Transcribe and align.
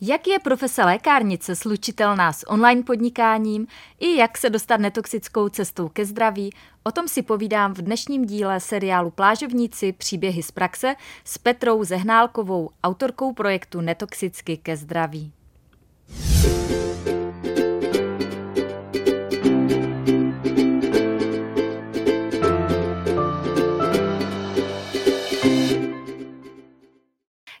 Jak 0.00 0.26
je 0.26 0.38
profese 0.38 0.84
lékárnice 0.84 1.56
slučitelná 1.56 2.32
s 2.32 2.50
online 2.50 2.82
podnikáním 2.82 3.66
i 4.00 4.16
jak 4.16 4.38
se 4.38 4.50
dostat 4.50 4.80
netoxickou 4.80 5.48
cestou 5.48 5.88
ke 5.88 6.04
zdraví, 6.04 6.50
o 6.82 6.92
tom 6.92 7.08
si 7.08 7.22
povídám 7.22 7.74
v 7.74 7.78
dnešním 7.78 8.24
díle 8.24 8.60
seriálu 8.60 9.10
Plážovníci 9.10 9.92
příběhy 9.92 10.42
z 10.42 10.50
praxe 10.50 10.94
s 11.24 11.38
Petrou 11.38 11.84
Zehnálkovou, 11.84 12.70
autorkou 12.84 13.32
projektu 13.32 13.80
Netoxicky 13.80 14.56
ke 14.56 14.76
zdraví. 14.76 15.32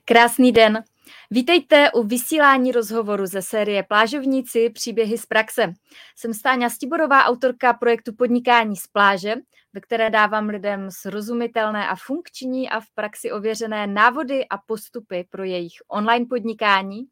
Krásný 0.04 0.52
den. 0.52 0.84
Vítejte 1.30 1.92
u 1.92 2.02
vysílání 2.02 2.72
rozhovoru 2.72 3.26
ze 3.26 3.42
série 3.42 3.82
Plážovníci 3.82 4.70
příběhy 4.70 5.18
z 5.18 5.26
praxe. 5.26 5.72
Jsem 6.16 6.34
Stáňa 6.34 6.70
Stiborová, 6.70 7.24
autorka 7.24 7.72
projektu 7.72 8.14
Podnikání 8.14 8.76
z 8.76 8.86
pláže, 8.86 9.34
ve 9.72 9.80
které 9.80 10.10
dávám 10.10 10.48
lidem 10.48 10.90
srozumitelné 10.90 11.88
a 11.88 11.96
funkční 11.96 12.70
a 12.70 12.80
v 12.80 12.84
praxi 12.94 13.32
ověřené 13.32 13.86
návody 13.86 14.48
a 14.48 14.58
postupy 14.66 15.26
pro 15.30 15.44
jejich 15.44 15.72
online 15.88 16.26
podnikání 16.26 17.04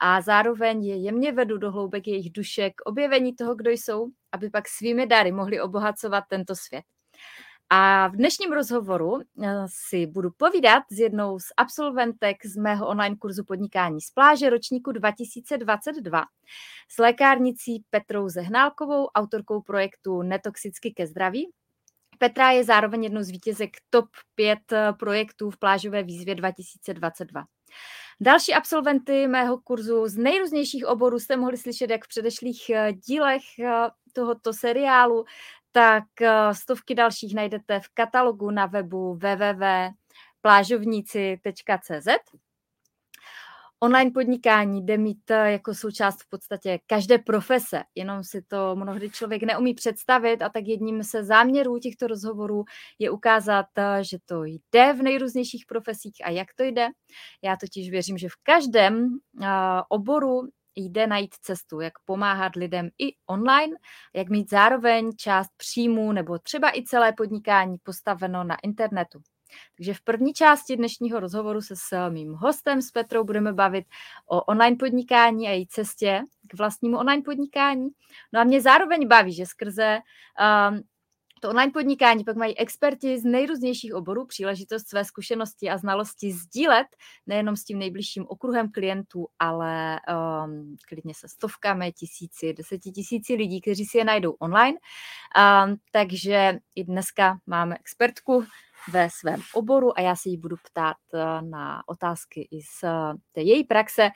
a 0.00 0.20
zároveň 0.20 0.84
je 0.84 0.96
jemně 0.96 1.32
vedu 1.32 1.58
do 1.58 1.72
hloubek 1.72 2.06
jejich 2.06 2.32
duše 2.32 2.70
k 2.70 2.80
objevení 2.84 3.34
toho, 3.34 3.54
kdo 3.54 3.70
jsou, 3.70 4.06
aby 4.32 4.50
pak 4.50 4.68
svými 4.68 5.06
dary 5.06 5.32
mohli 5.32 5.60
obohacovat 5.60 6.24
tento 6.28 6.54
svět. 6.56 6.84
A 7.70 8.08
v 8.08 8.16
dnešním 8.16 8.52
rozhovoru 8.52 9.20
eh, 9.20 9.66
si 9.66 10.06
budu 10.06 10.30
povídat 10.36 10.82
s 10.90 10.98
jednou 10.98 11.38
z 11.38 11.44
absolventek 11.56 12.46
z 12.46 12.56
mého 12.56 12.88
online 12.88 13.16
kurzu 13.16 13.44
podnikání 13.44 14.00
z 14.00 14.10
pláže 14.10 14.50
ročníku 14.50 14.92
2022 14.92 16.22
s 16.88 16.98
lékárnicí 16.98 17.84
Petrou 17.90 18.28
Zehnálkovou, 18.28 19.06
autorkou 19.06 19.60
projektu 19.60 20.22
Netoxicky 20.22 20.90
ke 20.90 21.06
zdraví. 21.06 21.50
Petra 22.18 22.50
je 22.50 22.64
zároveň 22.64 23.04
jednou 23.04 23.22
z 23.22 23.30
vítězek 23.30 23.70
top 23.90 24.06
5 24.34 24.58
eh, 24.72 24.92
projektů 24.92 25.50
v 25.50 25.58
plážové 25.58 26.02
výzvě 26.02 26.34
2022. 26.34 27.44
Další 28.20 28.54
absolventy 28.54 29.26
mého 29.26 29.58
kurzu 29.58 30.08
z 30.08 30.16
nejrůznějších 30.16 30.86
oborů 30.86 31.18
jste 31.18 31.36
mohli 31.36 31.56
slyšet 31.56 31.90
jak 31.90 32.04
v 32.04 32.08
předešlých 32.08 32.70
eh, 32.70 32.92
dílech 32.92 33.42
tohoto 34.12 34.52
seriálu, 34.52 35.24
tak 35.76 36.04
eh, 36.20 36.54
stovky 36.54 36.94
dalších 36.94 37.34
najdete 37.34 37.80
v 37.80 37.88
katalogu 37.94 38.50
na 38.50 38.66
webu 38.66 39.14
www.plážovníci.cz. 39.14 42.08
Online 43.80 44.10
podnikání 44.10 44.86
jde 44.86 44.98
mít 44.98 45.30
eh, 45.30 45.52
jako 45.52 45.74
součást 45.74 46.22
v 46.22 46.28
podstatě 46.28 46.78
každé 46.86 47.18
profese, 47.18 47.82
jenom 47.94 48.24
si 48.24 48.42
to 48.42 48.76
mnohdy 48.76 49.10
člověk 49.10 49.42
neumí 49.42 49.74
představit 49.74 50.42
a 50.42 50.48
tak 50.48 50.66
jedním 50.66 51.02
se 51.02 51.24
záměrů 51.24 51.78
těchto 51.78 52.06
rozhovorů 52.06 52.64
je 52.98 53.10
ukázat, 53.10 53.66
eh, 53.78 54.04
že 54.04 54.18
to 54.26 54.44
jde 54.44 54.92
v 54.92 55.02
nejrůznějších 55.02 55.66
profesích 55.66 56.16
a 56.24 56.30
jak 56.30 56.48
to 56.54 56.64
jde. 56.64 56.88
Já 57.42 57.56
totiž 57.56 57.90
věřím, 57.90 58.18
že 58.18 58.28
v 58.28 58.36
každém 58.42 59.18
oboru 59.88 60.48
jde 60.76 61.06
najít 61.06 61.34
cestu, 61.34 61.80
jak 61.80 61.92
pomáhat 62.04 62.56
lidem 62.56 62.88
i 62.98 63.14
online, 63.26 63.76
jak 64.14 64.28
mít 64.28 64.50
zároveň 64.50 65.12
část 65.16 65.50
příjmů 65.56 66.12
nebo 66.12 66.38
třeba 66.38 66.76
i 66.76 66.84
celé 66.84 67.12
podnikání 67.12 67.76
postaveno 67.82 68.44
na 68.44 68.56
internetu. 68.62 69.22
Takže 69.76 69.94
v 69.94 70.00
první 70.00 70.32
části 70.32 70.76
dnešního 70.76 71.20
rozhovoru 71.20 71.60
se 71.60 71.76
s 71.76 72.08
mým 72.08 72.32
hostem, 72.32 72.82
s 72.82 72.90
Petrou, 72.90 73.24
budeme 73.24 73.52
bavit 73.52 73.84
o 74.26 74.42
online 74.42 74.76
podnikání 74.76 75.48
a 75.48 75.50
její 75.50 75.66
cestě 75.66 76.22
k 76.46 76.54
vlastnímu 76.54 76.98
online 76.98 77.22
podnikání. 77.22 77.88
No 78.32 78.40
a 78.40 78.44
mě 78.44 78.60
zároveň 78.60 79.08
baví, 79.08 79.32
že 79.32 79.46
skrze 79.46 79.98
um, 80.70 80.82
to 81.40 81.48
online 81.48 81.72
podnikání 81.72 82.24
pak 82.24 82.36
mají 82.36 82.58
experti 82.58 83.18
z 83.18 83.24
nejrůznějších 83.24 83.94
oborů 83.94 84.26
příležitost 84.26 84.88
své 84.88 85.04
zkušenosti 85.04 85.70
a 85.70 85.78
znalosti 85.78 86.32
sdílet 86.32 86.86
nejenom 87.26 87.56
s 87.56 87.64
tím 87.64 87.78
nejbližším 87.78 88.24
okruhem 88.28 88.72
klientů, 88.72 89.26
ale 89.38 90.00
um, 90.44 90.76
klidně 90.88 91.14
se 91.14 91.28
stovkami, 91.28 91.92
tisíci, 91.92 92.52
desetitisíci 92.52 93.34
lidí, 93.34 93.60
kteří 93.60 93.84
si 93.84 93.98
je 93.98 94.04
najdou 94.04 94.32
online. 94.32 94.78
Um, 95.66 95.76
takže 95.90 96.58
i 96.74 96.84
dneska 96.84 97.38
máme 97.46 97.76
expertku 97.80 98.44
ve 98.92 99.10
svém 99.10 99.40
oboru 99.54 99.98
a 99.98 100.00
já 100.00 100.16
se 100.16 100.28
jí 100.28 100.36
budu 100.36 100.56
ptát 100.56 100.96
uh, 101.12 101.48
na 101.48 101.82
otázky 101.88 102.48
i 102.50 102.62
z 102.62 102.84
té 103.32 103.42
její 103.42 103.64
praxe, 103.64 104.10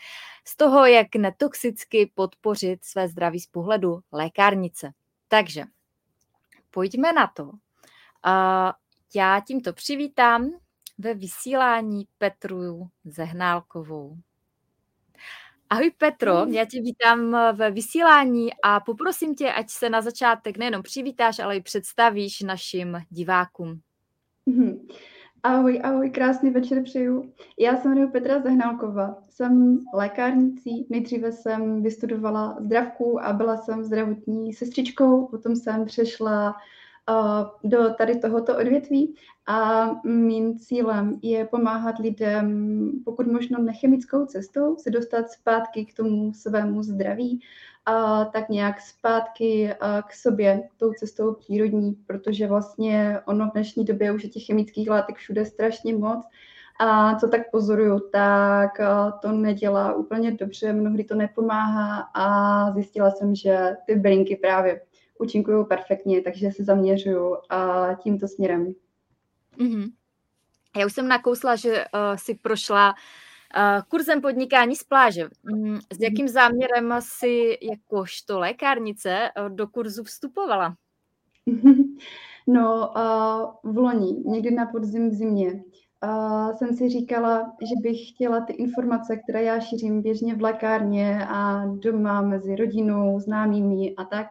z 0.47 0.57
toho, 0.57 0.87
jak 0.87 1.15
netoxicky 1.17 2.13
podpořit 2.15 2.85
své 2.85 3.09
zdraví 3.09 3.41
z 3.41 3.47
pohledu 3.47 4.01
lékárnice. 4.13 4.91
Takže 5.29 5.65
pojďme 6.71 7.13
na 7.13 7.27
to. 7.27 7.51
A 8.23 8.75
já 9.15 9.41
tímto 9.47 9.73
přivítám 9.73 10.51
ve 10.99 11.15
vysílání 11.15 12.05
Petru 12.19 12.89
Zehnálkovou. 13.05 14.17
Ahoj 15.71 15.91
Petro, 15.99 16.47
já 16.47 16.65
tě 16.65 16.81
vítám 16.81 17.37
ve 17.53 17.71
vysílání 17.71 18.51
a 18.63 18.81
poprosím 18.81 19.35
tě, 19.35 19.53
ať 19.53 19.71
se 19.71 19.91
na 19.91 20.01
začátek 20.01 20.59
nejenom 20.59 20.83
přivítáš, 20.83 21.39
ale 21.39 21.57
i 21.57 21.63
představíš 21.63 22.41
našim 22.41 23.03
divákům. 23.11 23.81
Mhm. 24.47 24.89
Ahoj, 25.43 25.81
ahoj, 25.85 26.11
krásný 26.11 26.51
večer 26.51 26.83
přeju. 26.83 27.33
Já 27.59 27.77
jsem 27.77 27.93
jmenuji 27.93 28.11
Petra 28.13 28.41
Zehnálková, 28.41 29.23
jsem 29.31 29.79
lékárnicí, 29.95 30.87
nejdříve 30.91 31.33
jsem 31.33 31.83
vystudovala 31.83 32.57
zdravku 32.61 33.25
a 33.25 33.33
byla 33.33 33.57
jsem 33.57 33.85
zdravotní 33.85 34.53
sestřičkou, 34.53 35.27
potom 35.27 35.57
jsem 35.57 35.85
přešla 35.85 36.57
do 37.65 37.95
tady 37.95 38.19
tohoto 38.19 38.59
odvětví 38.59 39.15
a 39.47 39.87
mým 40.05 40.59
cílem 40.59 41.19
je 41.23 41.45
pomáhat 41.45 41.99
lidem, 41.99 42.91
pokud 43.05 43.27
možno 43.27 43.59
nechemickou 43.63 44.27
cestou, 44.27 44.77
se 44.77 44.91
dostat 44.91 45.31
zpátky 45.31 45.85
k 45.85 45.95
tomu 45.95 46.33
svému 46.33 46.83
zdraví, 46.83 47.41
a 47.87 48.25
tak 48.25 48.49
nějak 48.49 48.81
zpátky 48.81 49.75
k 50.09 50.15
sobě 50.15 50.69
tou 50.77 50.93
cestou 50.93 51.35
přírodní, 51.35 51.93
protože 52.07 52.47
vlastně 52.47 53.21
ono 53.27 53.47
v 53.47 53.53
dnešní 53.53 53.85
době 53.85 54.13
už 54.13 54.23
je 54.23 54.31
těch 54.31 54.47
chemických 54.47 54.91
látek 54.91 55.17
všude 55.17 55.45
strašně 55.45 55.97
moc. 55.97 56.27
A 56.81 57.17
co 57.17 57.29
tak 57.29 57.51
pozoruju, 57.51 58.01
tak 58.13 58.71
to 59.23 59.33
nedělá 59.33 59.95
úplně 59.95 60.31
dobře, 60.31 60.73
mnohdy 60.73 61.05
to 61.05 61.15
nepomáhá 61.15 62.11
a 62.15 62.73
zjistila 62.73 63.11
jsem, 63.11 63.35
že 63.35 63.77
ty 63.87 63.95
brinky 63.95 64.37
právě 64.37 64.81
účinkují 65.21 65.65
perfektně, 65.67 66.23
takže 66.23 66.51
se 66.51 66.65
zaměřuju 66.65 67.37
tímto 68.03 68.29
směrem. 68.29 68.75
Mm-hmm. 69.59 69.91
Já 70.77 70.87
už 70.87 70.93
jsem 70.93 71.09
nakousla, 71.09 71.57
že 71.57 71.71
uh, 71.73 72.17
si 72.17 72.35
prošla 72.35 72.91
uh, 72.91 73.83
kurzem 73.89 74.21
podnikání 74.21 74.77
z 74.77 74.85
pláže. 74.85 75.29
Mm, 75.43 75.77
s 75.77 75.99
mhm. 75.99 76.03
jakým 76.03 76.29
záměrem 76.29 76.95
si 77.01 77.59
jakožto 77.63 78.39
lékárnice 78.39 79.31
uh, 79.41 79.49
do 79.49 79.67
kurzu 79.69 80.05
vstupovala? 80.05 80.75
No, 82.47 82.93
uh, 82.97 83.73
v 83.73 83.79
loni, 83.79 84.23
někdy 84.27 84.51
na 84.51 84.67
podzim 84.67 85.11
v 85.11 85.13
zimě, 85.13 85.63
uh, 86.05 86.57
jsem 86.57 86.77
si 86.77 86.89
říkala, 86.89 87.53
že 87.61 87.75
bych 87.83 88.09
chtěla 88.09 88.41
ty 88.41 88.53
informace, 88.53 89.17
které 89.17 89.43
já 89.43 89.61
šířím 89.61 90.03
běžně 90.03 90.35
v 90.35 90.43
lékárně 90.43 91.27
a 91.29 91.67
doma 91.67 92.23
mezi 92.23 92.57
rodinou, 92.57 93.21
známými 93.21 93.95
a 93.97 94.05
tak, 94.05 94.27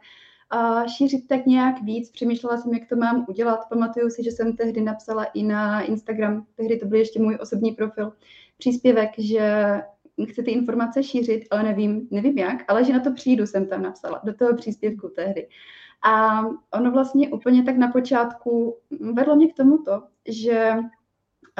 a 0.49 0.87
šířit 0.87 1.27
tak 1.27 1.45
nějak 1.45 1.81
víc. 1.81 2.11
Přemýšlela 2.11 2.57
jsem, 2.57 2.73
jak 2.73 2.89
to 2.89 2.95
mám 2.95 3.25
udělat. 3.29 3.69
Pamatuju 3.69 4.09
si, 4.09 4.23
že 4.23 4.31
jsem 4.31 4.55
tehdy 4.55 4.81
napsala 4.81 5.23
i 5.23 5.43
na 5.43 5.81
Instagram, 5.81 6.45
tehdy 6.55 6.77
to 6.77 6.85
byl 6.85 6.99
ještě 6.99 7.19
můj 7.19 7.37
osobní 7.41 7.71
profil, 7.71 8.13
příspěvek, 8.57 9.09
že 9.17 9.73
chci 10.29 10.43
ty 10.43 10.51
informace 10.51 11.03
šířit, 11.03 11.43
ale 11.51 11.63
nevím, 11.63 12.07
nevím 12.11 12.37
jak, 12.37 12.63
ale 12.67 12.83
že 12.83 12.93
na 12.93 12.99
to 12.99 13.13
přijdu, 13.13 13.47
jsem 13.47 13.65
tam 13.67 13.81
napsala, 13.81 14.21
do 14.23 14.33
toho 14.33 14.55
příspěvku 14.55 15.09
tehdy. 15.15 15.47
A 16.03 16.41
ono 16.73 16.91
vlastně 16.91 17.29
úplně 17.29 17.63
tak 17.63 17.77
na 17.77 17.87
počátku 17.87 18.77
vedlo 19.13 19.35
mě 19.35 19.47
k 19.47 19.55
tomuto, 19.55 20.03
že 20.27 20.75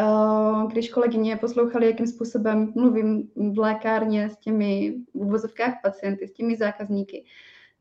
uh, 0.02 0.72
když 0.72 0.90
kolegyně 0.90 1.38
poslouchali, 1.38 1.86
jakým 1.86 2.08
způsobem 2.08 2.74
mluvím 2.76 3.30
v 3.36 3.60
lékárně 3.60 4.30
s 4.30 4.38
těmi 4.38 4.96
v 5.14 5.22
uvozovkách 5.22 5.74
pacienty, 5.84 6.28
s 6.28 6.34
těmi 6.34 6.56
zákazníky, 6.56 7.26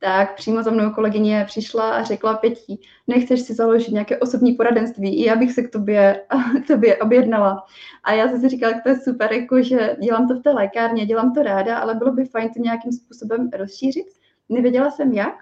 tak 0.01 0.35
přímo 0.35 0.63
za 0.63 0.71
mnou 0.71 0.91
kolegyně 0.91 1.45
přišla 1.47 1.91
a 1.91 2.03
řekla 2.03 2.37
Pětí, 2.37 2.81
nechceš 3.07 3.41
si 3.41 3.55
založit 3.55 3.93
nějaké 3.93 4.19
osobní 4.19 4.53
poradenství, 4.53 5.23
i 5.23 5.27
já 5.27 5.37
bych 5.37 5.53
se 5.53 5.63
k 5.63 5.71
tobě, 5.73 6.25
k 6.65 6.67
tobě 6.67 6.97
objednala. 6.97 7.65
A 8.05 8.13
já 8.13 8.29
jsem 8.29 8.41
si 8.41 8.49
říkala, 8.49 8.81
to 8.83 8.89
je 8.89 9.01
super, 9.01 9.33
jako, 9.33 9.63
že 9.63 9.97
dělám 10.03 10.29
to 10.29 10.35
v 10.35 10.43
té 10.43 10.51
lékárně, 10.51 11.07
dělám 11.07 11.35
to 11.35 11.43
ráda, 11.43 11.79
ale 11.79 11.95
bylo 11.95 12.13
by 12.13 12.25
fajn 12.25 12.51
to 12.57 12.63
nějakým 12.63 12.93
způsobem 12.93 13.51
rozšířit. 13.53 14.07
Nevěděla 14.49 14.91
jsem 14.91 15.13
jak. 15.13 15.35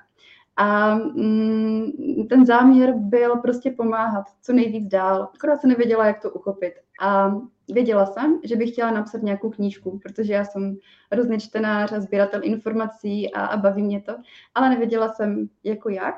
A 0.57 0.95
mm, 0.95 1.93
ten 2.29 2.47
záměr 2.47 2.93
byl 2.97 3.37
prostě 3.37 3.71
pomáhat 3.71 4.25
co 4.43 4.53
nejvíc 4.53 4.89
dál. 4.89 5.29
Akorát 5.35 5.61
se 5.61 5.67
nevěděla, 5.67 6.07
jak 6.07 6.23
to 6.23 6.31
uchopit. 6.31 6.75
A 7.01 7.37
Věděla 7.69 8.07
jsem, 8.07 8.41
že 8.45 8.57
bych 8.57 8.71
chtěla 8.71 8.91
napsat 8.91 9.23
nějakou 9.23 9.51
knížku, 9.51 9.99
protože 9.99 10.33
já 10.33 10.45
jsem 10.45 10.77
hrozný 11.13 11.41
čtenář 11.41 11.93
a 11.93 12.01
sběratel 12.01 12.41
informací 12.45 13.33
a, 13.33 13.47
a 13.47 13.57
baví 13.57 13.83
mě 13.83 14.03
to, 14.03 14.17
ale 14.55 14.71
nevěděla 14.71 15.13
jsem 15.13 15.49
jako 15.65 15.89
jak. 15.89 16.15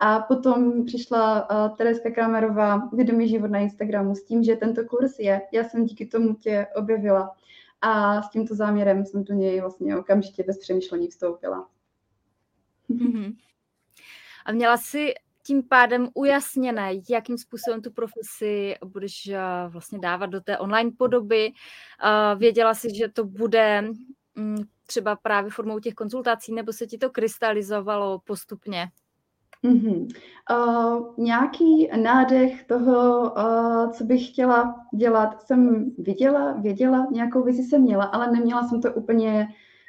A 0.00 0.20
potom 0.20 0.84
přišla 0.84 1.50
uh, 1.50 1.76
Tereska 1.76 2.10
Kramerová, 2.10 2.88
Vědomý 2.92 3.28
život 3.28 3.50
na 3.50 3.58
Instagramu, 3.58 4.14
s 4.14 4.24
tím, 4.24 4.42
že 4.44 4.56
tento 4.56 4.84
kurz 4.84 5.18
je. 5.18 5.42
Já 5.52 5.64
jsem 5.64 5.84
díky 5.84 6.06
tomu 6.06 6.34
tě 6.34 6.66
objevila. 6.76 7.36
A 7.80 8.22
s 8.22 8.30
tímto 8.30 8.54
záměrem 8.54 9.06
jsem 9.06 9.24
do 9.24 9.34
něj 9.34 9.60
vlastně 9.60 9.96
okamžitě 9.96 10.44
bez 10.46 10.58
přemýšlení 10.58 11.08
vstoupila. 11.08 11.68
Mm-hmm. 12.90 13.36
A 14.46 14.52
měla 14.52 14.76
jsi 14.76 15.14
tím 15.48 15.62
pádem 15.62 16.08
ujasněné, 16.14 16.92
jakým 17.10 17.38
způsobem 17.38 17.82
tu 17.82 17.90
profesi 17.90 18.74
budeš 18.84 19.28
eh, 19.28 19.38
vlastně 19.68 19.98
dávat 19.98 20.26
do 20.26 20.40
té 20.40 20.58
online 20.58 20.90
podoby. 20.98 21.52
Eh, 21.52 22.36
věděla 22.36 22.74
jsi, 22.74 22.94
že 22.94 23.08
to 23.08 23.24
bude 23.24 23.82
mm, 24.34 24.56
třeba 24.86 25.16
právě 25.16 25.50
formou 25.50 25.78
těch 25.78 25.94
konzultací, 25.94 26.54
nebo 26.54 26.72
se 26.72 26.86
ti 26.86 26.98
to 26.98 27.10
krystalizovalo 27.10 28.18
postupně? 28.24 28.88
Mm-hmm. 29.64 30.08
Uh, 30.50 31.24
nějaký 31.24 31.88
nádech 32.02 32.64
toho, 32.64 33.20
uh, 33.20 33.92
co 33.92 34.04
bych 34.04 34.28
chtěla 34.28 34.74
dělat, 34.94 35.42
jsem 35.42 35.90
viděla, 35.98 36.52
věděla, 36.52 37.06
nějakou 37.10 37.42
vizi 37.42 37.62
jsem 37.62 37.82
měla, 37.82 38.04
ale 38.04 38.30
neměla 38.30 38.68
jsem 38.68 38.82
to 38.82 38.92
úplně 38.92 39.48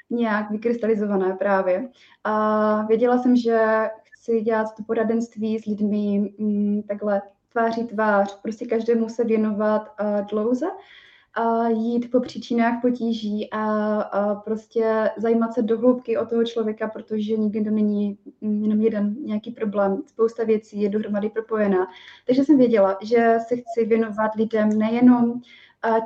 nějak 0.10 0.52
vykrystalizované 0.52 1.34
právě. 1.34 1.90
A 2.24 2.86
věděla 2.86 3.18
jsem, 3.18 3.36
že 3.36 3.90
chci 4.30 4.42
dělat 4.42 4.76
to 4.78 4.84
poradenství 4.84 5.60
s 5.60 5.66
lidmi 5.66 6.34
mm, 6.38 6.84
takhle 6.88 7.22
tváří 7.52 7.84
tvář, 7.84 8.42
prostě 8.42 8.66
každému 8.66 9.10
se 9.10 9.24
věnovat 9.24 9.90
dlouze 10.30 10.66
a 11.34 11.68
jít 11.68 12.12
po 12.12 12.20
příčinách 12.20 12.82
potíží 12.82 13.50
a, 13.52 13.66
a 14.02 14.36
prostě 14.36 15.12
zajímat 15.18 15.54
se 15.54 15.62
do 15.62 15.78
hloubky 15.78 16.18
o 16.18 16.26
toho 16.26 16.44
člověka, 16.44 16.88
protože 16.88 17.38
nikdy 17.38 17.64
to 17.64 17.70
není 17.70 18.18
jenom 18.42 18.82
jeden 18.82 19.16
nějaký 19.20 19.52
problém. 19.52 20.04
Spousta 20.08 20.44
věcí 20.44 20.82
je 20.82 20.90
dohromady 20.90 21.30
propojená. 21.30 21.88
Takže 22.28 22.44
jsem 22.44 22.58
věděla, 22.58 22.98
že 23.02 23.38
se 23.48 23.56
chci 23.56 23.86
věnovat 23.86 24.36
lidem 24.36 24.70
nejenom 24.70 25.42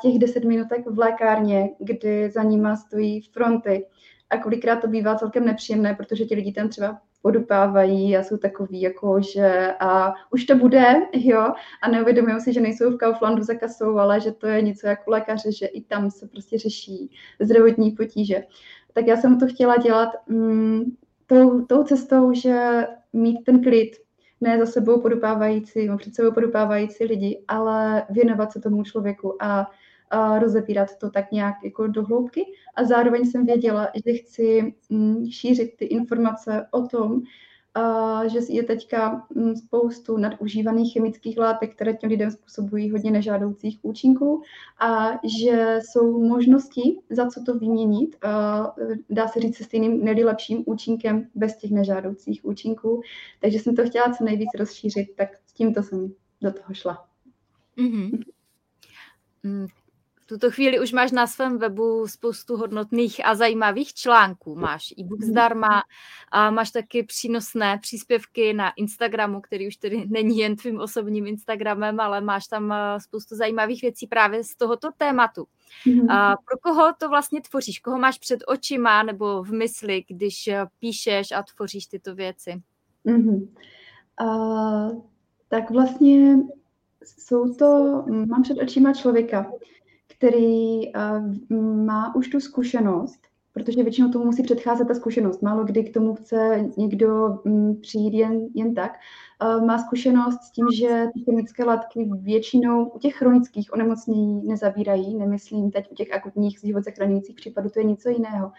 těch 0.01 0.19
deset 0.19 0.43
minutek 0.43 0.87
v 0.87 0.99
lékárně, 0.99 1.69
kdy 1.79 2.29
za 2.29 2.43
nima 2.43 2.75
stojí 2.75 3.21
fronty. 3.21 3.85
A 4.29 4.37
kolikrát 4.37 4.75
to 4.75 4.87
bývá 4.87 5.15
celkem 5.15 5.45
nepříjemné, 5.45 5.95
protože 5.95 6.25
ti 6.25 6.35
lidi 6.35 6.51
tam 6.51 6.69
třeba 6.69 6.99
podupávají 7.23 8.17
a 8.17 8.23
jsou 8.23 8.37
takový 8.37 8.81
jako, 8.81 9.21
že 9.21 9.73
a 9.79 10.13
už 10.31 10.45
to 10.45 10.55
bude, 10.55 10.93
jo, 11.13 11.53
a 11.81 11.89
neuvědomují 11.89 12.41
si, 12.41 12.53
že 12.53 12.61
nejsou 12.61 12.91
v 12.91 12.97
Kauflandu 12.97 13.43
za 13.43 13.53
kasou, 13.53 13.97
ale 13.97 14.19
že 14.19 14.31
to 14.31 14.47
je 14.47 14.61
něco 14.61 14.87
jako 14.87 15.11
lékaře, 15.11 15.51
že 15.51 15.65
i 15.65 15.81
tam 15.81 16.11
se 16.11 16.27
prostě 16.27 16.57
řeší 16.57 17.11
zdravotní 17.39 17.91
potíže. 17.91 18.43
Tak 18.93 19.07
já 19.07 19.17
jsem 19.17 19.39
to 19.39 19.47
chtěla 19.47 19.77
dělat 19.77 20.09
mm, 20.27 20.81
tou, 21.27 21.65
tou 21.65 21.83
cestou, 21.83 22.33
že 22.33 22.87
mít 23.13 23.43
ten 23.43 23.63
klid, 23.63 23.91
ne 24.41 24.59
za 24.59 24.65
sebou 24.65 25.01
podupávající, 25.01 25.89
před 25.97 26.15
sebou 26.15 26.31
podupávající 26.31 27.05
lidi, 27.05 27.43
ale 27.47 28.05
věnovat 28.09 28.51
se 28.51 28.61
tomu 28.61 28.83
člověku 28.83 29.43
a 29.43 29.71
a 30.13 30.39
rozebírat 30.39 30.97
to 30.97 31.09
tak 31.09 31.31
nějak 31.31 31.55
jako 31.63 31.87
do 31.87 32.03
hloubky. 32.03 32.45
A 32.75 32.83
zároveň 32.83 33.25
jsem 33.25 33.45
věděla, 33.45 33.87
že 34.05 34.13
chci 34.13 34.75
mm, 34.89 35.25
šířit 35.31 35.77
ty 35.77 35.85
informace 35.85 36.67
o 36.71 36.87
tom, 36.87 37.21
a 37.75 38.27
že 38.27 38.39
je 38.49 38.63
teďka 38.63 39.27
mm, 39.35 39.55
spoustu 39.55 40.17
nadužívaných 40.17 40.93
chemických 40.93 41.37
látek, 41.37 41.75
které 41.75 41.93
těm 41.93 42.09
lidem 42.09 42.31
způsobují 42.31 42.91
hodně 42.91 43.11
nežádoucích 43.11 43.79
účinků 43.81 44.41
a 44.79 45.11
že 45.41 45.79
jsou 45.81 46.27
možnosti, 46.27 46.99
za 47.09 47.27
co 47.27 47.43
to 47.45 47.57
vyměnit, 47.57 48.15
dá 49.09 49.27
se 49.27 49.39
říct 49.39 49.57
se 49.57 49.63
stejným 49.63 50.05
nejlepším 50.05 50.63
účinkem 50.65 51.27
bez 51.35 51.57
těch 51.57 51.71
nežádoucích 51.71 52.45
účinků. 52.45 53.01
Takže 53.39 53.59
jsem 53.59 53.75
to 53.75 53.85
chtěla 53.85 54.13
co 54.17 54.23
nejvíc 54.23 54.49
rozšířit, 54.57 55.15
tak 55.15 55.29
s 55.45 55.53
tímto 55.53 55.83
jsem 55.83 56.13
do 56.41 56.51
toho 56.51 56.73
šla. 56.73 57.05
Mm-hmm 57.77 58.23
tuto 60.25 60.51
chvíli 60.51 60.79
už 60.79 60.91
máš 60.91 61.11
na 61.11 61.27
svém 61.27 61.57
webu 61.57 62.07
spoustu 62.07 62.57
hodnotných 62.57 63.25
a 63.25 63.35
zajímavých 63.35 63.93
článků. 63.93 64.55
Máš 64.55 64.93
e-book 64.99 65.19
mhm. 65.19 65.29
zdarma 65.29 65.83
a 66.31 66.51
máš 66.51 66.71
taky 66.71 67.03
přínosné 67.03 67.79
příspěvky 67.81 68.53
na 68.53 68.71
Instagramu, 68.75 69.41
který 69.41 69.67
už 69.67 69.75
tedy 69.75 70.05
není 70.07 70.37
jen 70.37 70.55
tvým 70.55 70.79
osobním 70.79 71.27
Instagramem, 71.27 71.99
ale 71.99 72.21
máš 72.21 72.47
tam 72.47 72.71
eh, 72.71 72.99
spoustu 72.99 73.35
zajímavých 73.35 73.81
věcí 73.81 74.07
právě 74.07 74.43
z 74.43 74.55
tohoto 74.55 74.89
tématu. 74.97 75.45
Mm-hmm. 75.87 76.11
A 76.11 76.35
pro 76.35 76.57
koho 76.57 76.93
to 76.97 77.09
vlastně 77.09 77.41
tvoříš? 77.41 77.79
Koho 77.79 77.99
máš 77.99 78.19
před 78.19 78.39
očima 78.47 79.03
nebo 79.03 79.43
v 79.43 79.51
mysli, 79.51 80.03
když 80.07 80.47
eh, 80.47 80.65
píšeš 80.79 81.31
a 81.31 81.43
tvoříš 81.55 81.85
tyto 81.85 82.15
věci? 82.15 82.61
Mm-hmm. 83.05 83.47
Uh, 84.21 85.01
tak 85.47 85.71
vlastně 85.71 86.37
jsou 87.05 87.53
to, 87.53 88.03
mám 88.07 88.43
před 88.43 88.57
očima 88.57 88.93
člověka, 88.93 89.51
který 90.23 90.93
uh, 90.93 91.57
má 91.85 92.15
už 92.15 92.27
tu 92.27 92.39
zkušenost, 92.39 93.19
protože 93.53 93.83
většinou 93.83 94.09
tomu 94.09 94.25
musí 94.25 94.43
předcházet 94.43 94.87
ta 94.87 94.93
zkušenost. 94.93 95.41
Málo 95.41 95.63
kdy 95.63 95.83
k 95.83 95.93
tomu 95.93 96.15
chce 96.15 96.69
někdo 96.77 97.39
um, 97.45 97.81
přijít 97.81 98.13
jen, 98.13 98.47
jen 98.53 98.73
tak. 98.73 98.91
Uh, 99.43 99.65
má 99.65 99.77
zkušenost 99.77 100.43
s 100.43 100.51
tím, 100.51 100.65
že 100.75 101.05
ty 101.13 101.19
chemické 101.19 101.63
látky 101.63 102.09
většinou 102.21 102.85
u 102.85 102.99
těch 102.99 103.15
chronických 103.15 103.73
onemocnění 103.73 104.47
nezabírají, 104.47 105.15
nemyslím 105.15 105.71
teď 105.71 105.91
u 105.91 105.95
těch 105.95 106.13
akutních 106.13 106.59
život 106.63 106.83
zachraňujících 106.83 107.35
případů, 107.35 107.69
to 107.69 107.79
je 107.79 107.85
něco 107.85 108.09
jiného. 108.09 108.51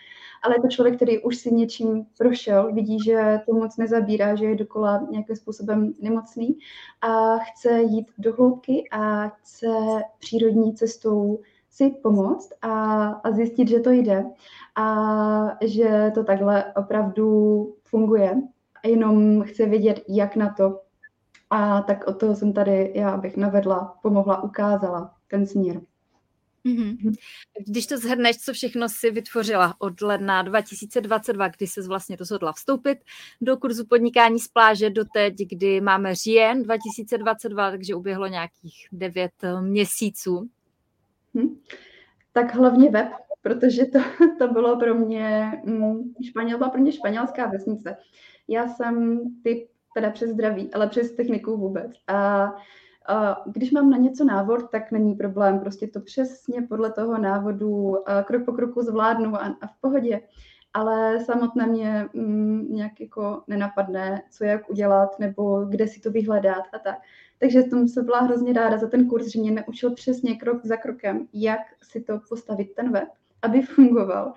Ale 0.42 0.54
to 0.62 0.68
člověk, 0.68 0.96
který 0.96 1.22
už 1.22 1.36
si 1.36 1.54
něčím 1.54 2.06
prošel, 2.18 2.72
vidí, 2.74 2.98
že 3.04 3.40
to 3.46 3.54
moc 3.54 3.76
nezabírá, 3.76 4.34
že 4.34 4.44
je 4.44 4.54
dokola 4.56 5.06
nějakým 5.10 5.36
způsobem 5.36 5.92
nemocný 6.00 6.58
a 7.00 7.38
chce 7.38 7.82
jít 7.82 8.06
do 8.18 8.32
hloubky 8.32 8.84
a 8.90 9.28
chce 9.28 9.68
přírodní 10.18 10.74
cestou 10.74 11.38
si 11.74 11.90
pomoct 11.90 12.50
a, 12.62 13.04
a 13.04 13.30
zjistit, 13.30 13.68
že 13.68 13.80
to 13.80 13.90
jde 13.90 14.24
a 14.76 15.56
že 15.64 16.10
to 16.14 16.24
takhle 16.24 16.72
opravdu 16.76 17.76
funguje. 17.84 18.42
Jenom 18.84 19.42
chce 19.42 19.66
vědět, 19.66 20.04
jak 20.08 20.36
na 20.36 20.54
to. 20.56 20.80
A 21.50 21.82
tak 21.82 22.06
o 22.06 22.14
to 22.14 22.34
jsem 22.34 22.52
tady, 22.52 22.92
já 22.94 23.10
abych 23.10 23.36
navedla, 23.36 23.98
pomohla, 24.02 24.42
ukázala 24.42 25.14
ten 25.28 25.46
směr. 25.46 25.80
Mm-hmm. 26.64 27.12
Když 27.66 27.86
to 27.86 27.98
zhrneš, 27.98 28.36
co 28.36 28.52
všechno 28.52 28.88
si 28.88 29.10
vytvořila 29.10 29.74
od 29.78 30.00
ledna 30.00 30.42
2022, 30.42 31.48
kdy 31.48 31.66
se 31.66 31.82
vlastně 31.82 32.16
rozhodla 32.16 32.52
vstoupit 32.52 32.98
do 33.40 33.56
kurzu 33.56 33.86
podnikání 33.86 34.40
z 34.40 34.48
pláže 34.48 34.90
do 34.90 35.04
teď, 35.14 35.34
kdy 35.50 35.80
máme 35.80 36.14
říjen 36.14 36.62
2022, 36.62 37.70
takže 37.70 37.94
uběhlo 37.94 38.26
nějakých 38.26 38.88
devět 38.92 39.32
měsíců. 39.60 40.48
Hm. 41.34 41.56
Tak 42.32 42.54
hlavně 42.54 42.90
web, 42.90 43.08
protože 43.42 43.86
to, 43.86 43.98
to 44.38 44.48
bylo 44.48 44.78
pro 44.78 44.94
mě, 44.94 45.52
mm, 45.64 46.14
španěl, 46.28 46.58
byla 46.58 46.70
pro 46.70 46.80
mě 46.80 46.92
španělská 46.92 47.46
vesnice. 47.46 47.96
Já 48.48 48.68
jsem 48.68 49.20
typ 49.42 49.68
teda 49.94 50.10
přes 50.10 50.30
zdraví, 50.30 50.74
ale 50.74 50.88
přes 50.88 51.12
techniku 51.12 51.56
vůbec. 51.56 51.90
A, 52.06 52.44
a 53.08 53.42
když 53.46 53.70
mám 53.70 53.90
na 53.90 53.96
něco 53.96 54.24
návod, 54.24 54.70
tak 54.70 54.92
není 54.92 55.14
problém. 55.14 55.60
Prostě 55.60 55.86
to 55.86 56.00
přesně 56.00 56.62
podle 56.62 56.92
toho 56.92 57.18
návodu 57.18 57.96
krok 58.24 58.44
po 58.44 58.52
kroku 58.52 58.82
zvládnu 58.82 59.34
a, 59.36 59.56
a 59.60 59.66
v 59.66 59.80
pohodě. 59.80 60.20
Ale 60.72 61.20
samotné 61.20 61.66
mě 61.66 62.08
mm, 62.12 62.74
nějak 62.74 63.00
jako 63.00 63.42
nenapadne, 63.46 64.22
co 64.30 64.44
jak 64.44 64.70
udělat, 64.70 65.18
nebo 65.18 65.64
kde 65.64 65.88
si 65.88 66.00
to 66.00 66.10
vyhledat 66.10 66.64
a 66.72 66.78
tak. 66.78 66.98
Takže 67.44 67.62
jsem 67.62 67.88
se 67.88 68.02
byla 68.02 68.20
hrozně 68.20 68.52
ráda 68.52 68.78
za 68.78 68.88
ten 68.88 69.08
kurz, 69.08 69.26
že 69.26 69.40
mě 69.40 69.50
naučil 69.50 69.94
přesně 69.94 70.36
krok 70.36 70.66
za 70.66 70.76
krokem, 70.76 71.26
jak 71.32 71.60
si 71.82 72.00
to 72.00 72.20
postavit 72.28 72.74
ten 72.74 72.92
web, 72.92 73.08
aby 73.42 73.62
fungoval. 73.74 74.32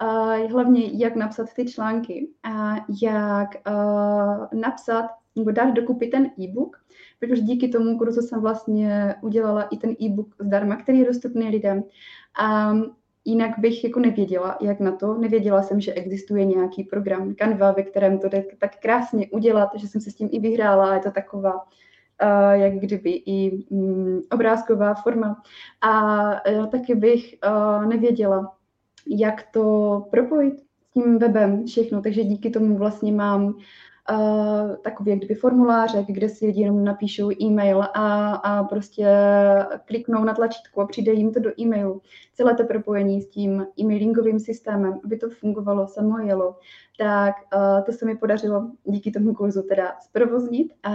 A 0.00 0.06
hlavně, 0.46 0.84
jak 0.92 1.16
napsat 1.16 1.54
ty 1.54 1.64
články 1.64 2.28
a 2.42 2.76
jak 3.02 3.48
uh, 3.68 4.60
napsat 4.60 5.06
nebo 5.36 5.50
dát 5.50 5.70
dokupy 5.70 6.06
ten 6.06 6.30
e-book, 6.40 6.84
protože 7.20 7.42
díky 7.42 7.68
tomu 7.68 7.98
kurzu 7.98 8.22
jsem 8.22 8.40
vlastně 8.40 9.14
udělala 9.22 9.62
i 9.62 9.76
ten 9.76 9.90
e-book 10.02 10.34
zdarma, 10.38 10.76
který 10.76 10.98
je 10.98 11.06
dostupný 11.06 11.48
lidem. 11.48 11.84
A 12.42 12.72
jinak 13.24 13.58
bych 13.58 13.84
jako 13.84 14.00
nevěděla, 14.00 14.58
jak 14.60 14.80
na 14.80 14.92
to. 14.92 15.14
Nevěděla 15.14 15.62
jsem, 15.62 15.80
že 15.80 15.94
existuje 15.94 16.44
nějaký 16.44 16.84
program 16.84 17.34
Canva, 17.34 17.72
ve 17.72 17.82
kterém 17.82 18.18
to 18.18 18.28
jde 18.28 18.44
tak 18.58 18.80
krásně 18.80 19.26
udělat, 19.30 19.70
že 19.74 19.88
jsem 19.88 20.00
se 20.00 20.10
s 20.10 20.14
tím 20.14 20.28
i 20.32 20.40
vyhrála. 20.40 20.94
Je 20.94 21.00
to 21.00 21.10
taková 21.10 21.64
jak 22.52 22.72
kdyby 22.72 23.10
i 23.10 23.64
mm, 23.70 24.20
obrázková 24.32 24.94
forma. 24.94 25.42
A 25.80 26.30
e, 26.48 26.66
taky 26.66 26.94
bych 26.94 27.34
e, 27.34 27.86
nevěděla, 27.86 28.56
jak 29.06 29.42
to 29.52 30.06
propojit 30.10 30.58
s 30.58 30.92
tím 30.94 31.18
webem 31.18 31.66
všechno, 31.66 32.02
takže 32.02 32.24
díky 32.24 32.50
tomu 32.50 32.78
vlastně 32.78 33.12
mám 33.12 33.54
uh, 34.10 34.76
takový 34.76 35.10
jak 35.10 35.18
kdyby 35.18 35.34
formulářek, 35.34 36.06
kde 36.06 36.28
si 36.28 36.46
lidi 36.46 36.60
jenom 36.60 36.84
napíšou 36.84 37.30
e-mail 37.42 37.82
a, 37.82 38.34
a 38.34 38.64
prostě 38.64 39.06
kliknou 39.84 40.24
na 40.24 40.34
tlačítko 40.34 40.80
a 40.80 40.86
přijde 40.86 41.12
jim 41.12 41.32
to 41.32 41.40
do 41.40 41.50
e-mailu. 41.60 42.00
Celé 42.34 42.54
to 42.54 42.64
propojení 42.64 43.22
s 43.22 43.28
tím 43.28 43.66
e-mailingovým 43.80 44.38
systémem, 44.40 45.00
aby 45.04 45.16
to 45.16 45.30
fungovalo, 45.30 45.86
samo 45.86 46.18
jelo, 46.18 46.58
tak 46.98 47.34
uh, 47.56 47.84
to 47.84 47.92
se 47.92 48.06
mi 48.06 48.16
podařilo 48.16 48.70
díky 48.84 49.10
tomu 49.10 49.34
kurzu 49.34 49.62
teda 49.62 49.96
zprovoznit 50.00 50.72
a 50.82 50.90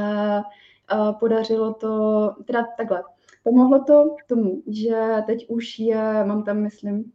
podařilo 1.20 1.74
to, 1.74 2.32
teda 2.46 2.67
takhle, 2.77 3.03
pomohlo 3.44 3.84
to 3.84 4.15
tomu, 4.27 4.63
že 4.67 5.24
teď 5.25 5.50
už 5.50 5.79
je, 5.79 6.24
mám 6.25 6.44
tam, 6.44 6.58
myslím, 6.58 7.12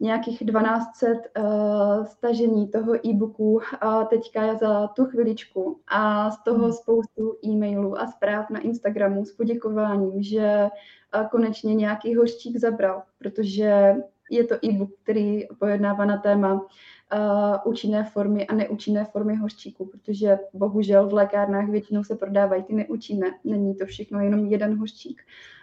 nějakých 0.00 0.38
1200 0.38 1.06
uh, 1.38 2.04
stažení 2.04 2.68
toho 2.68 3.06
e-booku 3.06 3.52
uh, 3.52 3.60
teďka 4.04 4.54
za 4.54 4.86
tu 4.86 5.04
chviličku 5.04 5.80
a 5.86 6.30
z 6.30 6.44
toho 6.44 6.64
hmm. 6.64 6.72
spoustu 6.72 7.36
e-mailů 7.44 8.00
a 8.00 8.06
zpráv 8.06 8.50
na 8.50 8.60
Instagramu 8.60 9.24
s 9.24 9.32
poděkováním, 9.32 10.22
že 10.22 10.68
uh, 11.14 11.28
konečně 11.28 11.74
nějaký 11.74 12.16
hořčík 12.16 12.56
zabral, 12.56 13.02
protože 13.18 13.96
je 14.30 14.44
to 14.44 14.54
e-book, 14.64 14.90
který 15.02 15.48
pojednává 15.58 16.04
na 16.04 16.16
téma 16.16 16.66
uh, 17.14 17.72
účinné 17.72 18.04
formy 18.04 18.46
a 18.46 18.54
neúčinné 18.54 19.04
formy 19.04 19.36
hořčíku, 19.36 19.86
protože 19.86 20.38
bohužel 20.52 21.08
v 21.08 21.12
lékárnách 21.12 21.68
většinou 21.68 22.04
se 22.04 22.14
prodávají 22.14 22.62
ty 22.62 22.74
neúčinné. 22.74 23.26
Není 23.44 23.74
to 23.74 23.86
všechno 23.86 24.20
jenom 24.20 24.46
jeden 24.46 24.78
hořčík. 24.78 25.22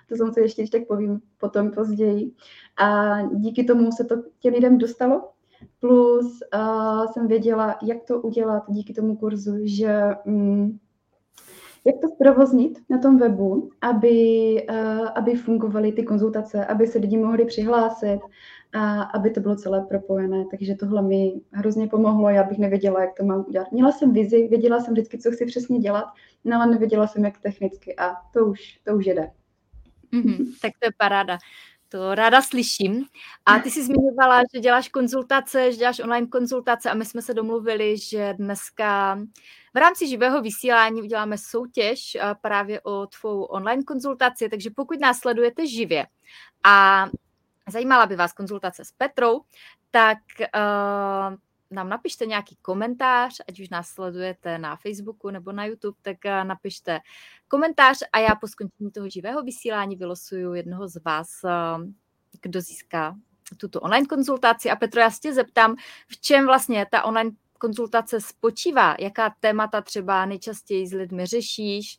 To 0.09 0.15
jsem 0.15 0.33
se 0.33 0.41
ještě, 0.41 0.67
tak 0.71 0.87
povím 0.87 1.21
potom 1.37 1.71
později. 1.71 2.31
A 2.77 3.21
díky 3.21 3.63
tomu 3.63 3.91
se 3.91 4.03
to 4.03 4.15
těm 4.39 4.53
lidem 4.53 4.77
dostalo. 4.77 5.29
Plus 5.79 6.39
uh, 6.55 7.05
jsem 7.11 7.27
věděla, 7.27 7.75
jak 7.83 8.03
to 8.03 8.21
udělat 8.21 8.63
díky 8.69 8.93
tomu 8.93 9.15
kurzu, 9.15 9.53
že 9.63 10.01
um, 10.25 10.79
jak 11.87 11.95
to 12.01 12.07
zprovoznit 12.07 12.79
na 12.89 12.97
tom 12.97 13.17
webu, 13.17 13.69
aby, 13.81 14.17
uh, 14.69 15.07
aby 15.15 15.35
fungovaly 15.35 15.91
ty 15.91 16.03
konzultace, 16.03 16.65
aby 16.65 16.87
se 16.87 16.99
lidi 16.99 17.17
mohli 17.17 17.45
přihlásit 17.45 18.19
a 18.73 19.01
aby 19.01 19.29
to 19.31 19.39
bylo 19.39 19.55
celé 19.55 19.81
propojené. 19.81 20.45
Takže 20.51 20.75
tohle 20.75 21.01
mi 21.01 21.33
hrozně 21.51 21.87
pomohlo, 21.87 22.29
já 22.29 22.43
bych 22.43 22.57
nevěděla, 22.57 23.01
jak 23.01 23.13
to 23.17 23.23
mám 23.25 23.45
udělat. 23.47 23.71
Měla 23.71 23.91
jsem 23.91 24.13
vizi, 24.13 24.47
věděla 24.47 24.79
jsem 24.79 24.93
vždycky, 24.93 25.17
co 25.17 25.31
chci 25.31 25.45
přesně 25.45 25.79
dělat, 25.79 26.05
no 26.45 26.55
ale 26.55 26.71
nevěděla 26.71 27.07
jsem, 27.07 27.25
jak 27.25 27.41
technicky 27.41 27.95
a 27.95 28.13
to 28.33 28.45
už, 28.45 28.79
to 28.83 28.95
už 28.95 29.05
jede. 29.05 29.31
Mm-hmm, 30.13 30.45
tak 30.61 30.71
to 30.79 30.87
je 30.87 30.91
paráda. 30.97 31.37
To 31.89 32.15
ráda 32.15 32.41
slyším. 32.41 33.05
A 33.45 33.59
ty 33.59 33.71
jsi 33.71 33.85
zmiňovala, 33.85 34.41
že 34.53 34.59
děláš 34.59 34.89
konzultace, 34.89 35.71
že 35.71 35.77
děláš 35.77 35.99
online 35.99 36.27
konzultace 36.27 36.89
a 36.89 36.93
my 36.93 37.05
jsme 37.05 37.21
se 37.21 37.33
domluvili, 37.33 37.97
že 37.97 38.33
dneska 38.33 39.19
v 39.73 39.77
rámci 39.77 40.07
živého 40.07 40.41
vysílání 40.41 41.01
uděláme 41.01 41.37
soutěž 41.37 42.17
právě 42.41 42.81
o 42.81 43.07
tvou 43.07 43.43
online 43.43 43.83
konzultaci, 43.83 44.49
takže 44.49 44.69
pokud 44.75 44.99
nás 44.99 45.19
sledujete 45.19 45.67
živě 45.67 46.05
a 46.63 47.05
zajímala 47.69 48.05
by 48.05 48.15
vás 48.15 48.33
konzultace 48.33 48.85
s 48.85 48.91
Petrou, 48.91 49.41
tak 49.91 50.17
uh, 50.39 51.37
nám 51.71 51.89
napište 51.89 52.25
nějaký 52.25 52.57
komentář, 52.61 53.41
ať 53.49 53.59
už 53.59 53.69
nás 53.69 53.87
sledujete 53.87 54.57
na 54.57 54.75
Facebooku 54.75 55.29
nebo 55.29 55.51
na 55.51 55.65
YouTube, 55.65 55.97
tak 56.01 56.17
uh, 56.25 56.47
napište 56.47 56.99
komentář 57.47 57.97
a 58.13 58.19
já 58.19 58.35
po 58.35 58.47
skončení 58.47 58.91
toho 58.91 59.09
živého 59.09 59.43
vysílání 59.43 59.95
vylosuju 59.95 60.53
jednoho 60.53 60.87
z 60.87 61.03
vás, 61.05 61.27
uh, 61.43 61.85
kdo 62.41 62.61
získá 62.61 63.15
tuto 63.57 63.81
online 63.81 64.05
konzultaci. 64.05 64.69
A 64.69 64.75
Petro, 64.75 65.01
já 65.01 65.11
se 65.11 65.19
tě 65.19 65.33
zeptám, 65.33 65.75
v 66.07 66.21
čem 66.21 66.45
vlastně 66.45 66.85
ta 66.91 67.03
online 67.03 67.31
konzultace 67.59 68.21
spočívá? 68.21 68.95
Jaká 68.99 69.35
témata 69.39 69.81
třeba 69.81 70.25
nejčastěji 70.25 70.87
s 70.87 70.93
lidmi 70.93 71.25
řešíš? 71.25 71.97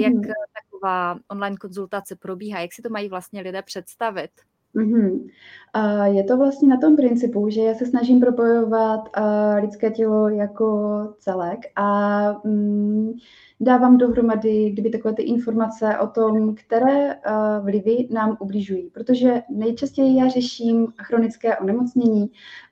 Jak 0.00 0.12
taková 0.54 1.18
online 1.28 1.56
konzultace 1.56 2.16
probíhá? 2.16 2.60
Jak 2.60 2.72
si 2.72 2.82
to 2.82 2.88
mají 2.88 3.08
vlastně 3.08 3.40
lidé 3.40 3.62
představit? 3.62 4.30
Mm-hmm. 4.76 5.28
A 5.72 6.06
je 6.06 6.24
to 6.24 6.36
vlastně 6.36 6.68
na 6.68 6.76
tom 6.76 6.96
principu, 6.96 7.50
že 7.50 7.60
já 7.60 7.74
se 7.74 7.86
snažím 7.86 8.20
propojovat 8.20 9.00
uh, 9.18 9.60
lidské 9.60 9.90
tělo 9.90 10.28
jako 10.28 10.98
celek 11.18 11.60
a 11.76 12.44
um, 12.44 13.18
dávám 13.60 13.98
dohromady 13.98 14.70
kdyby 14.70 14.90
takové 14.90 15.14
ty 15.14 15.22
informace 15.22 15.98
o 15.98 16.06
tom, 16.06 16.54
které 16.54 17.14
uh, 17.14 17.64
vlivy 17.64 18.08
nám 18.10 18.36
ubližují. 18.40 18.90
Protože 18.90 19.42
nejčastěji 19.50 20.16
já 20.16 20.28
řeším 20.28 20.92
chronické 21.02 21.56
onemocnění. 21.56 22.30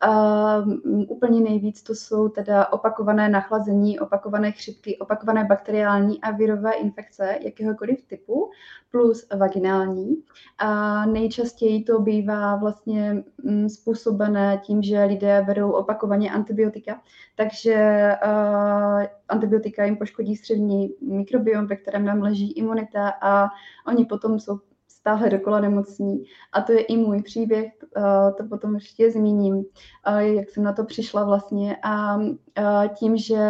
Uh, 0.08 0.72
úplně 1.08 1.40
nejvíc 1.40 1.82
to 1.82 1.94
jsou 1.94 2.28
teda 2.28 2.66
opakované 2.66 3.28
nachlazení, 3.28 4.00
opakované 4.00 4.52
chřipky, 4.52 4.98
opakované 4.98 5.44
bakteriální 5.44 6.20
a 6.20 6.30
virové 6.30 6.72
infekce 6.72 7.38
jakéhokoliv 7.40 8.04
typu, 8.06 8.50
plus 8.90 9.26
vaginální. 9.38 10.16
A 10.58 11.06
nejčastěji 11.06 11.84
to 11.84 12.00
bývá 12.00 12.56
vlastně 12.56 13.24
mm, 13.42 13.68
způsobené 13.68 14.60
tím, 14.64 14.82
že 14.82 15.04
lidé 15.04 15.42
berou 15.46 15.70
opakovaně 15.70 16.30
antibiotika, 16.30 17.00
takže 17.36 18.10
uh, 18.26 19.02
antibiotika 19.28 19.84
jim 19.84 19.96
poškodí 19.96 20.36
střední 20.74 20.94
mikrobiom, 21.00 21.66
ve 21.66 21.76
kterém 21.76 22.04
nám 22.04 22.22
leží 22.22 22.52
imunita 22.52 23.12
a 23.22 23.48
oni 23.86 24.04
potom 24.04 24.40
jsou 24.40 24.60
stále 24.88 25.30
dokola 25.30 25.60
nemocní. 25.60 26.24
A 26.52 26.60
to 26.60 26.72
je 26.72 26.80
i 26.80 26.96
můj 26.96 27.22
příběh, 27.22 27.72
uh, 27.96 28.36
to 28.36 28.44
potom 28.44 28.74
ještě 28.74 29.10
zmíním, 29.10 29.54
uh, 29.54 30.18
jak 30.18 30.50
jsem 30.50 30.62
na 30.62 30.72
to 30.72 30.84
přišla 30.84 31.24
vlastně 31.24 31.76
a 31.82 32.16
uh, 32.16 32.34
tím, 32.94 33.16
že 33.16 33.42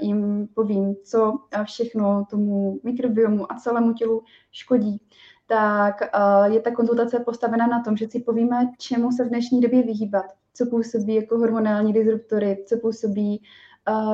jim 0.00 0.48
povím, 0.54 0.96
co 1.04 1.38
všechno 1.64 2.26
tomu 2.30 2.80
mikrobiomu 2.84 3.52
a 3.52 3.54
celému 3.54 3.92
tělu 3.92 4.22
škodí, 4.52 5.00
tak 5.46 6.00
je 6.44 6.60
ta 6.60 6.70
konzultace 6.70 7.20
postavena 7.20 7.66
na 7.66 7.82
tom, 7.82 7.96
že 7.96 8.08
si 8.08 8.20
povíme, 8.20 8.70
čemu 8.78 9.12
se 9.12 9.24
v 9.24 9.28
dnešní 9.28 9.60
době 9.60 9.82
vyhýbat, 9.82 10.24
co 10.54 10.66
působí 10.66 11.14
jako 11.14 11.38
hormonální 11.38 11.92
disruptory, 11.92 12.64
co 12.68 12.76
působí 12.76 13.42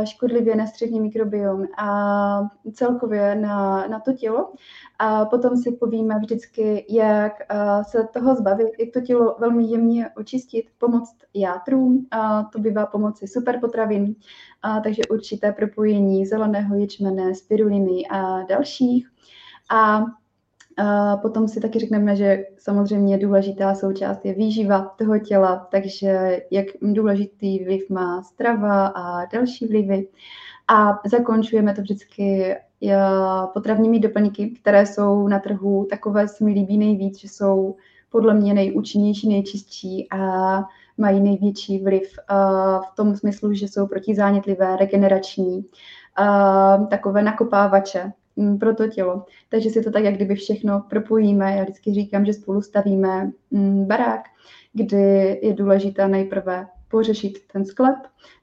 škodlivě 0.04 0.56
na 0.56 0.66
střední 0.66 1.00
mikrobiom 1.00 1.66
a 1.78 2.40
celkově 2.72 3.34
na, 3.34 3.86
na 3.86 4.00
to 4.00 4.12
tělo. 4.12 4.52
A 4.98 5.24
potom 5.24 5.56
si 5.56 5.72
povíme 5.72 6.18
vždycky, 6.18 6.86
jak 6.88 7.32
se 7.82 8.08
toho 8.12 8.34
zbavit, 8.34 8.68
jak 8.78 8.88
to 8.92 9.00
tělo 9.00 9.36
velmi 9.38 9.64
jemně 9.64 10.10
očistit, 10.16 10.64
pomoct 10.78 11.16
játrům, 11.34 12.06
a 12.10 12.42
to 12.42 12.58
bývá 12.58 12.86
pomoci 12.86 13.28
superpotravin, 13.28 14.14
a 14.62 14.80
takže 14.80 15.02
určité 15.10 15.52
propojení 15.52 16.26
zeleného 16.26 16.74
ječmene, 16.74 17.34
spiruliny 17.34 18.06
a 18.10 18.42
dalších. 18.42 19.10
A 19.70 20.04
a 20.76 21.16
potom 21.16 21.48
si 21.48 21.60
taky 21.60 21.78
řekneme, 21.78 22.16
že 22.16 22.44
samozřejmě 22.58 23.18
důležitá 23.18 23.74
součást 23.74 24.24
je 24.24 24.34
výživa 24.34 24.94
toho 24.98 25.18
těla, 25.18 25.68
takže 25.70 26.42
jak 26.50 26.66
důležitý 26.82 27.64
vliv 27.64 27.90
má 27.90 28.22
strava 28.22 28.86
a 28.86 29.24
další 29.24 29.66
vlivy. 29.66 30.08
A 30.68 31.00
zakončujeme 31.06 31.74
to 31.74 31.80
vždycky 31.80 32.54
potravními 33.52 34.00
doplňky, 34.00 34.50
které 34.50 34.86
jsou 34.86 35.28
na 35.28 35.38
trhu 35.38 35.86
takové, 35.90 36.28
se 36.28 36.44
mi 36.44 36.52
líbí 36.52 36.78
nejvíc, 36.78 37.18
že 37.20 37.28
jsou 37.28 37.76
podle 38.10 38.34
mě 38.34 38.54
nejúčinnější, 38.54 39.28
nejčistší 39.28 40.08
a 40.10 40.18
mají 40.98 41.20
největší 41.20 41.78
vliv 41.78 42.16
v 42.92 42.96
tom 42.96 43.16
smyslu, 43.16 43.54
že 43.54 43.68
jsou 43.68 43.86
protizánětlivé, 43.86 44.76
regenerační, 44.76 45.64
takové 46.90 47.22
nakopávače, 47.22 48.12
pro 48.60 48.74
to 48.74 48.88
tělo. 48.88 49.24
Takže 49.48 49.70
si 49.70 49.82
to 49.82 49.90
tak, 49.90 50.04
jak 50.04 50.14
kdyby 50.14 50.34
všechno 50.34 50.84
propojíme. 50.90 51.56
Já 51.56 51.62
vždycky 51.62 51.94
říkám, 51.94 52.24
že 52.24 52.32
spolu 52.32 52.62
stavíme 52.62 53.30
mm, 53.50 53.84
barák, 53.84 54.20
kdy 54.72 55.38
je 55.42 55.52
důležité 55.54 56.08
nejprve 56.08 56.66
pořešit 56.88 57.38
ten 57.52 57.64
sklep. 57.64 57.96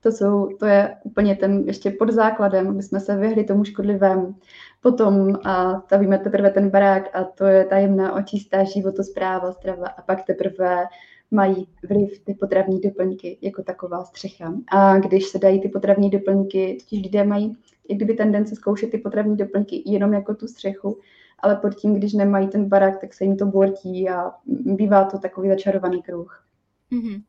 To, 0.03 0.11
jsou, 0.11 0.47
to 0.59 0.65
je 0.65 0.95
úplně 1.03 1.35
ten 1.35 1.63
ještě 1.67 1.91
pod 1.91 2.09
základem, 2.09 2.67
aby 2.67 2.83
jsme 2.83 2.99
se 2.99 3.15
vyhli 3.15 3.43
tomu 3.43 3.63
škodlivému. 3.63 4.35
Potom 4.81 5.33
a 5.43 5.79
stavíme 5.79 6.19
teprve 6.19 6.49
ten 6.49 6.69
barák 6.69 7.15
a 7.15 7.23
to 7.23 7.45
je 7.45 7.65
tajemná 7.65 8.13
očistá 8.13 8.63
životospráva, 8.63 9.51
strava 9.51 9.87
a 9.87 10.01
pak 10.01 10.25
teprve 10.25 10.85
mají 11.31 11.67
vliv 11.89 12.19
ty 12.25 12.33
potravní 12.33 12.79
doplňky 12.81 13.37
jako 13.41 13.63
taková 13.63 14.03
střecha. 14.03 14.53
A 14.71 14.97
když 14.97 15.25
se 15.25 15.39
dají 15.39 15.61
ty 15.61 15.69
potravní 15.69 16.09
doplňky, 16.09 16.77
totiž 16.79 17.03
lidé 17.03 17.23
mají 17.23 17.57
jak 17.89 17.97
kdyby 17.97 18.13
tendence 18.13 18.55
zkoušet 18.55 18.91
ty 18.91 18.97
potravní 18.97 19.37
doplňky 19.37 19.83
jenom 19.85 20.13
jako 20.13 20.35
tu 20.35 20.47
střechu, 20.47 20.99
ale 21.39 21.55
pod 21.55 21.75
tím, 21.75 21.93
když 21.93 22.13
nemají 22.13 22.47
ten 22.47 22.69
barák, 22.69 23.01
tak 23.01 23.13
se 23.13 23.23
jim 23.23 23.37
to 23.37 23.45
bortí 23.45 24.09
a 24.09 24.31
bývá 24.45 25.05
to 25.05 25.19
takový 25.19 25.49
začarovaný 25.49 26.01
kruh. 26.01 26.45
Mm-hmm. 26.91 27.23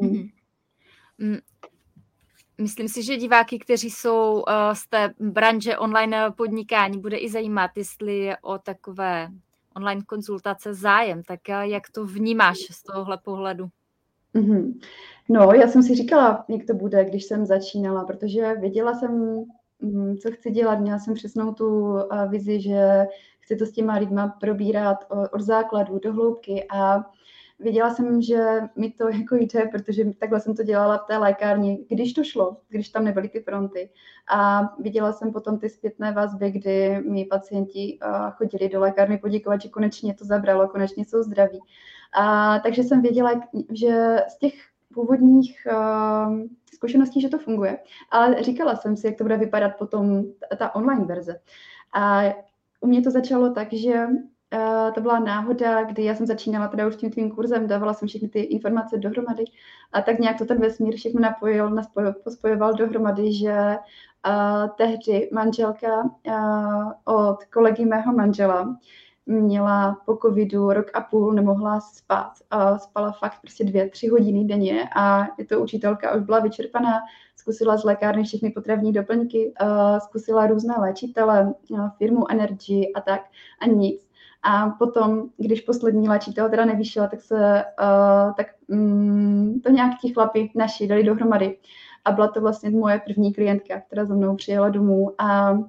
Mm. 0.00 0.28
Mm. 1.18 1.38
Myslím 2.60 2.88
si, 2.88 3.02
že 3.02 3.16
diváky, 3.16 3.58
kteří 3.58 3.90
jsou 3.90 4.32
uh, 4.32 4.42
z 4.72 4.86
té 4.88 5.14
branže 5.20 5.78
online 5.78 6.30
podnikání, 6.36 7.00
bude 7.00 7.16
i 7.16 7.30
zajímat, 7.30 7.70
jestli 7.76 8.18
je 8.18 8.36
o 8.42 8.58
takové 8.58 9.28
online 9.76 10.02
konzultace 10.06 10.74
zájem. 10.74 11.22
Tak 11.22 11.40
uh, 11.48 11.54
jak 11.54 11.90
to 11.90 12.04
vnímáš 12.06 12.58
z 12.70 12.82
tohohle 12.82 13.18
pohledu? 13.18 13.68
Mm-hmm. 14.34 14.80
No, 15.28 15.52
já 15.52 15.68
jsem 15.68 15.82
si 15.82 15.94
říkala, 15.94 16.44
jak 16.48 16.66
to 16.66 16.74
bude, 16.74 17.04
když 17.04 17.24
jsem 17.24 17.46
začínala, 17.46 18.04
protože 18.04 18.54
věděla 18.54 18.94
jsem 18.94 19.44
co 20.22 20.30
chci 20.30 20.50
dělat. 20.50 20.80
Měla 20.80 20.98
jsem 20.98 21.14
přesnou 21.14 21.54
tu 21.54 21.98
vizi, 22.28 22.60
že 22.60 23.06
chci 23.40 23.56
to 23.56 23.66
s 23.66 23.72
těma 23.72 23.94
lidma 23.94 24.28
probírat 24.40 25.04
od 25.32 25.40
základu 25.40 25.98
do 25.98 26.12
hloubky 26.12 26.66
a 26.70 27.04
Věděla 27.58 27.94
jsem, 27.94 28.22
že 28.22 28.60
mi 28.76 28.90
to 28.90 29.08
jako 29.18 29.36
jde, 29.36 29.68
protože 29.72 30.04
takhle 30.18 30.40
jsem 30.40 30.54
to 30.54 30.62
dělala 30.62 30.98
v 30.98 31.04
té 31.04 31.16
lékárně, 31.16 31.76
když 31.88 32.12
to 32.12 32.24
šlo, 32.24 32.56
když 32.68 32.88
tam 32.88 33.04
nebyly 33.04 33.28
ty 33.28 33.40
fronty. 33.40 33.90
A 34.34 34.62
viděla 34.78 35.12
jsem 35.12 35.32
potom 35.32 35.58
ty 35.58 35.68
zpětné 35.68 36.12
vazby, 36.12 36.50
kdy 36.50 37.00
mi 37.00 37.24
pacienti 37.24 37.98
chodili 38.30 38.68
do 38.68 38.80
lékárny 38.80 39.18
poděkovat, 39.18 39.60
že 39.60 39.68
konečně 39.68 40.14
to 40.14 40.24
zabralo, 40.24 40.68
konečně 40.68 41.04
jsou 41.04 41.22
zdraví. 41.22 41.60
A, 42.18 42.58
takže 42.58 42.82
jsem 42.82 43.02
věděla, 43.02 43.42
že 43.72 44.16
z 44.28 44.38
těch 44.38 44.54
původních 44.94 45.66
uh, 45.72 46.40
zkušeností, 46.76 47.20
že 47.20 47.28
to 47.28 47.38
funguje. 47.38 47.78
Ale 48.10 48.42
říkala 48.42 48.76
jsem 48.76 48.96
si, 48.96 49.06
jak 49.06 49.16
to 49.16 49.24
bude 49.24 49.36
vypadat 49.36 49.76
potom 49.78 50.24
ta, 50.58 50.74
online 50.74 51.04
verze. 51.04 51.40
A 51.94 52.22
u 52.80 52.86
mě 52.86 53.02
to 53.02 53.10
začalo 53.10 53.50
tak, 53.50 53.72
že 53.72 54.06
Uh, 54.54 54.94
to 54.94 55.00
byla 55.00 55.18
náhoda, 55.18 55.82
kdy 55.82 56.04
já 56.04 56.14
jsem 56.14 56.26
začínala 56.26 56.68
teda 56.68 56.86
už 56.86 56.96
tím 56.96 57.10
tvým 57.10 57.30
kurzem, 57.30 57.66
dávala 57.66 57.94
jsem 57.94 58.08
všechny 58.08 58.28
ty 58.28 58.40
informace 58.40 58.98
dohromady 58.98 59.44
a 59.92 60.02
tak 60.02 60.18
nějak 60.18 60.38
to 60.38 60.44
ten 60.44 60.60
vesmír 60.60 60.96
všechno 60.96 61.20
napojil, 61.20 61.76
pospojoval 62.24 62.74
dohromady, 62.74 63.32
že 63.32 63.76
uh, 64.26 64.68
tehdy 64.76 65.30
manželka 65.32 66.02
uh, 66.02 66.92
od 67.04 67.44
kolegy 67.44 67.84
mého 67.84 68.12
manžela 68.12 68.76
měla 69.26 69.96
po 70.06 70.16
covidu 70.16 70.72
rok 70.72 70.86
a 70.94 71.00
půl, 71.00 71.32
nemohla 71.32 71.80
spát. 71.80 72.32
A 72.50 72.78
spala 72.78 73.12
fakt 73.12 73.40
prostě 73.40 73.64
dvě, 73.64 73.90
tři 73.90 74.08
hodiny 74.08 74.44
denně 74.44 74.88
a 74.96 75.26
je 75.38 75.44
to 75.44 75.60
učitelka, 75.60 76.14
už 76.14 76.22
byla 76.22 76.40
vyčerpaná, 76.40 76.92
zkusila 77.36 77.76
z 77.76 77.84
lékárny 77.84 78.24
všechny 78.24 78.50
potravní 78.50 78.92
doplňky, 78.92 79.54
zkusila 79.98 80.46
různé 80.46 80.74
léčitele, 80.78 81.54
firmu 81.98 82.30
Energy 82.30 82.92
a 82.94 83.00
tak 83.00 83.20
a 83.60 83.66
nic. 83.66 84.06
A 84.42 84.70
potom, 84.70 85.28
když 85.36 85.60
poslední 85.60 86.08
léčitel 86.08 86.50
teda 86.50 86.64
nevyšel, 86.64 87.08
tak 87.08 87.20
se 87.20 87.64
tak, 88.36 88.46
um, 88.68 89.60
to 89.64 89.70
nějak 89.70 89.92
ti 90.00 90.12
chlapi 90.12 90.50
naši 90.54 90.88
dali 90.88 91.04
dohromady. 91.04 91.58
A 92.04 92.12
byla 92.12 92.28
to 92.28 92.40
vlastně 92.40 92.70
moje 92.70 93.00
první 93.06 93.34
klientka, 93.34 93.80
která 93.80 94.04
za 94.04 94.14
mnou 94.14 94.36
přijela 94.36 94.68
domů 94.68 95.12
a 95.18 95.50
uh, 95.50 95.60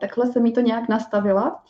takhle 0.00 0.26
se 0.26 0.40
mi 0.40 0.52
to 0.52 0.60
nějak 0.60 0.88
nastavila. 0.88 1.62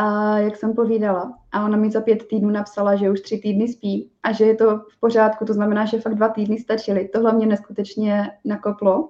A 0.00 0.38
jak 0.38 0.56
jsem 0.56 0.74
povídala, 0.74 1.38
a 1.52 1.64
ona 1.64 1.76
mi 1.76 1.90
za 1.90 2.00
pět 2.00 2.28
týdnů 2.28 2.50
napsala, 2.50 2.96
že 2.96 3.10
už 3.10 3.20
tři 3.20 3.38
týdny 3.38 3.68
spí 3.68 4.10
a 4.22 4.32
že 4.32 4.44
je 4.44 4.54
to 4.54 4.78
v 4.78 5.00
pořádku, 5.00 5.44
to 5.44 5.52
znamená, 5.52 5.84
že 5.84 6.00
fakt 6.00 6.14
dva 6.14 6.28
týdny 6.28 6.58
stačily. 6.58 7.08
Tohle 7.08 7.32
mě 7.32 7.46
neskutečně 7.46 8.30
nakoplo. 8.44 9.08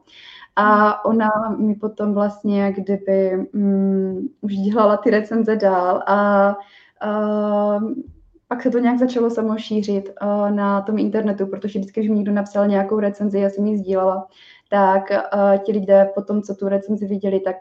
A 0.57 1.05
ona 1.05 1.29
mi 1.59 1.75
potom 1.75 2.15
vlastně 2.15 2.73
kdyby 2.73 3.49
um, 3.55 4.29
už 4.41 4.55
dělala 4.55 4.97
ty 4.97 5.11
recenze 5.11 5.57
dál 5.57 6.03
a 6.07 6.49
uh, 7.07 7.93
pak 8.49 8.63
se 8.63 8.71
to 8.71 8.79
nějak 8.79 8.99
začalo 8.99 9.31
samo 9.31 9.59
šířit 9.59 10.11
uh, 10.23 10.51
na 10.51 10.81
tom 10.81 10.99
internetu, 10.99 11.47
protože 11.47 11.79
vždycky, 11.79 12.01
když 12.01 12.11
mi 12.11 12.17
někdo 12.17 12.33
napsal 12.33 12.67
nějakou 12.67 13.01
recenzi, 13.01 13.39
já 13.39 13.51
jsem 13.51 13.67
ji 13.67 13.79
sdílela, 13.79 14.27
tak 14.71 15.03
uh, 15.11 15.59
ti 15.59 15.73
lidé 15.73 16.11
potom, 16.15 16.43
co 16.43 16.55
tu 16.55 16.69
recenzi 16.69 17.07
viděli, 17.07 17.41
tak 17.41 17.57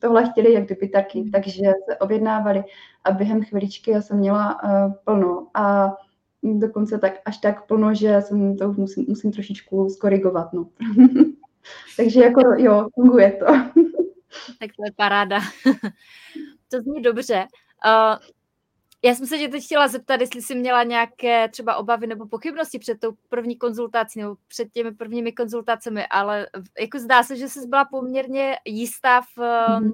tohle 0.00 0.30
chtěli 0.30 0.52
jak 0.52 0.64
kdyby 0.64 0.88
taky, 0.88 1.30
takže 1.32 1.62
se 1.88 1.96
objednávali 1.96 2.64
a 3.04 3.10
během 3.12 3.42
chviličky 3.44 3.90
já 3.90 4.02
jsem 4.02 4.18
měla 4.18 4.62
uh, 4.64 4.92
plno 5.04 5.46
a 5.54 5.94
dokonce 6.42 6.98
tak 6.98 7.12
až 7.24 7.38
tak 7.38 7.66
plno, 7.66 7.94
že 7.94 8.20
jsem 8.20 8.56
to 8.56 8.72
musím, 8.72 9.04
musím 9.08 9.32
trošičku 9.32 9.88
skorigovat. 9.88 10.52
No. 10.52 10.68
Takže 11.96 12.20
jako 12.20 12.40
jo, 12.56 12.88
funguje 12.94 13.32
to. 13.32 13.46
tak 14.60 14.70
to 14.76 14.84
je 14.84 14.92
paráda. 14.96 15.40
to 16.68 16.80
zní 16.80 17.02
dobře. 17.02 17.46
Uh, 17.86 18.16
já 19.02 19.14
jsem 19.14 19.26
se 19.26 19.38
tě 19.38 19.48
teď 19.48 19.64
chtěla 19.64 19.88
zeptat, 19.88 20.20
jestli 20.20 20.42
jsi 20.42 20.54
měla 20.54 20.82
nějaké 20.82 21.48
třeba 21.48 21.76
obavy 21.76 22.06
nebo 22.06 22.26
pochybnosti 22.26 22.78
před 22.78 23.00
tou 23.00 23.12
první 23.28 23.56
konzultací 23.56 24.18
nebo 24.18 24.36
před 24.48 24.72
těmi 24.72 24.92
prvními 24.92 25.32
konzultacemi, 25.32 26.06
ale 26.06 26.46
jako 26.80 26.98
zdá 26.98 27.22
se, 27.22 27.36
že 27.36 27.48
jsi 27.48 27.66
byla 27.66 27.84
poměrně 27.84 28.56
jistá 28.64 29.20
v, 29.20 29.36
mm-hmm. 29.36 29.92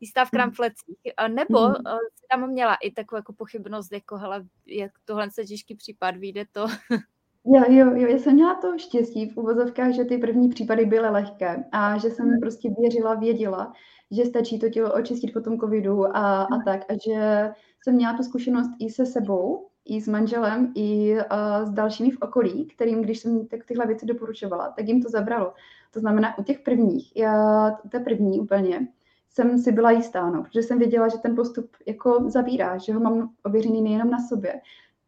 jistá 0.00 0.24
v 0.24 0.30
kramflecích. 0.30 0.96
Nebo 1.28 1.58
mm-hmm. 1.58 1.98
jsi 2.14 2.26
tam 2.30 2.50
měla 2.50 2.74
i 2.74 2.90
takovou 2.90 3.18
jako 3.18 3.32
pochybnost, 3.32 3.92
jako 3.92 4.16
hele, 4.16 4.44
jak 4.66 4.92
tohle 5.04 5.28
je 5.38 5.46
těžký 5.46 5.74
případ, 5.74 6.16
vyjde 6.16 6.44
to. 6.52 6.66
Jo, 7.44 7.62
jo, 7.68 7.96
jo, 7.96 8.08
já 8.08 8.18
jsem 8.18 8.34
měla 8.34 8.54
to 8.54 8.78
štěstí 8.78 9.28
v 9.28 9.36
uvozovkách, 9.36 9.92
že 9.92 10.04
ty 10.04 10.18
první 10.18 10.48
případy 10.48 10.86
byly 10.86 11.08
lehké 11.08 11.64
a 11.72 11.98
že 11.98 12.10
jsem 12.10 12.26
hmm. 12.26 12.40
prostě 12.40 12.70
věřila, 12.78 13.14
věděla, 13.14 13.72
že 14.10 14.24
stačí 14.24 14.58
to 14.58 14.68
tělo 14.68 14.94
očistit 14.94 15.32
po 15.32 15.40
tom 15.40 15.58
covidu 15.58 16.16
a, 16.16 16.42
a 16.42 16.54
hmm. 16.54 16.64
tak. 16.64 16.80
A 16.90 16.92
že 16.92 17.50
jsem 17.82 17.94
měla 17.94 18.16
tu 18.16 18.22
zkušenost 18.22 18.70
i 18.78 18.90
se 18.90 19.06
sebou, 19.06 19.66
i 19.84 20.00
s 20.00 20.08
manželem, 20.08 20.72
i 20.74 21.14
uh, 21.14 21.66
s 21.66 21.70
dalšími 21.70 22.10
v 22.10 22.18
okolí, 22.20 22.66
kterým, 22.66 23.02
když 23.02 23.18
jsem 23.18 23.46
tak 23.46 23.64
tyhle 23.64 23.86
věci 23.86 24.06
doporučovala, 24.06 24.72
tak 24.76 24.88
jim 24.88 25.02
to 25.02 25.08
zabralo. 25.08 25.52
To 25.90 26.00
znamená, 26.00 26.38
u 26.38 26.42
těch 26.42 26.58
prvních, 26.58 27.16
já, 27.16 27.70
té 27.90 28.00
první 28.00 28.40
úplně, 28.40 28.88
jsem 29.30 29.58
si 29.58 29.72
byla 29.72 29.90
jistá, 29.90 30.30
no, 30.30 30.42
protože 30.42 30.62
jsem 30.62 30.78
věděla, 30.78 31.08
že 31.08 31.18
ten 31.18 31.36
postup 31.36 31.70
jako 31.86 32.24
zabírá, 32.30 32.78
že 32.78 32.92
ho 32.92 33.00
mám 33.00 33.30
ověřený 33.44 33.82
nejenom 33.82 34.10
na 34.10 34.18
sobě, 34.28 34.60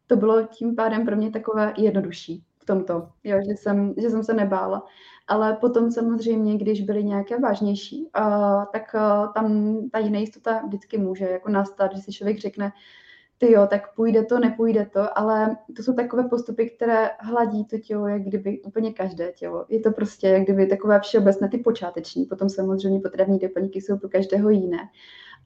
to 0.07 0.15
bylo 0.15 0.43
tím 0.43 0.75
pádem 0.75 1.05
pro 1.05 1.15
mě 1.15 1.31
takové 1.31 1.73
jednodušší 1.77 2.43
v 2.57 2.65
tomto, 2.65 3.09
jo, 3.23 3.37
že, 3.47 3.51
jsem, 3.51 3.93
že 3.97 4.09
jsem 4.09 4.23
se 4.23 4.33
nebála. 4.33 4.85
Ale 5.27 5.57
potom 5.61 5.91
samozřejmě, 5.91 6.57
když 6.57 6.81
byly 6.81 7.03
nějaké 7.03 7.39
vážnější, 7.39 8.09
uh, 8.19 8.65
tak 8.73 8.95
uh, 8.95 9.33
tam 9.33 9.77
ta 9.91 9.99
nejistota 9.99 10.61
vždycky 10.65 10.97
může 10.97 11.25
jako 11.25 11.49
nastat, 11.49 11.95
že 11.95 12.01
si 12.01 12.11
člověk 12.11 12.39
řekne, 12.39 12.71
ty 13.37 13.51
jo, 13.51 13.67
tak 13.69 13.95
půjde 13.95 14.23
to, 14.23 14.39
nepůjde 14.39 14.85
to, 14.85 15.17
ale 15.17 15.57
to 15.75 15.83
jsou 15.83 15.93
takové 15.93 16.23
postupy, 16.23 16.69
které 16.69 17.09
hladí 17.19 17.65
to 17.65 17.77
tělo, 17.77 18.07
jak 18.07 18.21
kdyby 18.21 18.61
úplně 18.61 18.93
každé 18.93 19.31
tělo. 19.31 19.65
Je 19.69 19.79
to 19.79 19.91
prostě 19.91 20.27
jak 20.27 20.43
kdyby 20.43 20.67
takové 20.67 20.99
všeobecné, 20.99 21.49
ty 21.49 21.57
počáteční, 21.57 22.25
potom 22.25 22.49
samozřejmě 22.49 22.99
potravní 22.99 23.39
doplňky 23.39 23.81
jsou 23.81 23.97
pro 23.97 24.09
každého 24.09 24.49
jiné. 24.49 24.79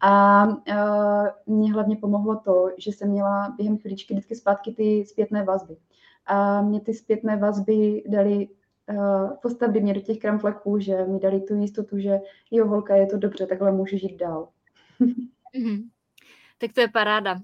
A 0.01 0.45
uh, 0.45 1.27
mě 1.45 1.73
hlavně 1.73 1.95
pomohlo 1.95 2.35
to, 2.35 2.69
že 2.77 2.91
jsem 2.91 3.09
měla 3.09 3.53
během 3.57 3.77
chvíličky 3.77 4.13
vždycky 4.13 4.35
zpátky 4.35 4.71
ty 4.71 5.05
zpětné 5.05 5.43
vazby. 5.43 5.77
A 6.25 6.61
mě 6.61 6.81
ty 6.81 6.93
zpětné 6.93 7.37
vazby 7.37 8.03
dali, 8.07 8.47
uh, 8.89 9.31
postavili 9.41 9.81
mě 9.81 9.93
do 9.93 10.01
těch 10.01 10.17
kramfleků, 10.17 10.79
že 10.79 11.05
mi 11.05 11.19
dali 11.19 11.41
tu 11.41 11.55
jistotu, 11.55 11.99
že 11.99 12.19
jo, 12.51 12.67
holka, 12.67 12.95
je 12.95 13.07
to 13.07 13.17
dobře, 13.17 13.47
takhle 13.47 13.71
můžu 13.71 13.97
žít 13.97 14.17
dál. 14.17 14.49
mm-hmm. 15.01 15.83
Tak 16.59 16.73
to 16.73 16.81
je 16.81 16.87
paráda. 16.87 17.39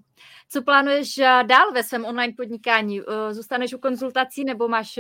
Co 0.50 0.62
plánuješ 0.62 1.16
dál 1.48 1.72
ve 1.74 1.84
svém 1.84 2.06
online 2.06 2.34
podnikání? 2.38 3.02
Zůstaneš 3.32 3.74
u 3.74 3.78
konzultací 3.78 4.44
nebo 4.44 4.68
máš 4.68 5.00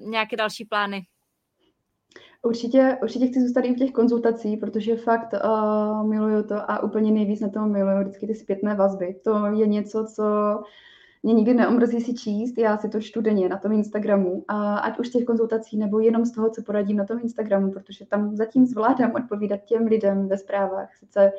nějaké 0.00 0.36
další 0.36 0.64
plány? 0.64 1.06
Určitě, 2.42 2.98
určitě 3.02 3.26
chci 3.26 3.40
zůstat 3.40 3.60
i 3.60 3.74
v 3.74 3.78
těch 3.78 3.92
konzultací, 3.92 4.56
protože 4.56 4.96
fakt 4.96 5.34
uh, 5.44 6.08
miluju 6.08 6.42
to 6.42 6.70
a 6.70 6.82
úplně 6.82 7.12
nejvíc 7.12 7.40
na 7.40 7.48
tom 7.48 7.72
miluju 7.72 8.00
vždycky 8.00 8.26
ty 8.26 8.34
zpětné 8.34 8.74
vazby. 8.74 9.16
To 9.24 9.46
je 9.46 9.66
něco, 9.66 10.06
co 10.14 10.24
mě 11.22 11.34
nikdy 11.34 11.54
neomrzí 11.54 12.00
si 12.00 12.14
číst, 12.14 12.58
já 12.58 12.78
si 12.78 12.88
to 12.88 13.00
čtu 13.00 13.20
denně 13.20 13.48
na 13.48 13.56
tom 13.56 13.72
Instagramu, 13.72 14.44
a 14.48 14.78
ať 14.78 14.98
už 14.98 15.08
těch 15.08 15.24
konzultací 15.24 15.76
nebo 15.78 16.00
jenom 16.00 16.24
z 16.24 16.32
toho, 16.32 16.50
co 16.50 16.62
poradím 16.62 16.96
na 16.96 17.04
tom 17.04 17.18
Instagramu, 17.22 17.72
protože 17.72 18.06
tam 18.06 18.36
zatím 18.36 18.66
zvládám 18.66 19.12
odpovídat 19.14 19.60
těm 19.64 19.86
lidem 19.86 20.28
ve 20.28 20.38
zprávách. 20.38 20.96
Sice 20.96 21.32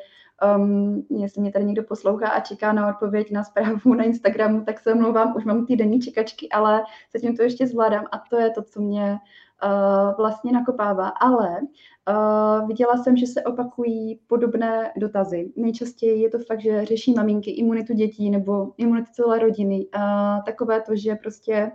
um, 0.57 1.05
jestli 1.09 1.41
mě 1.41 1.51
tady 1.51 1.65
někdo 1.65 1.83
poslouchá 1.83 2.29
a 2.29 2.39
čeká 2.39 2.73
na 2.73 2.89
odpověď 2.89 3.31
na 3.31 3.43
zprávu 3.43 3.93
na 3.93 4.03
Instagramu, 4.03 4.61
tak 4.61 4.79
se 4.79 4.93
omlouvám, 4.93 5.33
už 5.37 5.45
mám 5.45 5.65
týdenní 5.65 5.99
čekačky, 5.99 6.49
ale 6.49 6.83
zatím 7.13 7.37
to 7.37 7.43
ještě 7.43 7.67
zvládám 7.67 8.05
a 8.11 8.21
to 8.29 8.37
je 8.37 8.49
to, 8.49 8.63
co 8.63 8.81
mě 8.81 9.17
uh, 9.63 10.17
vlastně 10.17 10.52
nakopává. 10.52 11.08
Ale 11.08 11.58
uh, 11.60 12.67
viděla 12.67 12.97
jsem, 12.97 13.17
že 13.17 13.28
se 13.28 13.43
opakují 13.43 14.19
podobné 14.28 14.91
dotazy. 14.97 15.52
Nejčastěji 15.56 16.21
je 16.21 16.30
to 16.30 16.39
fakt, 16.39 16.62
že 16.62 16.86
řeší 16.86 17.13
maminky 17.13 17.52
imunitu 17.52 17.93
dětí 17.93 18.30
nebo 18.30 18.74
imunitu 18.78 19.12
celé 19.12 19.39
rodiny. 19.39 19.86
Uh, 19.95 20.43
takové 20.45 20.82
to, 20.82 20.95
že 20.95 21.15
prostě 21.15 21.71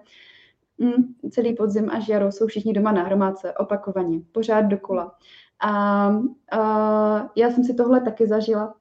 mm, 0.78 1.14
celý 1.30 1.54
podzim 1.54 1.90
až 1.90 2.08
jaro 2.08 2.32
jsou 2.32 2.46
všichni 2.46 2.72
doma 2.72 2.92
na 2.92 3.02
hromádce, 3.02 3.52
opakovaně, 3.52 4.20
pořád 4.32 4.62
dokola. 4.62 5.14
A 5.60 6.08
uh, 6.08 7.28
já 7.36 7.50
jsem 7.50 7.64
si 7.64 7.74
tohle 7.74 8.00
taky 8.00 8.26
zažila. 8.26 8.74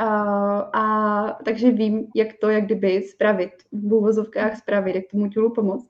Uh, 0.00 0.06
a 0.72 1.38
takže 1.44 1.70
vím, 1.70 2.06
jak 2.16 2.28
to, 2.40 2.48
jak 2.48 2.64
kdyby 2.64 3.02
spravit, 3.02 3.50
v 3.72 3.94
úvozovkách 3.94 4.56
spravit, 4.56 4.94
jak 4.94 5.04
tomu 5.10 5.28
tělu 5.28 5.52
pomoct. 5.54 5.86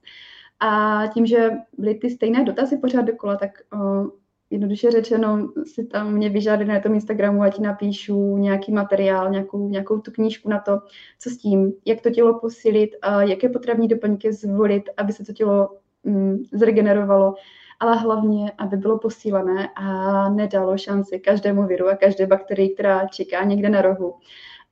A 0.60 1.02
tím, 1.14 1.26
že 1.26 1.50
byly 1.78 1.94
ty 1.94 2.10
stejné 2.10 2.44
dotazy 2.44 2.76
pořád 2.76 3.02
dokola, 3.02 3.36
tak 3.36 3.50
uh, 3.74 4.08
jednoduše 4.50 4.90
řečeno 4.90 5.52
si 5.64 5.86
tam 5.86 6.12
mě 6.12 6.28
vyžádali 6.28 6.68
na 6.68 6.80
tom 6.80 6.94
Instagramu, 6.94 7.42
ať 7.42 7.58
napíšu 7.58 8.36
nějaký 8.36 8.72
materiál, 8.72 9.30
nějakou, 9.30 9.68
nějakou 9.68 10.00
tu 10.00 10.10
knížku 10.10 10.48
na 10.48 10.58
to, 10.58 10.78
co 11.18 11.30
s 11.30 11.36
tím, 11.36 11.72
jak 11.86 12.00
to 12.00 12.10
tělo 12.10 12.38
posilit, 12.38 12.90
a 13.02 13.22
jaké 13.22 13.48
potravní 13.48 13.88
doplňky 13.88 14.32
zvolit, 14.32 14.82
aby 14.96 15.12
se 15.12 15.24
to 15.24 15.32
tělo 15.32 15.68
um, 16.02 16.44
zregenerovalo 16.52 17.34
ale 17.80 17.96
hlavně, 17.96 18.52
aby 18.58 18.76
bylo 18.76 18.98
posílené 18.98 19.68
a 19.76 20.28
nedalo 20.28 20.78
šanci 20.78 21.18
každému 21.18 21.66
viru 21.66 21.88
a 21.88 21.96
každé 21.96 22.26
bakterii, 22.26 22.74
která 22.74 23.06
čeká 23.06 23.44
někde 23.44 23.68
na 23.68 23.82
rohu. 23.82 24.14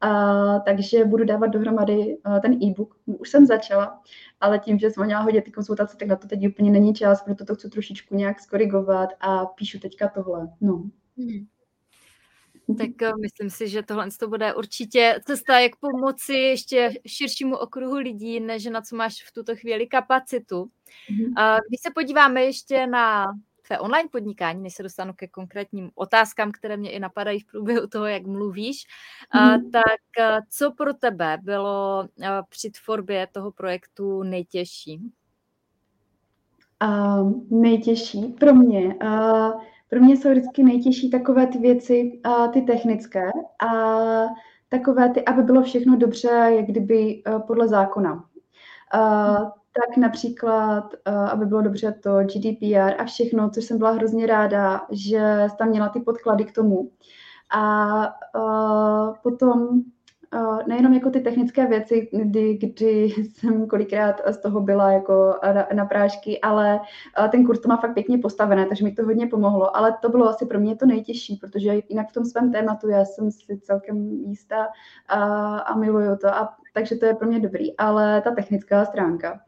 A, 0.01 0.59
takže 0.59 1.05
budu 1.05 1.25
dávat 1.25 1.47
dohromady 1.47 2.19
a, 2.25 2.41
ten 2.41 2.53
e-book. 2.53 2.97
Už 3.07 3.31
jsem 3.31 3.47
začala, 3.47 4.03
ale 4.41 4.59
tím, 4.59 4.79
že 4.79 4.91
jsem 4.91 5.05
měla 5.05 5.21
hodně 5.21 5.43
ty 5.43 5.51
konzultace, 5.51 5.97
tak 5.97 6.09
na 6.09 6.17
to 6.17 6.29
teď 6.29 6.49
úplně 6.49 6.71
není 6.71 6.95
čas, 6.95 7.23
proto 7.23 7.45
to 7.45 7.55
chci 7.55 7.69
trošičku 7.69 8.17
nějak 8.17 8.41
skorigovat 8.41 9.11
a 9.21 9.47
píšu 9.47 9.79
teďka 9.79 10.09
tohle. 10.09 10.49
No. 10.61 10.85
Hmm. 11.19 11.47
Tak 12.77 13.03
eh, 13.03 13.13
myslím 13.21 13.51
si, 13.51 13.69
že 13.69 13.83
tohle 13.83 14.09
to 14.19 14.29
bude 14.29 14.55
určitě 14.55 15.21
cesta, 15.27 15.59
jak 15.59 15.77
pomoci 15.77 16.33
ještě 16.33 16.91
širšímu 17.07 17.57
okruhu 17.57 17.97
lidí, 17.97 18.41
než 18.41 18.65
na 18.65 18.81
co 18.81 18.97
máš 18.97 19.25
v 19.25 19.33
tuto 19.33 19.57
chvíli 19.57 19.87
kapacitu. 19.87 20.71
Mm-hmm. 21.11 21.59
Když 21.69 21.81
se 21.81 21.91
podíváme 21.95 22.45
ještě 22.45 22.87
na 22.87 23.27
tvé 23.69 23.79
online 23.79 24.09
podnikání, 24.13 24.63
než 24.63 24.75
se 24.75 24.83
dostanu 24.83 25.13
ke 25.13 25.29
konkrétním 25.29 25.91
otázkám, 25.95 26.53
které 26.53 26.77
mě 26.77 26.91
i 26.91 27.01
napadají 27.01 27.41
v 27.41 27.47
průběhu 27.47 27.87
toho, 27.87 28.07
jak 28.07 28.27
mluvíš, 28.27 28.87
mm-hmm. 29.35 29.71
tak 29.71 30.43
co 30.51 30.73
pro 30.73 30.95
tebe 30.95 31.39
bylo 31.43 32.09
při 32.49 32.71
tvorbě 32.71 33.27
toho 33.33 33.53
projektu 33.53 34.23
nejtěžší? 34.23 35.01
Uh, 36.85 37.33
nejtěžší 37.51 38.27
pro 38.27 38.55
mě. 38.55 38.97
Uh, 39.03 39.53
pro 39.91 40.01
mě 40.01 40.17
jsou 40.17 40.31
vždycky 40.31 40.63
nejtěžší 40.63 41.11
takové 41.11 41.47
ty 41.47 41.59
věci, 41.59 42.21
uh, 42.27 42.53
ty 42.53 42.63
technické 42.63 43.31
a 43.69 43.75
takové 44.69 45.11
ty, 45.11 45.25
aby 45.25 45.43
bylo 45.43 45.63
všechno 45.63 45.97
dobře, 45.97 46.29
jak 46.29 46.67
kdyby 46.67 47.23
uh, 47.27 47.43
podle 47.43 47.69
zákona. 47.69 48.25
Uh, 48.95 49.51
tak 49.87 49.97
například, 49.97 50.95
uh, 51.09 51.31
aby 51.31 51.47
bylo 51.47 51.63
dobře 51.63 51.93
to 52.03 52.11
GDPR 52.25 53.01
a 53.01 53.05
všechno, 53.05 53.51
což 53.51 53.65
jsem 53.65 53.79
byla 53.79 53.91
hrozně 53.91 54.27
ráda, 54.27 54.87
že 54.91 55.47
tam 55.59 55.69
měla 55.69 55.89
ty 55.89 56.01
podklady 56.01 56.45
k 56.45 56.55
tomu. 56.55 56.91
A 57.51 58.07
uh, 58.37 59.15
potom 59.23 59.83
nejenom 60.67 60.93
jako 60.95 61.11
ty 61.11 61.21
technické 61.21 61.67
věci, 61.67 62.09
kdy, 62.13 62.55
kdy 62.55 63.05
jsem 63.05 63.67
kolikrát 63.67 64.21
z 64.31 64.39
toho 64.39 64.61
byla 64.61 64.93
jako 64.93 65.35
na, 65.55 65.67
na 65.75 65.85
prášky, 65.85 66.41
ale 66.41 66.81
ten 67.31 67.47
kurz 67.47 67.61
to 67.61 67.69
má 67.69 67.77
fakt 67.77 67.95
pěkně 67.95 68.19
postavené, 68.19 68.67
takže 68.67 68.85
mi 68.85 68.93
to 68.93 69.05
hodně 69.05 69.27
pomohlo, 69.27 69.77
ale 69.77 69.99
to 70.03 70.09
bylo 70.09 70.29
asi 70.29 70.47
pro 70.47 70.61
mě 70.61 70.77
to 70.77 70.87
nejtěžší, 70.87 71.37
protože 71.37 71.81
jinak 71.89 72.09
v 72.09 72.13
tom 72.13 72.25
svém 72.25 72.53
tématu 72.53 72.89
já 72.89 73.05
jsem 73.05 73.31
si 73.31 73.59
celkem 73.59 74.09
jistá 74.11 74.69
a, 75.09 75.59
a 75.59 75.77
miluju 75.77 76.17
to, 76.17 76.29
a, 76.29 76.57
takže 76.75 76.97
to 76.97 77.07
je 77.07 77.15
pro 77.15 77.29
mě 77.29 77.41
dobrý, 77.41 77.77
ale 77.77 78.23
ta 78.23 78.31
technická 78.31 78.85
stránka. 78.85 79.41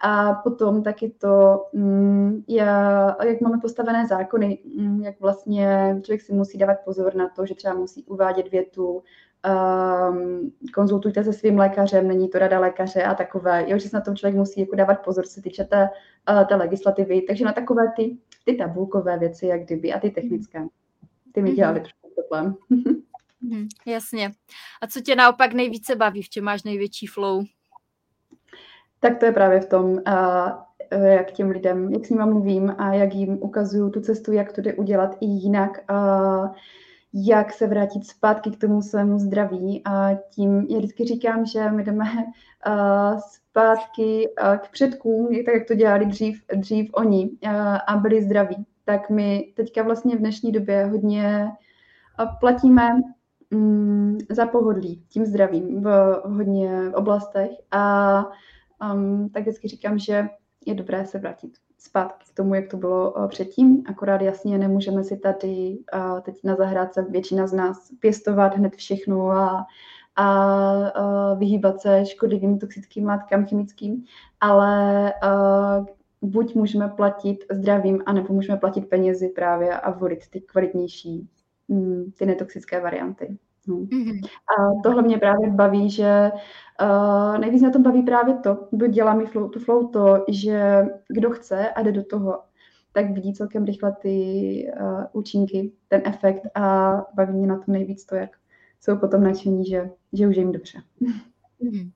A 0.00 0.34
potom 0.34 0.82
taky 0.82 1.10
to, 1.10 1.64
mm, 1.72 2.44
jak 2.48 3.40
máme 3.40 3.58
postavené 3.62 4.06
zákony, 4.06 4.58
mm, 4.76 5.02
jak 5.02 5.20
vlastně 5.20 5.96
člověk 6.02 6.20
si 6.20 6.32
musí 6.32 6.58
dávat 6.58 6.76
pozor 6.84 7.14
na 7.14 7.28
to, 7.28 7.46
že 7.46 7.54
třeba 7.54 7.74
musí 7.74 8.04
uvádět 8.04 8.50
větu, 8.50 9.02
um, 9.46 10.52
konzultujte 10.74 11.24
se 11.24 11.32
svým 11.32 11.58
lékařem, 11.58 12.08
není 12.08 12.28
to 12.28 12.38
rada 12.38 12.60
lékaře 12.60 13.02
a 13.02 13.14
takové, 13.14 13.64
jo, 13.70 13.78
že 13.78 13.88
se 13.88 13.96
na 13.96 14.00
tom 14.00 14.16
člověk 14.16 14.36
musí 14.36 14.60
jako 14.60 14.76
dávat 14.76 15.04
pozor, 15.04 15.26
co 15.26 15.32
se 15.32 15.42
týče 15.42 15.64
té, 15.64 15.88
uh, 16.30 16.44
té 16.44 16.54
legislativy, 16.54 17.22
takže 17.22 17.44
na 17.44 17.52
takové 17.52 17.92
ty, 17.96 18.16
ty 18.44 18.54
tabulkové 18.54 19.18
věci, 19.18 19.46
jak 19.46 19.64
kdyby, 19.64 19.92
a 19.92 20.00
ty 20.00 20.10
technické. 20.10 20.66
Ty 21.32 21.42
mi 21.42 21.52
dělali 21.52 21.80
mm-hmm. 21.80 21.82
trošku 21.82 22.10
problém. 22.14 22.56
mm, 23.40 23.68
jasně. 23.86 24.30
A 24.80 24.86
co 24.86 25.00
tě 25.00 25.16
naopak 25.16 25.52
nejvíce 25.52 25.96
baví, 25.96 26.22
v 26.22 26.28
čem 26.28 26.44
máš 26.44 26.62
největší 26.62 27.06
flow? 27.06 27.44
Tak 29.00 29.18
to 29.18 29.26
je 29.26 29.32
právě 29.32 29.60
v 29.60 29.66
tom, 29.66 29.84
uh, 29.84 30.00
jak 30.92 31.32
těm 31.32 31.50
lidem, 31.50 31.92
jak 31.92 32.06
s 32.06 32.10
nimi 32.10 32.24
mluvím 32.24 32.74
a 32.78 32.94
jak 32.94 33.14
jim 33.14 33.38
ukazuju 33.40 33.90
tu 33.90 34.00
cestu, 34.00 34.32
jak 34.32 34.52
to 34.52 34.60
jde 34.60 34.74
udělat 34.74 35.16
i 35.20 35.26
jinak. 35.26 35.84
Uh, 35.90 36.48
jak 37.12 37.52
se 37.52 37.66
vrátit 37.66 38.06
zpátky 38.06 38.50
k 38.50 38.60
tomu 38.60 38.82
svému 38.82 39.18
zdraví. 39.18 39.82
A 39.84 40.14
tím 40.30 40.66
já 40.70 40.78
vždycky 40.78 41.04
říkám, 41.04 41.46
že 41.46 41.70
my 41.70 41.84
jdeme 41.84 42.04
uh, 42.04 43.20
zpátky 43.20 44.28
uh, 44.42 44.56
k 44.56 44.70
předkům, 44.70 45.28
tak 45.46 45.54
jak 45.54 45.68
to 45.68 45.74
dělali 45.74 46.06
dřív, 46.06 46.42
dřív 46.54 46.90
oni 46.94 47.30
uh, 47.30 47.50
a 47.86 47.96
byli 47.96 48.22
zdraví. 48.22 48.66
Tak 48.84 49.10
my 49.10 49.52
teďka 49.56 49.82
vlastně 49.82 50.16
v 50.16 50.18
dnešní 50.18 50.52
době 50.52 50.84
hodně 50.84 51.52
platíme 52.40 52.88
um, 53.52 54.18
za 54.30 54.46
pohodlí 54.46 55.04
tím 55.08 55.26
zdravím 55.26 55.82
v, 55.82 56.20
v 56.24 56.30
hodně 56.30 56.90
oblastech 56.94 57.50
a 57.70 58.24
um, 58.94 59.28
tak 59.28 59.42
vždycky 59.42 59.68
říkám, 59.68 59.98
že 59.98 60.28
je 60.66 60.74
dobré 60.74 61.06
se 61.06 61.18
vrátit 61.18 61.50
zpátky 61.78 62.24
k 62.32 62.34
tomu, 62.34 62.54
jak 62.54 62.68
to 62.68 62.76
bylo 62.76 63.24
eh, 63.24 63.28
předtím. 63.28 63.84
Akorát 63.86 64.20
jasně 64.20 64.58
nemůžeme 64.58 65.04
si 65.04 65.16
tady 65.16 65.78
eh, 65.94 66.20
teď 66.20 66.40
na 66.44 66.56
zahrádce 66.56 67.02
většina 67.02 67.46
z 67.46 67.52
nás 67.52 67.90
pěstovat 68.00 68.56
hned 68.56 68.76
všechno 68.76 69.30
a, 69.30 69.66
a, 70.16 70.26
a 70.88 71.34
vyhýbat 71.34 71.80
se 71.80 72.06
škodlivým 72.06 72.58
toxickým 72.58 73.06
látkám 73.06 73.46
chemickým, 73.46 74.04
ale 74.40 75.12
eh, 75.12 75.84
buď 76.22 76.54
můžeme 76.54 76.88
platit 76.88 77.44
zdravím, 77.50 78.02
anebo 78.06 78.34
můžeme 78.34 78.58
platit 78.58 78.88
penězi 78.88 79.28
právě 79.28 79.80
a 79.80 79.90
volit 79.90 80.28
ty 80.30 80.40
kvalitnější, 80.40 81.28
mm, 81.68 82.12
ty 82.18 82.26
netoxické 82.26 82.80
varianty. 82.80 83.38
No. 83.68 83.76
Mm-hmm. 83.76 84.20
A 84.26 84.82
tohle 84.82 85.02
mě 85.02 85.18
právě 85.18 85.50
baví, 85.50 85.90
že 85.90 86.30
uh, 86.82 87.38
nejvíc 87.38 87.62
na 87.62 87.70
tom 87.70 87.82
baví 87.82 88.02
právě 88.02 88.34
to, 88.34 88.68
kdo 88.70 88.86
dělá 88.86 89.14
mi 89.14 89.26
flow, 89.26 89.48
tu 89.48 89.60
flow 89.60 89.88
to, 89.88 90.24
že 90.28 90.84
kdo 91.08 91.30
chce 91.30 91.70
a 91.70 91.82
jde 91.82 91.92
do 91.92 92.04
toho, 92.04 92.42
tak 92.92 93.10
vidí 93.10 93.32
celkem 93.32 93.64
rychle 93.64 93.92
ty 93.92 94.66
uh, 94.80 95.04
účinky, 95.12 95.72
ten 95.88 96.02
efekt 96.04 96.42
a 96.54 96.92
baví 97.14 97.32
mě 97.32 97.46
na 97.46 97.56
tom 97.56 97.74
nejvíc 97.74 98.04
to, 98.04 98.14
jak 98.14 98.30
jsou 98.80 98.96
potom 98.96 99.22
nadšení, 99.22 99.64
že, 99.64 99.90
že 100.12 100.26
už 100.26 100.36
je 100.36 100.42
jim 100.42 100.52
dobře. 100.52 100.78
Mm-hmm. 101.62 101.90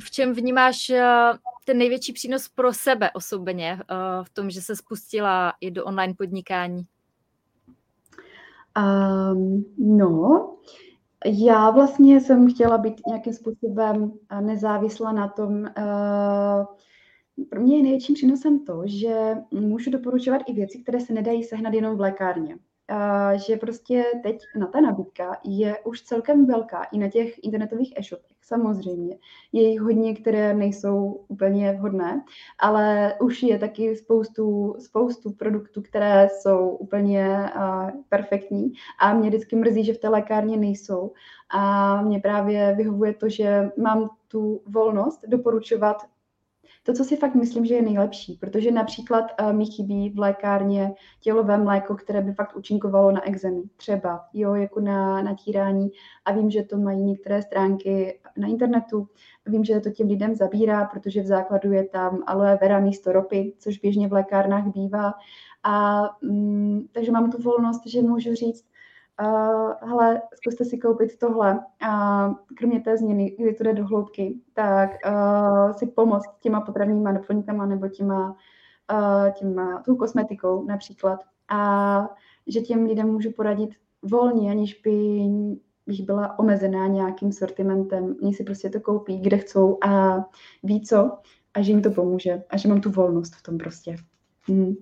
V 0.00 0.10
čem 0.10 0.32
vnímáš 0.32 0.90
uh, 0.90 1.36
ten 1.64 1.78
největší 1.78 2.12
přínos 2.12 2.48
pro 2.48 2.72
sebe 2.72 3.10
osobně 3.10 3.78
v 4.22 4.30
tom, 4.30 4.50
že 4.50 4.62
se 4.62 4.76
spustila 4.76 5.52
i 5.60 5.70
do 5.70 5.84
online 5.84 6.14
podnikání? 6.14 6.86
Um, 8.78 9.64
no, 9.78 10.54
já 11.26 11.70
vlastně 11.70 12.20
jsem 12.20 12.50
chtěla 12.50 12.78
být 12.78 13.00
nějakým 13.06 13.32
způsobem 13.32 14.12
eh, 14.30 14.40
nezávislá 14.40 15.12
na 15.12 15.28
tom. 15.28 15.52
Uh, 15.52 16.64
pro 17.50 17.60
mě 17.60 17.76
je 17.76 17.82
největším 17.82 18.14
přínosem 18.14 18.64
to, 18.64 18.82
že 18.84 19.34
můžu 19.50 19.90
doporučovat 19.90 20.42
i 20.46 20.52
věci, 20.52 20.78
které 20.78 21.00
se 21.00 21.12
nedají 21.12 21.44
sehnat 21.44 21.74
jenom 21.74 21.96
v 21.96 22.00
lékárně 22.00 22.58
že 23.46 23.56
prostě 23.56 24.04
teď 24.22 24.42
na 24.58 24.66
ta 24.66 24.80
nabídka 24.80 25.40
je 25.44 25.78
už 25.84 26.02
celkem 26.02 26.46
velká 26.46 26.82
i 26.84 26.98
na 26.98 27.08
těch 27.08 27.44
internetových 27.44 27.92
e-shopech. 27.96 28.37
Samozřejmě 28.48 29.18
je 29.52 29.62
jich 29.62 29.80
hodně, 29.80 30.14
které 30.14 30.54
nejsou 30.54 31.24
úplně 31.28 31.72
vhodné, 31.72 32.24
ale 32.58 33.14
už 33.20 33.42
je 33.42 33.58
taky 33.58 33.96
spoustu, 33.96 34.76
spoustu 34.78 35.32
produktů, 35.32 35.82
které 35.82 36.28
jsou 36.28 36.68
úplně 36.68 37.50
uh, 37.56 37.90
perfektní 38.08 38.72
a 39.00 39.14
mě 39.14 39.28
vždycky 39.28 39.56
mrzí, 39.56 39.84
že 39.84 39.94
v 39.94 39.98
té 39.98 40.08
lékárně 40.08 40.56
nejsou. 40.56 41.12
A 41.50 42.02
mě 42.02 42.20
právě 42.20 42.74
vyhovuje 42.76 43.14
to, 43.14 43.28
že 43.28 43.70
mám 43.76 44.10
tu 44.28 44.62
volnost 44.66 45.20
doporučovat 45.26 45.96
to, 46.88 46.94
co 46.94 47.04
si 47.04 47.16
fakt 47.16 47.34
myslím, 47.34 47.64
že 47.64 47.74
je 47.74 47.82
nejlepší, 47.82 48.34
protože 48.40 48.70
například 48.70 49.24
uh, 49.42 49.52
mi 49.52 49.66
chybí 49.66 50.10
v 50.10 50.18
lékárně 50.18 50.94
tělové 51.20 51.58
mléko, 51.58 51.94
které 51.94 52.20
by 52.20 52.32
fakt 52.32 52.56
účinkovalo 52.56 53.12
na 53.12 53.26
exemy, 53.28 53.62
třeba, 53.76 54.24
jo, 54.32 54.54
jako 54.54 54.80
na 54.80 55.22
natírání 55.22 55.90
a 56.24 56.32
vím, 56.32 56.50
že 56.50 56.62
to 56.62 56.76
mají 56.76 57.02
některé 57.02 57.42
stránky 57.42 58.20
na 58.36 58.48
internetu, 58.48 59.08
vím, 59.46 59.64
že 59.64 59.80
to 59.80 59.90
těm 59.90 60.08
lidem 60.08 60.34
zabírá, 60.34 60.84
protože 60.84 61.22
v 61.22 61.26
základu 61.26 61.72
je 61.72 61.84
tam 61.84 62.22
aloe 62.26 62.58
vera 62.60 62.80
místo 62.80 63.12
ropy, 63.12 63.54
což 63.58 63.78
běžně 63.78 64.08
v 64.08 64.12
lékárnách 64.12 64.66
bývá. 64.66 65.14
A 65.62 66.02
mm, 66.22 66.86
takže 66.92 67.12
mám 67.12 67.30
tu 67.30 67.42
volnost, 67.42 67.86
že 67.86 68.02
můžu 68.02 68.34
říct, 68.34 68.64
uh, 69.22 69.88
hele, 69.88 70.22
zkuste 70.34 70.64
si 70.64 70.78
koupit 70.78 71.18
tohle 71.18 71.60
a 71.88 72.30
kromě 72.56 72.80
té 72.80 72.96
změny, 72.96 73.36
kdy 73.38 73.54
to 73.54 73.64
jde 73.64 73.74
do 73.74 73.86
hloubky, 73.86 74.40
tak 74.52 74.90
uh, 75.06 75.72
si 75.72 75.86
pomoct 75.86 76.38
těma 76.40 76.60
potravníma 76.60 77.12
doplňkama 77.12 77.66
nebo 77.66 77.88
těma, 77.88 78.36
uh, 78.92 79.30
těma 79.30 79.82
tou 79.82 79.96
kosmetikou 79.96 80.64
například 80.64 81.20
a 81.48 82.10
že 82.46 82.60
těm 82.60 82.84
lidem 82.84 83.08
můžu 83.08 83.32
poradit 83.32 83.70
volně, 84.02 84.50
aniž 84.50 84.80
by 84.84 85.20
bych 85.86 86.02
byla 86.02 86.38
omezená 86.38 86.86
nějakým 86.86 87.32
sortimentem. 87.32 88.16
Oni 88.22 88.34
si 88.34 88.44
prostě 88.44 88.70
to 88.70 88.80
koupí, 88.80 89.20
kde 89.20 89.38
chcou 89.38 89.78
a 89.84 90.16
ví 90.62 90.80
co 90.80 91.18
a 91.54 91.62
že 91.62 91.72
jim 91.72 91.82
to 91.82 91.90
pomůže 91.90 92.42
a 92.50 92.56
že 92.56 92.68
mám 92.68 92.80
tu 92.80 92.90
volnost 92.90 93.34
v 93.34 93.42
tom 93.42 93.58
prostě. 93.58 93.96
Hmm. 94.48 94.74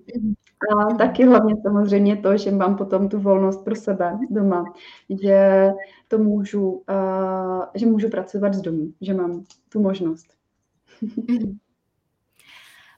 A 0.71 0.93
taky 0.93 1.25
hlavně 1.25 1.55
samozřejmě 1.61 2.17
to, 2.17 2.37
že 2.37 2.51
mám 2.51 2.77
potom 2.77 3.09
tu 3.09 3.19
volnost 3.19 3.63
pro 3.63 3.75
sebe 3.75 4.17
doma, 4.29 4.73
že 5.21 5.69
to 6.07 6.17
můžu, 6.17 6.69
uh, 6.69 7.65
že 7.75 7.85
můžu 7.85 8.09
pracovat 8.09 8.53
z 8.53 8.61
domu, 8.61 8.93
že 9.01 9.13
mám 9.13 9.43
tu 9.69 9.81
možnost. 9.81 10.27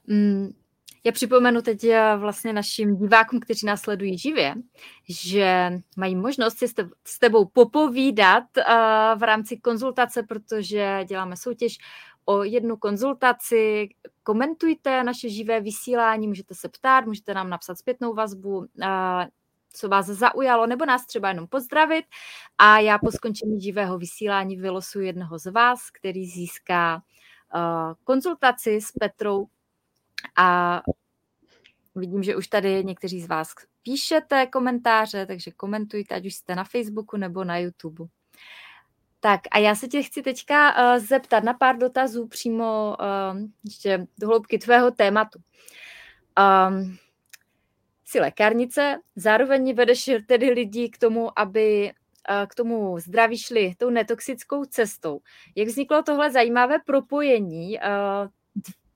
Mm. 0.06 0.48
Já 1.04 1.12
připomenu 1.12 1.62
teď 1.62 1.84
eh, 1.84 2.16
vlastně 2.16 2.52
našim 2.52 2.96
divákům, 2.96 3.40
kteří 3.40 3.66
nás 3.66 3.80
sledují 3.80 4.18
živě, 4.18 4.54
že 5.08 5.70
mají 5.96 6.16
možnost 6.16 6.58
si 6.58 6.66
s 7.06 7.18
tebou 7.18 7.44
popovídat 7.44 8.44
eh, 8.58 8.64
v 9.16 9.22
rámci 9.22 9.56
konzultace, 9.56 10.22
protože 10.22 11.04
děláme 11.08 11.36
soutěž 11.36 11.78
o 12.30 12.44
jednu 12.44 12.76
konzultaci. 12.76 13.88
Komentujte 14.22 15.04
naše 15.04 15.28
živé 15.28 15.60
vysílání, 15.60 16.28
můžete 16.28 16.54
se 16.54 16.68
ptát, 16.68 17.06
můžete 17.06 17.34
nám 17.34 17.50
napsat 17.50 17.78
zpětnou 17.78 18.14
vazbu, 18.14 18.66
co 19.72 19.88
vás 19.88 20.06
zaujalo, 20.06 20.66
nebo 20.66 20.86
nás 20.86 21.06
třeba 21.06 21.28
jenom 21.28 21.46
pozdravit. 21.46 22.04
A 22.58 22.78
já 22.78 22.98
po 22.98 23.10
skončení 23.10 23.60
živého 23.60 23.98
vysílání 23.98 24.56
vylosuji 24.56 25.06
jednoho 25.06 25.38
z 25.38 25.50
vás, 25.50 25.90
který 25.90 26.26
získá 26.26 27.02
konzultaci 28.04 28.80
s 28.80 28.92
Petrou 28.92 29.46
a 30.36 30.80
vidím, 31.94 32.22
že 32.22 32.36
už 32.36 32.48
tady 32.48 32.84
někteří 32.84 33.20
z 33.20 33.28
vás 33.28 33.48
píšete 33.82 34.46
komentáře, 34.46 35.26
takže 35.26 35.50
komentujte, 35.50 36.14
ať 36.14 36.26
už 36.26 36.34
jste 36.34 36.54
na 36.54 36.64
Facebooku 36.64 37.16
nebo 37.16 37.44
na 37.44 37.58
YouTube. 37.58 38.04
Tak 39.20 39.40
a 39.50 39.58
já 39.58 39.74
se 39.74 39.88
tě 39.88 40.02
chci 40.02 40.22
teďka 40.22 40.74
uh, 40.94 41.04
zeptat 41.04 41.44
na 41.44 41.54
pár 41.54 41.78
dotazů 41.78 42.28
přímo 42.28 42.96
uh, 43.00 43.40
ještě 43.64 44.06
do 44.18 44.26
hloubky 44.26 44.58
tvého 44.58 44.90
tématu. 44.90 45.38
Um, 46.68 46.96
jsi 48.04 48.20
lékárnice, 48.20 48.96
zároveň 49.16 49.74
vedeš 49.74 50.10
tedy 50.26 50.50
lidi 50.50 50.88
k 50.88 50.98
tomu, 50.98 51.38
aby 51.38 51.92
uh, 52.30 52.46
k 52.46 52.54
tomu 52.54 52.98
zdraví 52.98 53.38
šli 53.38 53.74
tou 53.78 53.90
netoxickou 53.90 54.64
cestou. 54.64 55.20
Jak 55.56 55.68
vzniklo 55.68 56.02
tohle 56.02 56.30
zajímavé 56.30 56.78
propojení 56.86 57.78
uh, 57.78 58.28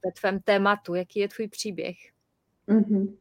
ve 0.05 0.13
tvém 0.21 0.41
tématu? 0.41 0.95
Jaký 0.95 1.21
je 1.21 1.29
tvůj 1.29 1.49
příběh? 1.49 1.97
Mm-hmm. 2.69 3.17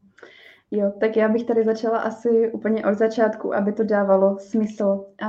Jo, 0.70 0.92
tak 1.00 1.16
já 1.16 1.28
bych 1.28 1.44
tady 1.44 1.64
začala 1.64 1.98
asi 1.98 2.50
úplně 2.52 2.86
od 2.86 2.94
začátku, 2.94 3.54
aby 3.54 3.72
to 3.72 3.84
dávalo 3.84 4.38
smysl. 4.38 5.04
A 5.22 5.28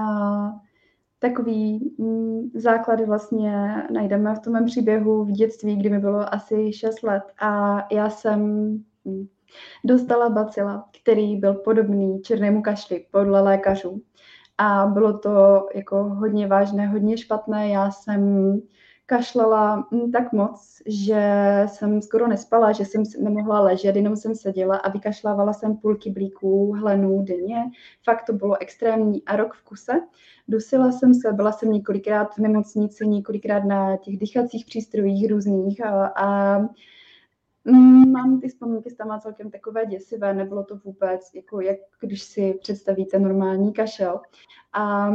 takový 1.20 1.96
mm, 1.98 2.52
základy 2.54 3.06
vlastně 3.06 3.84
najdeme 3.92 4.36
v 4.36 4.40
tom 4.40 4.54
mém 4.54 4.66
příběhu 4.66 5.26
v 5.26 5.32
dětství, 5.32 5.76
kdy 5.76 5.90
mi 5.90 6.00
bylo 6.00 6.34
asi 6.34 6.74
6 6.74 7.04
let 7.04 7.24
a 7.42 7.78
já 7.92 8.10
jsem 8.10 8.40
mm, 9.06 9.28
dostala 9.84 10.30
bacila, 10.30 10.90
který 11.02 11.36
byl 11.36 11.54
podobný 11.54 12.22
černému 12.22 12.62
kašli 12.62 13.06
podle 13.12 13.42
lékařů. 13.42 14.02
A 14.58 14.86
bylo 14.88 15.18
to 15.18 15.68
jako 15.76 16.04
hodně 16.04 16.48
vážné, 16.48 16.88
hodně 16.88 17.18
špatné. 17.18 17.70
Já 17.70 17.92
jsem 17.92 18.52
kašlala 19.06 19.88
mm, 19.92 20.12
tak 20.12 20.34
moc, 20.34 20.82
že 20.86 21.22
jsem 21.68 22.02
skoro 22.02 22.28
nespala, 22.28 22.72
že 22.72 22.86
jsem 22.86 23.04
nemohla 23.20 23.60
ležet, 23.60 23.96
jenom 23.96 24.16
jsem 24.16 24.36
seděla 24.36 24.78
a 24.78 24.90
vykašlávala 24.90 25.54
jsem 25.54 25.78
půlky 25.78 26.10
blíků 26.10 26.72
hlenů 26.74 27.22
denně. 27.22 27.64
Fakt 28.04 28.26
to 28.26 28.34
bylo 28.34 28.62
extrémní 28.62 29.26
a 29.26 29.36
rok 29.36 29.54
v 29.54 29.64
kuse. 29.64 29.94
Dusila 30.48 30.92
jsem 30.92 31.14
se, 31.14 31.34
byla 31.34 31.52
jsem 31.52 31.72
několikrát 31.72 32.36
v 32.36 32.38
nemocnici, 32.38 33.08
několikrát 33.08 33.64
na 33.64 33.98
těch 33.98 34.18
dýchacích 34.18 34.66
přístrojích 34.66 35.32
různých 35.32 35.86
a, 35.86 36.08
a 36.08 36.58
mm, 37.66 38.12
mám 38.12 38.40
ty 38.40 38.48
vzpomínky 38.48 38.90
s 38.90 38.96
tam 38.96 39.20
celkem 39.20 39.52
takové 39.52 39.86
děsivé, 39.86 40.34
nebylo 40.34 40.64
to 40.64 40.78
vůbec, 40.78 41.30
jako 41.34 41.62
jak 41.62 41.78
když 42.00 42.24
si 42.24 42.58
představíte 42.62 43.20
normální 43.20 43.74
kašel. 43.74 44.22
A 44.74 45.10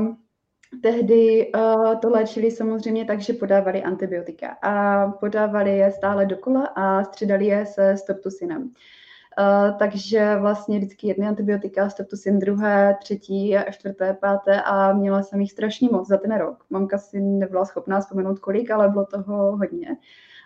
Tehdy 0.82 1.52
uh, 1.54 2.00
to 2.00 2.10
léčili 2.10 2.50
samozřejmě 2.50 3.04
tak, 3.04 3.20
že 3.20 3.32
podávali 3.32 3.82
antibiotika 3.82 4.56
a 4.62 5.06
podávali 5.08 5.78
je 5.78 5.90
stále 5.90 6.26
dokola 6.26 6.66
a 6.66 7.04
střídali 7.04 7.46
je 7.46 7.66
se 7.66 7.96
streptosinem. 7.96 8.62
Uh, 8.62 9.78
takže 9.78 10.36
vlastně 10.40 10.78
vždycky 10.78 11.08
jedny 11.08 11.26
antibiotika, 11.26 11.90
streptosin 11.90 12.38
druhé, 12.38 12.96
třetí, 13.00 13.56
a 13.56 13.70
čtvrté, 13.70 14.14
páté 14.14 14.62
a 14.62 14.92
měla 14.92 15.22
jsem 15.22 15.40
jich 15.40 15.52
strašně 15.52 15.88
moc 15.92 16.08
za 16.08 16.16
ten 16.16 16.38
rok. 16.38 16.64
Mamka 16.70 16.98
si 16.98 17.20
nebyla 17.20 17.64
schopná 17.64 18.00
vzpomenout 18.00 18.38
kolik, 18.38 18.70
ale 18.70 18.88
bylo 18.88 19.06
toho 19.06 19.56
hodně. 19.56 19.96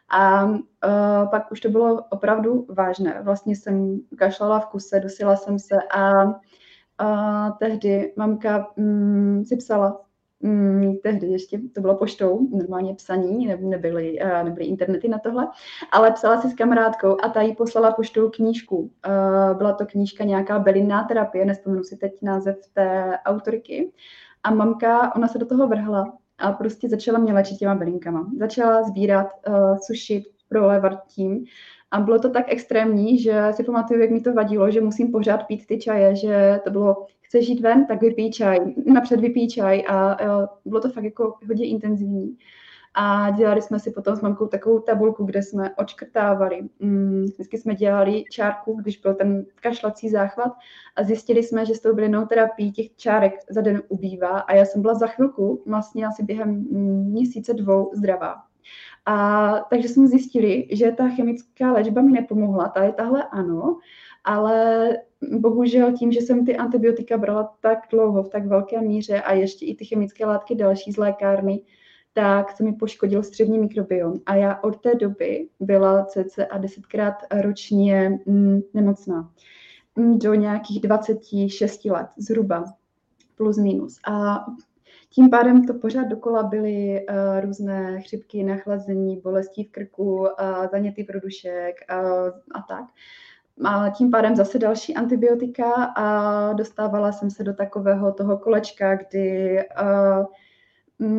A 0.09 0.45
uh, 0.45 0.61
pak 1.31 1.53
už 1.53 1.61
to 1.61 1.69
bylo 1.69 2.05
opravdu 2.11 2.67
vážné. 2.69 3.21
Vlastně 3.23 3.57
jsem 3.57 4.01
kašlala 4.19 4.61
v 4.61 4.67
kuse, 4.67 5.01
dusila 5.01 5.37
jsem 5.37 5.59
se 5.59 5.77
a 5.95 6.25
uh, 6.25 7.59
tehdy 7.59 8.13
mamka 8.17 8.67
um, 8.77 9.45
si 9.45 9.57
psala 9.57 10.05
Mm, 10.45 10.97
tehdy 11.03 11.27
ještě 11.27 11.61
to 11.75 11.81
bylo 11.81 11.97
poštou, 11.97 12.49
normálně 12.51 12.95
psaní, 12.95 13.47
ne, 13.47 13.57
nebyly, 13.57 14.19
uh, 14.23 14.45
nebyly 14.45 14.67
internety 14.67 15.09
na 15.09 15.19
tohle, 15.19 15.49
ale 15.93 16.13
psala 16.13 16.41
si 16.41 16.51
s 16.51 16.55
kamarádkou 16.55 17.17
a 17.25 17.29
ta 17.29 17.43
jí 17.43 17.55
poslala 17.55 17.93
poštou 17.93 18.31
knížku. 18.31 18.77
Uh, 18.79 19.59
byla 19.59 19.73
to 19.73 19.87
knížka 19.87 20.25
nějaká 20.25 20.59
belinná 20.59 21.05
terapie, 21.05 21.45
nespomenu 21.45 21.85
si 21.85 21.97
teď 21.97 22.13
název 22.23 22.57
té 22.75 23.19
autorky. 23.25 23.93
A 24.43 24.55
mamka, 24.55 25.15
ona 25.17 25.29
se 25.29 25.39
do 25.39 25.47
toho 25.47 25.69
vrhla 25.69 26.19
a 26.39 26.53
prostě 26.53 26.89
začala 26.89 27.19
mě 27.19 27.33
léčit 27.33 27.59
těma 27.59 27.75
belinkama. 27.75 28.31
Začala 28.39 28.83
sbírat, 28.83 29.27
uh, 29.49 29.77
sušit, 29.87 30.25
prolévat 30.49 31.07
tím. 31.07 31.45
A 31.95 32.01
bylo 32.01 32.19
to 32.19 32.31
tak 32.31 32.45
extrémní, 32.49 33.19
že 33.19 33.49
si 33.53 33.65
pamatuju, 33.65 34.01
jak 34.01 34.11
mi 34.11 34.21
to 34.21 34.33
vadilo, 34.33 34.71
že 34.71 34.81
musím 34.81 35.13
pořád 35.13 35.47
pít 35.47 35.67
ty 35.67 35.79
čaje, 35.79 36.17
že 36.17 36.61
to 36.65 36.71
bylo 36.71 37.07
chceš 37.21 37.49
jít 37.49 37.61
ven, 37.61 37.87
tak 37.87 38.01
vypij 38.01 38.31
čaj, 38.31 38.59
napřed 38.87 39.21
vypij 39.21 39.49
čaj 39.49 39.85
a, 39.89 40.13
a 40.13 40.49
bylo 40.65 40.81
to 40.81 40.91
fakt 40.91 41.05
jako 41.05 41.35
hodně 41.49 41.67
intenzivní. 41.67 42.37
A 42.95 43.31
dělali 43.31 43.63
jsme 43.63 43.79
si 43.79 43.91
potom 43.91 44.17
s 44.17 44.21
mamkou 44.21 44.47
takovou 44.47 44.79
tabulku, 44.79 45.25
kde 45.25 45.43
jsme 45.43 45.75
očkrtávali. 45.75 46.63
Mm, 46.81 47.25
vždycky 47.25 47.59
jsme 47.59 47.75
dělali 47.75 48.25
čárku, 48.31 48.75
když 48.75 49.01
byl 49.01 49.15
ten 49.15 49.47
kašlací 49.55 50.11
záchvat 50.11 50.53
a 50.97 51.03
zjistili 51.03 51.43
jsme, 51.43 51.67
že 51.67 51.75
s 51.75 51.81
tou 51.81 51.95
bylinou 51.95 52.27
terapií 52.27 52.73
těch 52.73 52.97
čárek 52.97 53.33
za 53.51 53.61
den 53.61 53.83
ubývá 53.89 54.39
a 54.39 54.55
já 54.55 54.65
jsem 54.65 54.83
byla 54.83 54.95
za 54.95 55.07
chvilku, 55.07 55.63
vlastně 55.67 56.07
asi 56.07 56.23
během 56.23 56.51
mm, 56.51 57.11
měsíce 57.11 57.55
dvou 57.55 57.91
zdravá. 57.95 58.35
A 59.07 59.51
takže 59.71 59.89
jsme 59.89 60.07
zjistili, 60.09 60.69
že 60.73 60.93
ta 60.93 61.09
chemická 61.09 61.73
léčba 61.73 62.03
mi 62.03 62.13
nepomohla, 62.13 62.69
ta 62.69 62.85
je 62.85 62.93
tahle 62.93 63.25
ano, 63.25 63.79
ale 64.25 64.89
bohužel 65.39 65.93
tím, 65.93 66.13
že 66.13 66.21
jsem 66.21 66.47
ty 66.47 66.57
antibiotika 66.57 67.19
brala 67.19 67.57
tak 67.61 67.79
dlouho, 67.91 68.23
v 68.23 68.29
tak 68.29 68.47
velké 68.47 68.81
míře 68.81 69.21
a 69.21 69.33
ještě 69.33 69.67
i 69.67 69.75
ty 69.75 69.85
chemické 69.85 70.27
látky 70.27 70.55
další 70.55 70.93
z 70.93 70.97
lékárny, 70.97 71.61
tak 72.13 72.57
se 72.57 72.65
mi 72.65 72.73
poškodil 72.73 73.23
střední 73.23 73.59
mikrobiom. 73.59 74.21
A 74.27 74.35
já 74.35 74.61
od 74.63 74.81
té 74.81 74.95
doby 74.95 75.49
byla 75.61 76.05
cca 76.05 76.59
desetkrát 76.59 77.15
ročně 77.41 78.19
mm, 78.27 78.61
nemocná. 78.75 79.33
Mm, 79.97 80.19
do 80.19 80.35
nějakých 80.35 80.81
26 80.81 81.85
let 81.85 82.07
zhruba, 82.17 82.65
plus 83.37 83.59
minus. 83.59 83.99
A 84.07 84.45
tím 85.15 85.31
pádem 85.31 85.67
to 85.67 85.75
pořád 85.75 86.05
dokola 86.05 86.43
byly 86.43 87.07
uh, 87.09 87.41
různé 87.41 88.01
chřipky, 88.01 88.45
nachlazení, 88.45 89.21
bolesti 89.21 89.65
v 89.65 89.71
krku, 89.71 90.17
uh, 90.19 90.27
zaněty 90.71 91.05
produšek 91.05 91.75
uh, 91.91 92.29
a 92.55 92.63
tak. 92.69 92.85
A 93.65 93.91
tím 93.91 94.11
pádem 94.11 94.37
zase 94.37 94.59
další 94.59 94.95
antibiotika 94.95 95.73
a 95.85 96.53
dostávala 96.53 97.13
jsem 97.13 97.31
se 97.31 97.45
do 97.45 97.55
takového 97.55 98.13
toho 98.13 98.39
kolečka, 98.39 98.95
kdy 98.95 99.59
uh, 99.81 100.27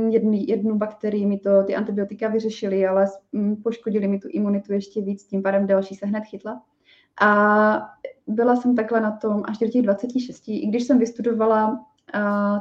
jedný, 0.09 0.47
jednu 0.47 0.75
bakterii 0.75 1.25
mi 1.25 1.39
to 1.39 1.63
ty 1.63 1.75
antibiotika 1.75 2.27
vyřešily, 2.27 2.87
ale 2.87 3.05
um, 3.31 3.55
poškodili 3.63 4.07
mi 4.07 4.19
tu 4.19 4.27
imunitu 4.31 4.73
ještě 4.73 5.01
víc, 5.01 5.23
tím 5.23 5.43
pádem 5.43 5.67
další 5.67 5.95
se 5.95 6.05
hned 6.05 6.23
chytla. 6.23 6.61
A 7.21 7.89
byla 8.27 8.55
jsem 8.55 8.75
takhle 8.75 9.01
na 9.01 9.11
tom 9.11 9.43
až 9.45 9.57
do 9.57 9.67
těch 9.67 9.81
26, 9.81 10.43
i 10.47 10.67
když 10.67 10.83
jsem 10.83 10.99
vystudovala 10.99 11.85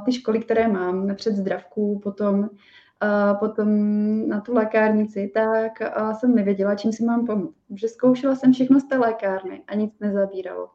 ty 0.05 0.13
školy, 0.13 0.41
které 0.41 0.69
mám, 0.69 1.07
napřed 1.07 1.37
zdravku, 1.37 2.01
potom 2.03 2.51
potom 3.41 3.69
na 4.29 4.41
tu 4.41 4.55
lékárnici, 4.55 5.31
tak 5.35 5.73
jsem 6.19 6.35
nevěděla, 6.35 6.75
čím 6.75 6.93
si 6.93 7.05
mám 7.05 7.27
pomoct. 7.27 7.55
Že 7.75 7.89
zkoušela 7.89 8.35
jsem 8.35 8.53
všechno 8.53 8.81
z 8.81 8.85
té 8.85 8.99
lékárny 8.99 9.63
a 9.67 9.75
nic 9.75 9.93
nezabíralo. 10.01 10.69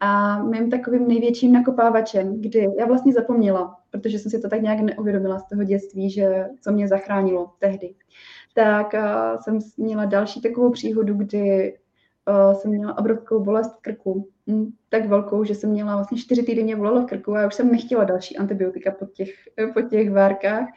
A 0.00 0.42
mým 0.42 0.70
takovým 0.70 1.08
největším 1.08 1.52
nakopávačem, 1.52 2.40
kdy 2.40 2.68
já 2.78 2.86
vlastně 2.86 3.12
zapomněla, 3.12 3.76
protože 3.90 4.18
jsem 4.18 4.30
si 4.30 4.40
to 4.40 4.48
tak 4.48 4.62
nějak 4.62 4.80
neuvědomila 4.80 5.38
z 5.38 5.48
toho 5.48 5.64
dětství, 5.64 6.10
že 6.10 6.46
co 6.60 6.72
mě 6.72 6.88
zachránilo 6.88 7.52
tehdy, 7.58 7.94
tak 8.54 8.94
jsem 9.40 9.58
měla 9.76 10.04
další 10.04 10.40
takovou 10.40 10.70
příhodu, 10.70 11.14
kdy 11.14 11.76
jsem 12.52 12.70
měla 12.70 12.98
obrovskou 12.98 13.44
bolest 13.44 13.74
krku, 13.80 14.28
hm, 14.50 14.72
tak 14.88 15.06
velkou, 15.06 15.44
že 15.44 15.54
jsem 15.54 15.70
měla 15.70 15.94
vlastně 15.94 16.18
čtyři 16.18 16.42
týdny 16.42 16.62
mě 16.64 16.76
bolelo 16.76 17.02
v 17.02 17.06
krku 17.06 17.34
a 17.34 17.40
já 17.40 17.46
už 17.46 17.54
jsem 17.54 17.72
nechtěla 17.72 18.04
další 18.04 18.36
antibiotika 18.36 18.90
po 18.90 19.06
těch, 19.06 19.30
po 19.74 19.82
těch 19.82 20.12
várkách. 20.12 20.68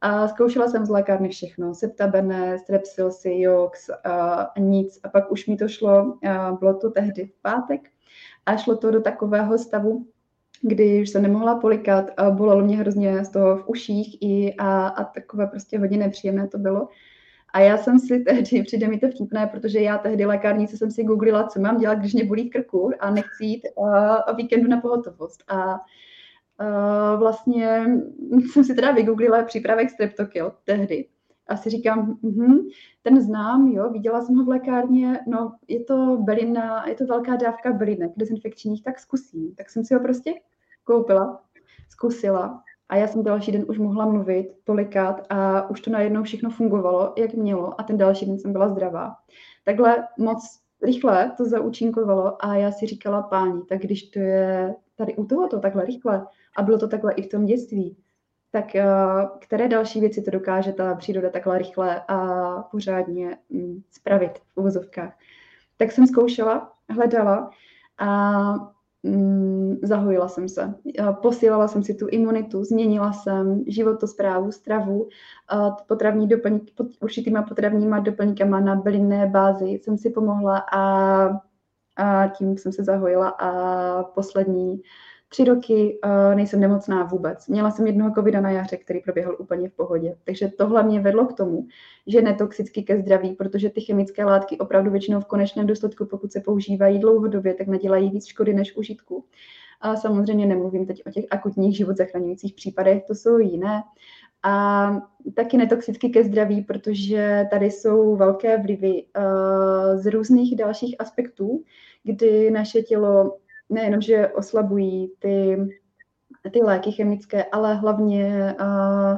A 0.00 0.28
zkoušela 0.28 0.68
jsem 0.68 0.86
z 0.86 0.88
lékárny 0.88 1.28
všechno, 1.28 1.74
septabene, 1.74 2.58
strepsilsi, 2.58 3.40
jox, 3.40 3.90
a 4.04 4.46
nic. 4.58 5.00
A 5.02 5.08
pak 5.08 5.32
už 5.32 5.46
mi 5.46 5.56
to 5.56 5.68
šlo, 5.68 6.18
bylo 6.58 6.74
to 6.74 6.90
tehdy 6.90 7.26
v 7.26 7.42
pátek, 7.42 7.80
a 8.46 8.56
šlo 8.56 8.76
to 8.76 8.90
do 8.90 9.00
takového 9.00 9.58
stavu, 9.58 10.06
kdy 10.62 11.02
už 11.02 11.10
se 11.10 11.20
nemohla 11.20 11.60
polikat 11.60 12.10
a 12.16 12.30
bolelo 12.30 12.64
mě 12.64 12.76
hrozně 12.76 13.24
z 13.24 13.28
toho 13.28 13.56
v 13.56 13.68
uších 13.68 14.18
i 14.20 14.54
a, 14.58 14.86
a 14.86 15.04
takové 15.04 15.46
prostě 15.46 15.78
hodně 15.78 15.98
nepříjemné 15.98 16.48
to 16.48 16.58
bylo. 16.58 16.88
A 17.54 17.60
já 17.60 17.76
jsem 17.76 17.98
si 17.98 18.20
tehdy, 18.20 18.62
přijde 18.66 18.88
mi 18.88 18.98
to 18.98 19.08
vtipné, 19.08 19.46
protože 19.46 19.80
já 19.80 19.98
tehdy 19.98 20.26
lékárnice 20.26 20.76
jsem 20.76 20.90
si 20.90 21.04
googlila, 21.04 21.46
co 21.46 21.60
mám 21.60 21.78
dělat, 21.78 21.98
když 21.98 22.14
mě 22.14 22.24
bolí 22.24 22.50
krku 22.50 22.90
a 23.00 23.10
nechci 23.10 23.44
jít 23.44 23.62
uh, 23.76 24.36
víkendu 24.36 24.68
na 24.68 24.80
pohotovost. 24.80 25.44
A 25.48 25.74
uh, 25.74 27.18
vlastně 27.18 27.86
jsem 28.52 28.64
si 28.64 28.74
teda 28.74 28.92
vygooglila 28.92 29.44
přípravek 29.44 29.90
streptokyl 29.90 30.52
tehdy. 30.64 31.08
A 31.48 31.56
si 31.56 31.70
říkám, 31.70 32.18
mm-hmm, 32.22 32.68
ten 33.02 33.20
znám, 33.20 33.68
jo, 33.68 33.90
viděla 33.90 34.22
jsem 34.22 34.34
ho 34.34 34.44
v 34.44 34.48
lékárně, 34.48 35.20
no 35.26 35.54
je 35.68 35.84
to 35.84 36.16
bylina, 36.20 36.88
je 36.88 36.94
to 36.94 37.06
velká 37.06 37.36
dávka 37.36 37.72
bylinek 37.72 38.10
dezinfekčních, 38.16 38.84
tak 38.84 38.98
zkusím. 38.98 39.54
Tak 39.54 39.70
jsem 39.70 39.84
si 39.84 39.94
ho 39.94 40.00
prostě 40.00 40.34
koupila, 40.84 41.42
zkusila 41.88 42.63
a 42.88 42.96
já 42.96 43.06
jsem 43.06 43.22
další 43.22 43.52
den 43.52 43.64
už 43.68 43.78
mohla 43.78 44.06
mluvit 44.06 44.46
tolikat 44.64 45.20
a 45.30 45.70
už 45.70 45.80
to 45.80 45.90
najednou 45.90 46.22
všechno 46.22 46.50
fungovalo, 46.50 47.14
jak 47.18 47.34
mělo 47.34 47.80
a 47.80 47.82
ten 47.82 47.96
další 47.98 48.26
den 48.26 48.38
jsem 48.38 48.52
byla 48.52 48.68
zdravá. 48.68 49.14
Takhle 49.64 50.08
moc 50.18 50.60
rychle 50.82 51.32
to 51.36 51.44
zaúčinkovalo 51.44 52.44
a 52.44 52.54
já 52.54 52.72
si 52.72 52.86
říkala, 52.86 53.22
páni, 53.22 53.62
tak 53.68 53.80
když 53.80 54.02
to 54.02 54.18
je 54.18 54.74
tady 54.96 55.14
u 55.14 55.24
tohoto 55.24 55.60
takhle 55.60 55.84
rychle 55.84 56.26
a 56.56 56.62
bylo 56.62 56.78
to 56.78 56.88
takhle 56.88 57.12
i 57.12 57.22
v 57.22 57.28
tom 57.28 57.44
dětství, 57.44 57.96
tak 58.50 58.74
eh, 58.74 58.86
které 59.40 59.68
další 59.68 60.00
věci 60.00 60.22
to 60.22 60.30
dokáže 60.30 60.72
ta 60.72 60.94
příroda 60.94 61.30
takhle 61.30 61.58
rychle 61.58 62.02
a 62.08 62.18
pořádně 62.62 63.38
mm, 63.50 63.82
spravit 63.90 64.38
v 64.38 64.56
uvozovkách. 64.56 65.18
Tak 65.76 65.92
jsem 65.92 66.06
zkoušela, 66.06 66.72
hledala 66.90 67.50
a 67.98 68.52
mm, 69.02 69.53
zahojila 69.82 70.28
jsem 70.28 70.48
se. 70.48 70.74
Posílala 71.22 71.68
jsem 71.68 71.82
si 71.82 71.94
tu 71.94 72.08
imunitu, 72.08 72.64
změnila 72.64 73.12
jsem 73.12 73.64
životosprávu, 73.66 74.52
stravu, 74.52 75.08
potravní 75.88 76.28
doplňky, 76.28 76.72
pod 76.76 76.86
určitýma 77.00 77.42
potravníma 77.42 77.98
doplňkama 77.98 78.60
na 78.60 78.76
bylinné 78.76 79.26
bázi 79.26 79.66
jsem 79.66 79.98
si 79.98 80.10
pomohla 80.10 80.64
a, 80.72 80.82
a 81.96 82.28
tím 82.28 82.58
jsem 82.58 82.72
se 82.72 82.84
zahojila 82.84 83.28
a 83.28 84.02
poslední 84.02 84.82
tři 85.28 85.44
roky 85.44 85.98
nejsem 86.34 86.60
nemocná 86.60 87.04
vůbec. 87.04 87.48
Měla 87.48 87.70
jsem 87.70 87.86
jednoho 87.86 88.14
covida 88.14 88.40
na 88.40 88.50
jaře, 88.50 88.76
který 88.76 89.00
proběhl 89.00 89.36
úplně 89.38 89.68
v 89.68 89.72
pohodě. 89.72 90.16
Takže 90.24 90.48
tohle 90.48 90.82
mě 90.82 91.00
vedlo 91.00 91.26
k 91.26 91.32
tomu, 91.32 91.66
že 92.06 92.22
netoxicky 92.22 92.82
ke 92.82 92.98
zdraví, 92.98 93.32
protože 93.32 93.70
ty 93.70 93.80
chemické 93.80 94.24
látky 94.24 94.58
opravdu 94.58 94.90
většinou 94.90 95.20
v 95.20 95.24
konečném 95.24 95.66
důsledku, 95.66 96.04
pokud 96.04 96.32
se 96.32 96.40
používají 96.40 96.98
dlouhodobě, 96.98 97.54
tak 97.54 97.66
nadělají 97.66 98.10
víc 98.10 98.26
škody 98.26 98.54
než 98.54 98.76
užitku. 98.76 99.24
A 99.84 99.96
samozřejmě 99.96 100.46
nemluvím 100.46 100.86
teď 100.86 101.02
o 101.06 101.10
těch 101.10 101.24
akutních 101.30 101.76
život 101.76 101.96
zachraňujících 101.96 102.54
případech, 102.54 103.04
to 103.06 103.14
jsou 103.14 103.38
jiné. 103.38 103.82
A 104.42 104.90
taky 105.34 105.56
netoxicky 105.56 106.08
ke 106.08 106.24
zdraví, 106.24 106.62
protože 106.62 107.46
tady 107.50 107.70
jsou 107.70 108.16
velké 108.16 108.58
vlivy 108.58 109.04
uh, 109.16 110.00
z 110.00 110.06
různých 110.06 110.56
dalších 110.56 110.96
aspektů, 110.98 111.62
kdy 112.04 112.50
naše 112.50 112.82
tělo 112.82 113.36
nejenom, 113.70 114.00
že 114.00 114.28
oslabují 114.28 115.12
ty, 115.18 115.56
ty 116.52 116.62
léky 116.62 116.92
chemické, 116.92 117.44
ale 117.44 117.74
hlavně 117.74 118.54
uh, 118.60 119.16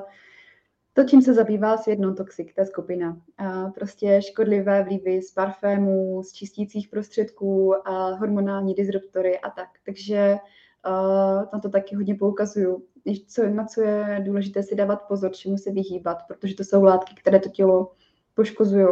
to, 0.96 1.04
čím 1.04 1.22
se 1.22 1.34
zabývá 1.34 1.76
svět 1.76 1.98
non-toxic, 1.98 2.54
ta 2.54 2.64
skupina. 2.64 3.16
Uh, 3.40 3.70
prostě 3.70 4.20
škodlivé 4.22 4.82
vlivy 4.82 5.22
z 5.22 5.32
parfémů, 5.32 6.22
z 6.22 6.32
čistících 6.32 6.88
prostředků, 6.88 7.88
a 7.88 8.14
hormonální 8.14 8.74
disruptory 8.74 9.38
a 9.38 9.50
tak. 9.50 9.68
Takže 9.86 10.36
uh, 10.86 11.44
na 11.52 11.58
to 11.62 11.68
taky 11.68 11.96
hodně 11.96 12.14
poukazuju. 12.14 12.82
Co, 13.26 13.48
na 13.48 13.64
co 13.64 13.82
je 13.82 14.22
důležité 14.24 14.62
si 14.62 14.74
dávat 14.74 15.02
pozor, 15.08 15.32
čemu 15.32 15.58
se 15.58 15.72
vyhýbat, 15.72 16.18
protože 16.28 16.54
to 16.54 16.64
jsou 16.64 16.82
látky, 16.82 17.14
které 17.20 17.40
to 17.40 17.48
tělo 17.48 17.92
poškozují. 18.34 18.88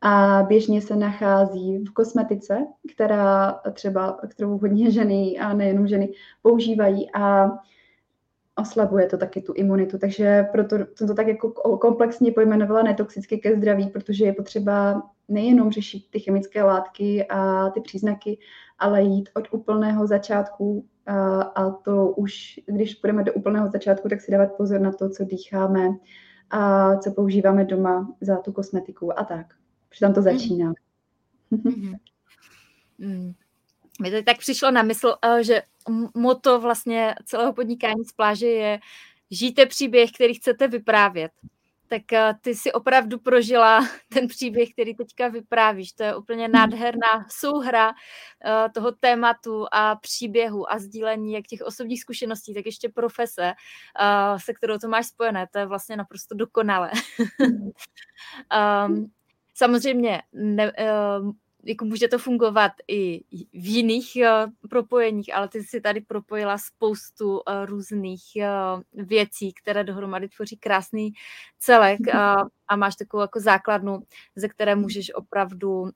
A 0.00 0.42
běžně 0.48 0.82
se 0.82 0.96
nachází 0.96 1.78
v 1.78 1.90
kosmetice, 1.90 2.58
která 2.94 3.60
třeba, 3.72 4.18
kterou 4.28 4.58
hodně 4.58 4.90
ženy 4.90 5.38
a 5.38 5.54
nejenom 5.54 5.86
ženy 5.86 6.08
používají 6.42 7.10
a 7.14 7.50
oslabuje 8.58 9.06
to 9.06 9.18
taky 9.18 9.42
tu 9.42 9.52
imunitu. 9.52 9.98
Takže 9.98 10.46
proto 10.52 10.76
jsem 10.94 11.08
to 11.08 11.14
tak 11.14 11.26
jako 11.26 11.50
komplexně 11.78 12.32
pojmenovala 12.32 12.82
netoxicky 12.82 13.38
ke 13.38 13.56
zdraví, 13.56 13.86
protože 13.88 14.24
je 14.24 14.32
potřeba 14.32 15.02
nejenom 15.28 15.70
řešit 15.70 16.10
ty 16.10 16.20
chemické 16.20 16.62
látky 16.62 17.26
a 17.28 17.70
ty 17.70 17.80
příznaky, 17.80 18.38
ale 18.78 19.02
jít 19.02 19.28
od 19.34 19.48
úplného 19.50 20.06
začátku 20.06 20.86
a, 21.06 21.42
a 21.42 21.70
to 21.70 22.10
už, 22.10 22.60
když 22.66 22.94
půjdeme 22.94 23.24
do 23.24 23.32
úplného 23.32 23.70
začátku, 23.70 24.08
tak 24.08 24.20
si 24.20 24.32
dávat 24.32 24.52
pozor 24.56 24.80
na 24.80 24.92
to, 24.92 25.10
co 25.10 25.24
dýcháme, 25.24 25.88
a 26.50 26.96
co 26.96 27.10
používáme 27.10 27.64
doma 27.64 28.14
za 28.20 28.36
tu 28.36 28.52
kosmetiku 28.52 29.18
a 29.18 29.24
tak. 29.24 29.46
Protože 29.88 30.00
tam 30.00 30.14
to 30.14 30.20
mhm. 30.20 30.32
začíná. 30.32 30.72
Mm-hmm. 31.52 31.96
Mm. 32.98 33.32
Mně 34.00 34.10
to 34.10 34.22
tak 34.22 34.38
přišlo 34.38 34.70
na 34.70 34.82
mysl, 34.82 35.14
eh, 35.22 35.44
že 35.44 35.62
moto 36.14 36.60
vlastně 36.60 37.14
celého 37.24 37.52
podnikání 37.52 38.04
z 38.04 38.12
pláže 38.12 38.46
je 38.46 38.80
žijte 39.30 39.66
příběh, 39.66 40.12
který 40.12 40.34
chcete 40.34 40.68
vyprávět 40.68 41.32
tak 41.88 42.12
eh, 42.12 42.34
ty 42.40 42.54
si 42.54 42.72
opravdu 42.72 43.18
prožila 43.18 43.88
ten 44.08 44.28
příběh, 44.28 44.72
který 44.72 44.94
teďka 44.94 45.28
vyprávíš. 45.28 45.92
To 45.92 46.02
je 46.02 46.16
úplně 46.16 46.48
nádherná 46.48 47.26
souhra 47.28 47.92
eh, 48.44 48.68
toho 48.74 48.92
tématu 48.92 49.66
a 49.72 49.96
příběhu 49.96 50.72
a 50.72 50.78
sdílení 50.78 51.32
jak 51.32 51.46
těch 51.46 51.60
osobních 51.62 52.00
zkušeností, 52.00 52.54
tak 52.54 52.66
ještě 52.66 52.88
profese, 52.88 53.52
eh, 54.00 54.38
se 54.44 54.54
kterou 54.54 54.78
to 54.78 54.88
máš 54.88 55.06
spojené. 55.06 55.46
To 55.52 55.58
je 55.58 55.66
vlastně 55.66 55.96
naprosto 55.96 56.34
dokonalé. 56.34 56.90
um, 58.86 59.12
samozřejmě 59.54 60.22
ne, 60.32 60.72
jako 61.64 61.84
může 61.84 62.08
to 62.08 62.18
fungovat 62.18 62.72
i 62.88 63.20
v 63.52 63.66
jiných 63.66 64.12
uh, 64.16 64.68
propojeních, 64.70 65.34
ale 65.34 65.48
ty 65.48 65.62
si 65.62 65.80
tady 65.80 66.00
propojila 66.00 66.58
spoustu 66.58 67.32
uh, 67.32 67.40
různých 67.64 68.22
uh, 68.36 69.06
věcí, 69.06 69.52
které 69.52 69.84
dohromady 69.84 70.28
tvoří 70.28 70.56
krásný 70.56 71.12
celek 71.58 72.00
uh, 72.14 72.20
a 72.68 72.76
máš 72.76 72.96
takovou 72.96 73.20
jako 73.20 73.40
základnu, 73.40 74.02
ze 74.36 74.48
které 74.48 74.74
můžeš 74.74 75.14
opravdu 75.14 75.90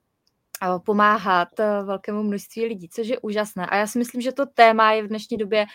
pomáhat 0.84 1.48
velkému 1.84 2.22
množství 2.22 2.64
lidí, 2.64 2.88
což 2.88 3.08
je 3.08 3.18
úžasné. 3.18 3.66
A 3.66 3.76
já 3.76 3.86
si 3.86 3.98
myslím, 3.98 4.20
že 4.20 4.32
to 4.32 4.46
téma 4.46 4.92
je 4.92 5.02
v 5.02 5.08
dnešní 5.08 5.36
době 5.36 5.66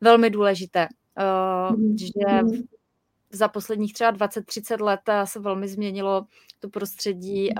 velmi 0.00 0.30
důležité, 0.30 0.88
uh, 1.70 1.76
že 1.96 2.40
za 3.30 3.48
posledních 3.48 3.92
třeba 3.92 4.12
20-30 4.12 4.84
let 4.84 5.00
se 5.24 5.40
velmi 5.40 5.68
změnilo 5.68 6.26
to 6.60 6.68
prostředí 6.68 7.50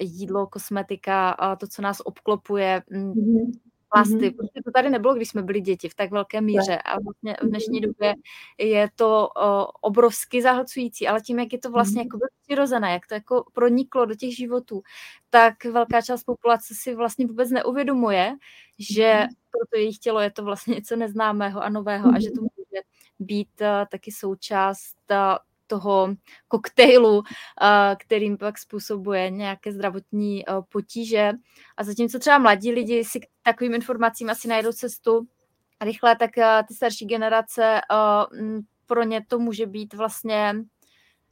jídlo, 0.00 0.46
kosmetika, 0.46 1.30
a 1.30 1.56
to, 1.56 1.66
co 1.66 1.82
nás 1.82 2.02
obklopuje, 2.04 2.82
mm-hmm. 2.92 3.52
plasty. 3.92 4.14
Mm-hmm. 4.14 4.36
Prostě 4.36 4.60
to 4.64 4.70
tady 4.70 4.90
nebylo, 4.90 5.14
když 5.14 5.28
jsme 5.28 5.42
byli 5.42 5.60
děti 5.60 5.88
v 5.88 5.94
tak 5.94 6.10
velké 6.10 6.40
míře 6.40 6.78
a 6.84 7.00
vlastně 7.00 7.36
v 7.42 7.48
dnešní 7.48 7.80
době 7.80 8.14
je 8.58 8.88
to 8.94 9.28
o, 9.36 9.66
obrovsky 9.80 10.42
zahlcující, 10.42 11.08
ale 11.08 11.20
tím, 11.20 11.38
jak 11.38 11.52
je 11.52 11.58
to 11.58 11.70
vlastně 11.70 12.02
jako 12.02 12.18
přirozené, 12.46 12.92
jak 12.92 13.06
to 13.06 13.14
jako 13.14 13.44
proniklo 13.52 14.06
do 14.06 14.14
těch 14.14 14.36
životů, 14.36 14.82
tak 15.30 15.64
velká 15.64 16.02
část 16.02 16.24
populace 16.24 16.74
si 16.74 16.94
vlastně 16.94 17.26
vůbec 17.26 17.50
neuvědomuje, 17.50 18.34
že 18.78 19.02
mm-hmm. 19.02 19.34
pro 19.50 19.66
to 19.70 19.78
jejich 19.78 19.98
tělo 19.98 20.20
je 20.20 20.30
to 20.30 20.44
vlastně 20.44 20.74
něco 20.74 20.96
neznámého 20.96 21.62
a 21.62 21.68
nového 21.68 22.08
a 22.14 22.20
že 22.20 22.30
to 22.30 22.40
může 22.40 22.82
být 23.18 23.60
uh, 23.60 23.66
taky 23.90 24.12
součást 24.12 24.96
uh, 25.10 25.16
toho 25.68 26.14
koktejlu, 26.48 27.22
kterým 27.98 28.38
pak 28.38 28.58
způsobuje 28.58 29.30
nějaké 29.30 29.72
zdravotní 29.72 30.44
potíže. 30.68 31.32
A 31.76 31.84
zatímco 31.84 32.18
třeba 32.18 32.38
mladí 32.38 32.72
lidi 32.72 33.04
si 33.04 33.20
k 33.20 33.26
takovým 33.42 33.74
informacím 33.74 34.30
asi 34.30 34.48
najdou 34.48 34.72
cestu 34.72 35.26
rychle, 35.80 36.16
tak 36.16 36.30
ty 36.68 36.74
starší 36.74 37.06
generace 37.06 37.80
pro 38.86 39.02
ně 39.02 39.24
to 39.28 39.38
může 39.38 39.66
být 39.66 39.94
vlastně 39.94 40.54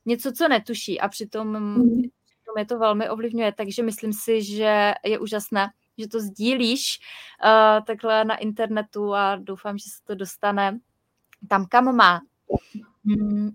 něco, 0.07 0.33
co 0.33 0.49
netuší 0.49 1.01
a 1.01 1.09
přitom, 1.09 1.49
mm. 1.49 2.03
přitom 2.25 2.59
je 2.59 2.66
to 2.66 2.79
velmi 2.79 3.11
ovlivňuje. 3.11 3.53
Takže 3.53 3.83
myslím 3.83 4.12
si, 4.12 4.42
že 4.42 4.94
je 5.05 5.18
úžasné, 5.18 5.68
že 5.99 6.09
to 6.09 6.20
sdílíš 6.20 6.99
uh, 7.44 7.85
takhle 7.85 8.25
na 8.25 8.37
internetu 8.37 9.14
a 9.14 9.37
doufám, 9.37 9.79
že 9.79 9.85
se 9.85 10.05
to 10.05 10.14
dostane 10.14 10.79
tam, 11.49 11.66
kam 11.66 11.96
má. 11.96 12.20
Hmm. 13.05 13.51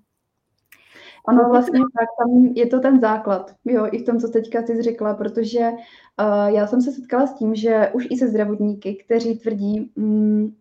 Ano, 1.27 1.49
vlastně 1.49 1.79
tak, 1.79 2.09
tam 2.19 2.45
je 2.55 2.65
to 2.67 2.79
ten 2.79 2.99
základ, 2.99 3.55
jo, 3.65 3.87
i 3.91 3.99
v 3.99 4.05
tom, 4.05 4.19
co 4.19 4.27
teďka 4.27 4.61
jsi 4.61 4.81
řekla, 4.81 5.13
protože 5.13 5.69
uh, 5.69 6.47
já 6.47 6.67
jsem 6.67 6.81
se 6.81 6.91
setkala 6.91 7.27
s 7.27 7.33
tím, 7.33 7.55
že 7.55 7.91
už 7.93 8.07
i 8.09 8.17
se 8.17 8.27
zdravotníky, 8.27 8.95
kteří 8.95 9.37
tvrdí, 9.37 9.91
mm, 9.95 10.53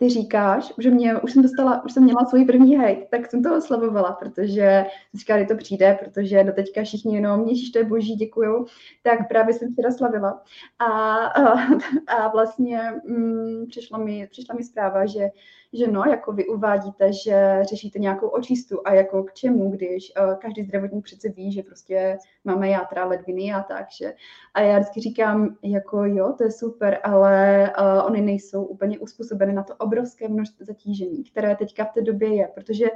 ty 0.00 0.08
říkáš, 0.08 0.72
že 0.78 0.90
mě, 0.90 1.20
už 1.20 1.32
jsem 1.32 1.42
dostala, 1.42 1.84
už 1.84 1.92
jsem 1.92 2.04
měla 2.04 2.24
svůj 2.24 2.44
první 2.44 2.76
hejt, 2.76 3.08
tak 3.10 3.30
jsem 3.30 3.42
to 3.42 3.56
oslavovala, 3.56 4.12
protože 4.12 4.86
říká, 5.14 5.36
kdy 5.36 5.46
to 5.46 5.56
přijde, 5.56 5.98
protože 6.04 6.44
do 6.44 6.52
teďka 6.52 6.82
všichni 6.82 7.14
jenom, 7.14 7.48
ježíš, 7.48 7.70
to 7.70 7.78
je 7.78 7.84
boží, 7.84 8.14
děkuju, 8.14 8.66
tak 9.02 9.28
právě 9.28 9.54
jsem 9.54 9.68
si 9.68 9.96
slavila. 9.96 10.42
A, 10.78 10.86
a, 11.16 11.58
a 12.06 12.28
vlastně 12.28 12.92
mm, 13.08 13.66
přišla, 13.68 13.98
mi, 13.98 14.28
přišla 14.30 14.54
mi 14.54 14.64
zpráva, 14.64 15.06
že 15.06 15.28
že 15.72 15.86
no, 15.86 16.04
jako 16.04 16.32
vy 16.32 16.46
uvádíte, 16.46 17.12
že 17.12 17.58
řešíte 17.62 17.98
nějakou 17.98 18.28
očistu 18.28 18.80
a 18.84 18.94
jako 18.94 19.22
k 19.22 19.32
čemu, 19.32 19.70
když 19.70 20.12
uh, 20.20 20.34
každý 20.34 20.62
zdravotník 20.62 21.04
přece 21.04 21.28
ví, 21.28 21.52
že 21.52 21.62
prostě 21.62 22.18
máme 22.44 22.68
játra, 22.68 23.04
ledviny 23.04 23.52
a 23.52 23.62
tak, 23.62 23.86
že. 24.00 24.14
A 24.54 24.60
já 24.60 24.78
vždycky 24.78 25.00
říkám, 25.00 25.56
jako 25.62 26.04
jo, 26.04 26.34
to 26.38 26.44
je 26.44 26.50
super, 26.50 26.98
ale 27.02 27.66
uh, 27.80 28.06
oni 28.06 28.20
nejsou 28.20 28.64
úplně 28.64 28.98
uspůsobeny 28.98 29.52
na 29.52 29.62
to 29.62 29.74
obrovské 29.74 30.28
množství 30.28 30.66
zatížení, 30.66 31.24
které 31.24 31.56
teďka 31.56 31.84
v 31.84 31.92
té 31.92 32.02
době 32.02 32.34
je, 32.34 32.48
protože 32.54 32.86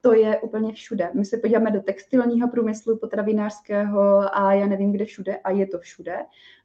to 0.00 0.12
je 0.12 0.40
úplně 0.40 0.72
všude. 0.72 1.10
My 1.14 1.24
se 1.24 1.36
podíváme 1.36 1.70
do 1.70 1.80
textilního 1.80 2.48
průmyslu, 2.48 2.98
potravinářského 2.98 4.36
a 4.36 4.54
já 4.54 4.66
nevím, 4.66 4.92
kde 4.92 5.04
všude 5.04 5.36
a 5.36 5.50
je 5.50 5.66
to 5.66 5.78
všude. 5.78 6.16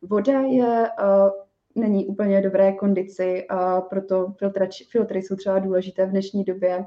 Voda 0.02 0.42
je 0.42 0.90
uh, 1.00 1.30
není 1.76 2.06
úplně 2.06 2.42
dobré 2.42 2.74
kondici, 2.74 3.48
a 3.50 3.82
proto 3.82 4.34
filtrač, 4.38 4.84
filtry 4.90 5.22
jsou 5.22 5.36
třeba 5.36 5.60
důležité 5.60 6.06
v 6.06 6.10
dnešní 6.10 6.44
době. 6.44 6.86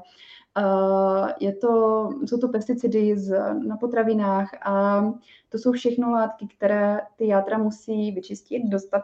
Je 1.39 1.55
to, 1.55 2.09
jsou 2.25 2.37
to 2.37 2.47
pesticidy 2.47 3.17
z, 3.17 3.39
na 3.67 3.77
potravinách 3.77 4.49
a 4.65 5.05
to 5.49 5.57
jsou 5.57 5.71
všechno 5.71 6.11
látky, 6.11 6.47
které 6.57 6.99
ty 7.15 7.27
játra 7.27 7.57
musí 7.57 8.11
vyčistit, 8.11 8.63
dostat 8.65 9.01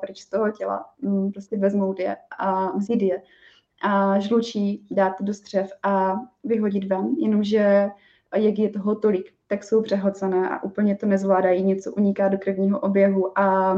pryč 0.00 0.20
z 0.20 0.30
toho 0.30 0.50
těla, 0.50 0.84
um, 1.02 1.32
prostě 1.32 1.56
vezmout 1.56 2.00
je 2.00 2.16
a 2.38 2.76
vzít 2.76 3.02
je 3.02 3.22
a 3.82 4.18
žlučí 4.18 4.86
dát 4.90 5.22
do 5.22 5.34
střev 5.34 5.72
a 5.82 6.14
vyhodit 6.44 6.84
ven, 6.84 7.14
jenomže 7.18 7.90
jak 8.36 8.58
je 8.58 8.70
toho 8.70 8.94
tolik, 8.94 9.32
tak 9.46 9.64
jsou 9.64 9.82
přehocené 9.82 10.48
a 10.48 10.62
úplně 10.62 10.96
to 10.96 11.06
nezvládají, 11.06 11.62
něco 11.62 11.92
uniká 11.92 12.28
do 12.28 12.38
krevního 12.38 12.80
oběhu 12.80 13.38
a 13.38 13.76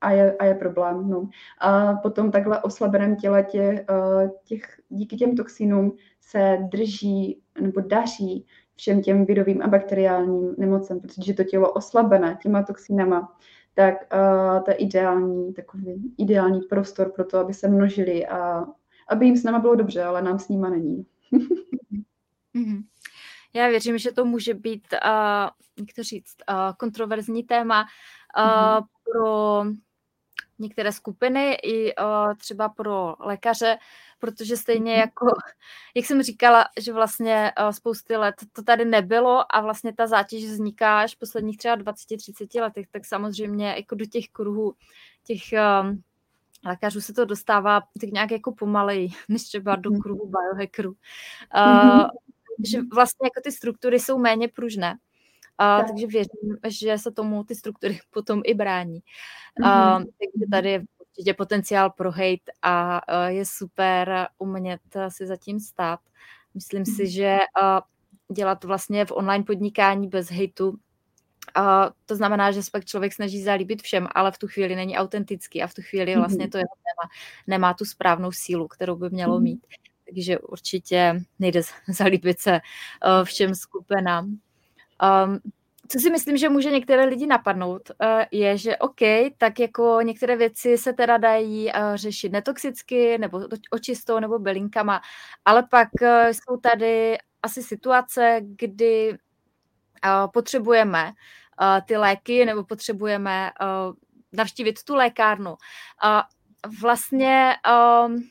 a 0.00 0.10
je, 0.10 0.36
a 0.36 0.44
je 0.44 0.54
problém. 0.54 1.10
No. 1.10 1.28
A 1.58 1.94
potom 1.94 2.30
takhle 2.30 2.62
oslabeném 2.62 3.16
těle 3.16 3.42
tě, 3.42 3.84
eh, 3.90 4.30
těch, 4.44 4.80
díky 4.88 5.16
těm 5.16 5.36
toxinům 5.36 5.92
se 6.20 6.58
drží 6.72 7.40
nebo 7.60 7.80
daří 7.80 8.46
všem 8.78 9.02
těm 9.02 9.24
virovým 9.24 9.62
a 9.62 9.66
bakteriálním 9.66 10.54
nemocem, 10.58 11.00
protože 11.00 11.34
to 11.34 11.44
tělo 11.44 11.72
oslabené 11.72 12.38
těma 12.42 12.62
toxinama, 12.62 13.36
tak 13.74 13.94
uh, 13.94 14.62
to 14.64 14.70
je 14.70 14.76
ideální, 14.76 15.54
takový 15.54 16.14
ideální 16.18 16.60
prostor 16.60 17.12
pro 17.12 17.24
to, 17.24 17.38
aby 17.38 17.54
se 17.54 17.68
množili 17.68 18.26
a 18.26 18.66
aby 19.08 19.26
jim 19.26 19.36
s 19.36 19.44
náma 19.44 19.58
bylo 19.58 19.74
dobře, 19.74 20.04
ale 20.04 20.22
nám 20.22 20.38
s 20.38 20.48
nima 20.48 20.70
není. 20.70 21.06
mm-hmm. 22.54 22.82
Já 23.54 23.68
věřím, 23.68 23.98
že 23.98 24.12
to 24.12 24.24
může 24.24 24.54
být, 24.54 24.86
uh, 24.92 25.48
jak 25.78 25.94
to 25.96 26.02
říct, 26.02 26.36
uh, 26.50 26.56
kontroverzní 26.78 27.42
téma 27.42 27.84
uh, 28.38 28.44
mm-hmm. 28.44 28.84
pro 29.04 29.64
některé 30.58 30.92
skupiny 30.92 31.54
i 31.54 31.94
uh, 31.96 32.34
třeba 32.34 32.68
pro 32.68 33.14
lékaře, 33.20 33.78
protože 34.18 34.56
stejně 34.56 34.92
mhm. 34.92 35.00
jako, 35.00 35.26
jak 35.94 36.06
jsem 36.06 36.22
říkala, 36.22 36.64
že 36.80 36.92
vlastně 36.92 37.52
uh, 37.60 37.70
spousty 37.70 38.16
let 38.16 38.34
to 38.52 38.62
tady 38.62 38.84
nebylo 38.84 39.56
a 39.56 39.60
vlastně 39.60 39.92
ta 39.92 40.06
zátěž 40.06 40.44
vzniká 40.44 41.00
až 41.00 41.14
v 41.14 41.18
posledních 41.18 41.58
třeba 41.58 41.76
20-30 41.76 42.62
letech, 42.62 42.86
tak 42.90 43.04
samozřejmě 43.04 43.74
jako 43.76 43.94
do 43.94 44.04
těch 44.04 44.28
kruhů 44.28 44.74
těch 45.24 45.42
lékařů 46.64 47.00
se 47.00 47.12
to 47.12 47.24
dostává 47.24 47.80
tak 48.00 48.10
nějak 48.10 48.30
jako 48.30 48.52
pomaleji, 48.52 49.08
než 49.28 49.42
třeba 49.42 49.76
do 49.76 49.90
mhm. 49.90 50.00
kruhu 50.00 50.30
biohackerů. 50.30 50.90
Uh, 51.56 52.06
že 52.64 52.78
vlastně 52.94 53.26
jako 53.26 53.40
ty 53.44 53.52
struktury 53.52 54.00
jsou 54.00 54.18
méně 54.18 54.48
pružné. 54.48 54.98
A, 55.58 55.82
takže 55.82 56.06
věřím, 56.06 56.58
že 56.68 56.98
se 56.98 57.10
tomu 57.10 57.44
ty 57.44 57.54
struktury 57.54 58.00
potom 58.10 58.42
i 58.44 58.54
brání. 58.54 59.00
A, 59.64 59.98
mm-hmm. 59.98 60.04
takže 60.04 60.50
tady 60.50 60.70
je 60.70 60.84
určitě 60.98 61.34
potenciál 61.34 61.90
pro 61.90 62.10
hate 62.10 62.52
a, 62.62 62.98
a 62.98 63.28
je 63.28 63.44
super 63.44 64.26
umět 64.38 64.80
si 65.08 65.26
zatím 65.26 65.60
stát. 65.60 66.00
Myslím 66.54 66.82
mm-hmm. 66.82 66.96
si, 66.96 67.10
že 67.10 67.38
a, 67.60 67.82
dělat 68.32 68.64
vlastně 68.64 69.04
v 69.04 69.12
online 69.12 69.44
podnikání 69.44 70.08
bez 70.08 70.30
hejtu 70.30 70.78
a 71.54 71.90
to 72.06 72.16
znamená, 72.16 72.52
že 72.52 72.62
se 72.62 72.70
pak 72.70 72.84
člověk 72.84 73.12
snaží 73.12 73.42
zalíbit 73.42 73.82
všem, 73.82 74.08
ale 74.14 74.32
v 74.32 74.38
tu 74.38 74.46
chvíli 74.46 74.76
není 74.76 74.96
autentický 74.96 75.62
a 75.62 75.66
v 75.66 75.74
tu 75.74 75.82
chvíli 75.82 76.16
vlastně 76.16 76.48
to 76.48 76.58
jeho 76.58 76.68
téma 76.68 77.10
nemá 77.46 77.74
tu 77.74 77.84
správnou 77.84 78.32
sílu, 78.32 78.68
kterou 78.68 78.96
by 78.96 79.10
mělo 79.10 79.40
mít. 79.40 79.66
Takže 80.06 80.38
určitě 80.38 81.20
nejde 81.38 81.60
zalíbit 81.88 82.40
se 82.40 82.60
všem 83.24 83.54
skupinám. 83.54 84.38
Um, 85.26 85.38
co 85.88 85.98
si 85.98 86.10
myslím, 86.10 86.36
že 86.36 86.48
může 86.48 86.70
některé 86.70 87.04
lidi 87.04 87.26
napadnout, 87.26 87.90
uh, 87.90 88.22
je, 88.30 88.58
že 88.58 88.76
OK, 88.76 89.00
tak 89.38 89.60
jako 89.60 89.98
některé 90.02 90.36
věci 90.36 90.78
se 90.78 90.92
teda 90.92 91.16
dají 91.16 91.66
uh, 91.66 91.72
řešit 91.94 92.32
netoxicky, 92.32 93.18
nebo 93.18 93.40
očistou, 93.70 94.18
nebo 94.18 94.38
bylinkama, 94.38 95.00
ale 95.44 95.62
pak 95.70 95.88
uh, 96.02 96.08
jsou 96.28 96.56
tady 96.56 97.18
asi 97.42 97.62
situace, 97.62 98.40
kdy 98.42 99.18
potřebujeme 100.32 101.12
ty 101.86 101.96
léky, 101.96 102.44
nebo 102.44 102.64
potřebujeme 102.64 103.50
navštívit 104.32 104.82
tu 104.84 104.94
lékárnu. 104.94 105.56
Vlastně 106.80 107.54
um, 108.06 108.28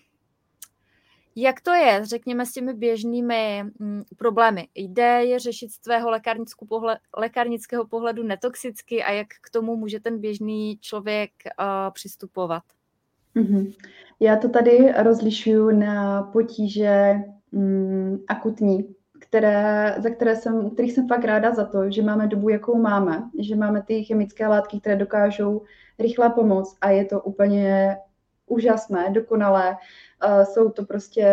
jak 1.40 1.62
to 1.62 1.74
je, 1.74 2.06
řekněme, 2.06 2.46
s 2.46 2.52
těmi 2.52 2.74
běžnými 2.74 3.64
mm, 3.80 4.04
problémy? 4.18 4.68
Jde 4.76 5.26
je 5.26 5.40
řešit 5.40 5.72
z 5.72 5.80
tvého 5.80 6.10
lékárnického 7.18 7.88
pohledu 7.88 8.24
netoxicky 8.24 9.04
a 9.04 9.12
jak 9.12 9.28
k 9.42 9.50
tomu 9.50 9.76
může 9.76 10.00
ten 10.00 10.20
běžný 10.20 10.78
člověk 10.82 11.32
uh, 11.46 11.94
přistupovat? 11.94 12.64
Mm-hmm. 13.36 13.74
Já 14.20 14.36
to 14.36 14.50
tady 14.50 14.94
rozlišuju 14.98 15.72
na 15.72 16.24
potíže 16.24 17.16
mm, 17.52 18.18
akutní, 18.28 18.96
které, 19.20 19.96
za 19.98 20.10
které 20.10 20.36
jsem, 20.36 20.70
kterých 20.70 20.94
jsem 20.94 21.08
fakt 21.08 21.26
ráda 21.26 21.54
za 21.54 21.66
to, 21.66 21.92
že 21.92 22.02
máme 22.02 22.28
dobu, 22.28 22.50
jakou 22.50 22.78
máme, 22.78 23.30
že 23.40 23.56
máme 23.56 23.82
ty 23.82 24.04
chemické 24.04 24.48
látky, 24.48 24.80
které 24.80 24.96
dokážou 24.96 25.62
rychle 26.00 26.30
pomoct 26.30 26.78
a 26.82 26.90
je 26.90 27.06
to 27.06 27.22
úplně 27.22 27.98
úžasné, 28.48 29.10
dokonalé 29.10 29.78
Uh, 30.26 30.44
jsou 30.44 30.70
to 30.70 30.86
prostě 30.86 31.26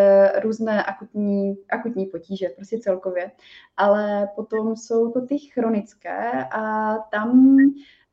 různé 0.42 0.84
akutní, 0.84 1.56
akutní 1.70 2.06
potíže, 2.06 2.48
prostě 2.48 2.78
celkově. 2.78 3.30
Ale 3.76 4.28
potom 4.36 4.76
jsou 4.76 5.10
to 5.10 5.26
ty 5.26 5.38
chronické 5.38 6.44
a 6.44 6.94
tam 6.98 7.56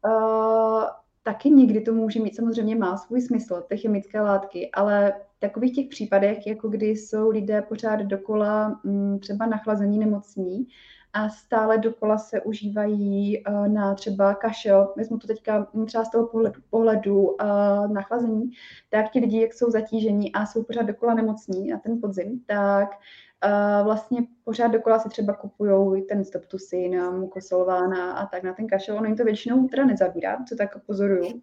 uh, 0.05 0.83
taky 1.23 1.49
někdy 1.49 1.81
to 1.81 1.93
může 1.93 2.19
mít, 2.19 2.35
samozřejmě 2.35 2.75
má 2.75 2.97
svůj 2.97 3.21
smysl, 3.21 3.63
ty 3.69 3.77
chemické 3.77 4.21
látky, 4.21 4.71
ale 4.71 5.13
v 5.37 5.39
takových 5.39 5.75
těch 5.75 5.87
případech, 5.89 6.47
jako 6.47 6.69
kdy 6.69 6.85
jsou 6.85 7.29
lidé 7.29 7.61
pořád 7.61 7.99
dokola 7.99 8.79
m, 8.85 8.91
mm, 8.91 9.19
třeba 9.19 9.45
nachlazení 9.45 9.99
nemocní, 9.99 10.67
a 11.13 11.29
stále 11.29 11.77
dokola 11.77 12.17
se 12.17 12.41
užívají 12.41 13.43
uh, 13.43 13.67
na 13.67 13.95
třeba 13.95 14.33
kašel, 14.33 14.93
vezmu 14.97 15.17
to 15.17 15.27
teďka 15.27 15.67
třeba 15.85 16.05
z 16.05 16.11
toho 16.11 16.27
pohledu, 16.27 16.61
pohledu 16.69 17.21
uh, 17.21 17.91
nachlazení, 17.93 18.51
tak 18.89 19.11
ti 19.11 19.19
lidi, 19.19 19.41
jak 19.41 19.53
jsou 19.53 19.71
zatížení 19.71 20.33
a 20.33 20.45
jsou 20.45 20.63
pořád 20.63 20.83
dokola 20.83 21.13
nemocní 21.13 21.67
na 21.67 21.77
ten 21.79 22.01
podzim, 22.01 22.43
tak 22.45 22.89
uh, 22.89 23.85
vlastně 23.85 24.19
pořád 24.43 24.67
dokola 24.67 24.99
si 24.99 25.09
třeba 25.09 25.33
kupují 25.33 26.01
ten 26.01 26.25
stoptusin, 26.25 27.11
mukosolvána 27.11 28.11
a 28.11 28.25
tak 28.25 28.43
na 28.43 28.53
ten 28.53 28.67
kašel. 28.67 28.97
Ono 28.97 29.05
jim 29.05 29.17
to 29.17 29.23
většinou 29.23 29.67
teda 29.67 29.85
nezabírá, 29.85 30.37
co 30.49 30.55
tak 30.55 30.85
pozoruju. 30.85 31.41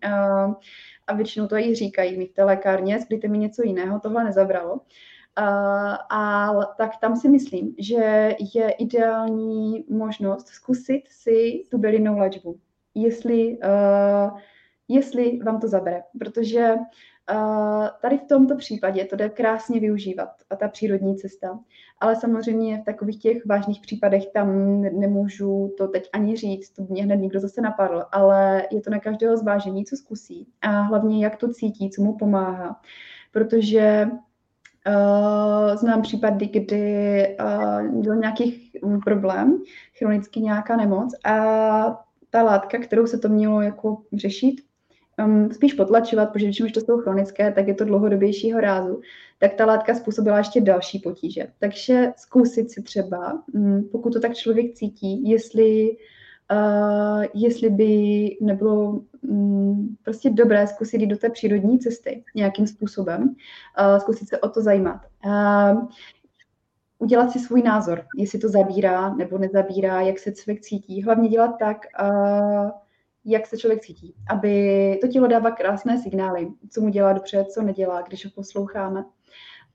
A 1.06 1.14
většinou 1.14 1.46
to 1.46 1.56
i 1.56 1.74
říkají 1.74 2.18
mi 2.18 2.26
v 2.26 2.32
té 2.32 2.44
lékárně, 2.44 3.00
splíte 3.00 3.28
mi 3.28 3.38
něco 3.38 3.62
jiného, 3.62 4.00
tohle 4.00 4.24
nezabralo. 4.24 4.80
Uh, 5.39 5.97
a 6.11 6.51
tak 6.76 6.97
tam 7.01 7.16
si 7.16 7.28
myslím, 7.28 7.74
že 7.78 8.36
je 8.55 8.70
ideální 8.70 9.84
možnost 9.89 10.49
zkusit 10.49 11.03
si 11.09 11.62
tu 11.70 11.78
bylinnou 11.78 12.18
léčbu, 12.18 12.59
jestli, 12.95 13.59
uh, 13.59 14.39
jestli 14.89 15.39
vám 15.39 15.61
to 15.61 15.68
zabere, 15.68 16.03
protože 16.18 16.74
uh, 16.74 17.86
tady 18.03 18.18
v 18.18 18.24
tomto 18.24 18.57
případě 18.57 19.05
to 19.05 19.16
jde 19.16 19.28
krásně 19.28 19.80
využívat 19.80 20.28
a 20.51 20.57
ta 20.57 20.68
přírodní 20.68 21.16
cesta, 21.16 21.59
ale 22.01 22.16
samozřejmě 22.16 22.78
v 22.78 22.84
takových 22.84 23.18
těch 23.18 23.47
vážných 23.47 23.80
případech 23.80 24.26
tam 24.34 24.80
nemůžu 24.82 25.74
to 25.78 25.89
teď 25.89 26.09
ani 26.12 26.36
říct, 26.36 26.70
to 26.70 26.86
mě 26.89 27.05
hned 27.05 27.16
nikdo 27.16 27.41
zase 27.41 27.61
napadl, 27.61 28.05
ale 28.12 28.66
je 28.70 28.80
to 28.80 28.91
na 28.91 28.99
každého 28.99 29.36
zvážení, 29.36 29.84
co 29.84 29.97
zkusí. 29.97 30.49
A 30.62 30.80
hlavně 30.80 31.24
jak 31.24 31.36
to 31.36 31.53
cítí, 31.53 31.91
co 31.91 32.03
mu 32.03 32.16
pomáhá, 32.16 32.80
protože 33.32 34.09
Uh, 34.87 35.76
znám 35.76 36.03
případy, 36.03 36.47
kdy 36.47 37.37
uh, 37.41 38.03
byl 38.03 38.16
nějaký 38.16 38.72
problém, 39.05 39.62
chronicky 39.99 40.41
nějaká 40.41 40.76
nemoc 40.76 41.14
a 41.24 42.05
ta 42.31 42.43
látka, 42.43 42.79
kterou 42.79 43.07
se 43.07 43.18
to 43.18 43.29
mělo 43.29 43.62
jako 43.62 44.03
řešit, 44.12 44.61
um, 45.24 45.53
spíš 45.53 45.74
potlačovat, 45.74 46.33
protože 46.33 46.62
když 46.62 46.72
to 46.72 46.81
jsou 46.81 46.99
chronické, 46.99 47.53
tak 47.53 47.68
je 47.68 47.74
to 47.74 47.85
dlouhodobějšího 47.85 48.61
rázu, 48.61 49.01
tak 49.39 49.55
ta 49.55 49.66
látka 49.66 49.95
způsobila 49.95 50.39
ještě 50.39 50.61
další 50.61 50.99
potíže. 50.99 51.47
Takže 51.59 52.12
zkusit 52.16 52.70
si 52.70 52.83
třeba, 52.83 53.43
um, 53.55 53.89
pokud 53.93 54.12
to 54.12 54.20
tak 54.20 54.35
člověk 54.35 54.74
cítí, 54.74 55.31
jestli 55.31 55.97
uh, 56.53 57.24
jestli 57.34 57.70
by 57.70 58.28
nebylo 58.40 59.01
um, 59.22 59.96
prostě 60.03 60.30
dobré 60.30 60.66
zkusit 60.66 61.01
jít 61.01 61.07
do 61.07 61.16
té 61.16 61.30
přírodní 61.30 61.78
cesty 61.78 62.24
nějakým 62.34 62.66
způsobem, 62.66 63.22
uh, 63.22 63.99
zkusit 63.99 64.28
se 64.28 64.38
o 64.38 64.49
to 64.49 64.62
zajímat. 64.62 65.01
Uh, 65.26 65.88
udělat 66.99 67.30
si 67.30 67.38
svůj 67.38 67.62
názor, 67.62 68.05
jestli 68.16 68.38
to 68.38 68.49
zabírá 68.49 69.14
nebo 69.14 69.38
nezabírá, 69.38 70.01
jak 70.01 70.18
se 70.18 70.32
člověk 70.32 70.61
cítí. 70.61 71.03
Hlavně 71.03 71.28
dělat 71.28 71.57
tak, 71.59 71.76
uh, 72.03 72.70
jak 73.24 73.46
se 73.46 73.57
člověk 73.57 73.80
cítí, 73.80 74.14
aby 74.30 74.99
to 75.01 75.09
tělo 75.09 75.26
dává 75.26 75.51
krásné 75.51 75.99
signály, 75.99 76.49
co 76.70 76.80
mu 76.80 76.88
dělá 76.88 77.12
dobře, 77.12 77.44
co 77.44 77.62
nedělá, 77.62 78.03
když 78.03 78.24
ho 78.24 78.30
posloucháme. 78.30 79.05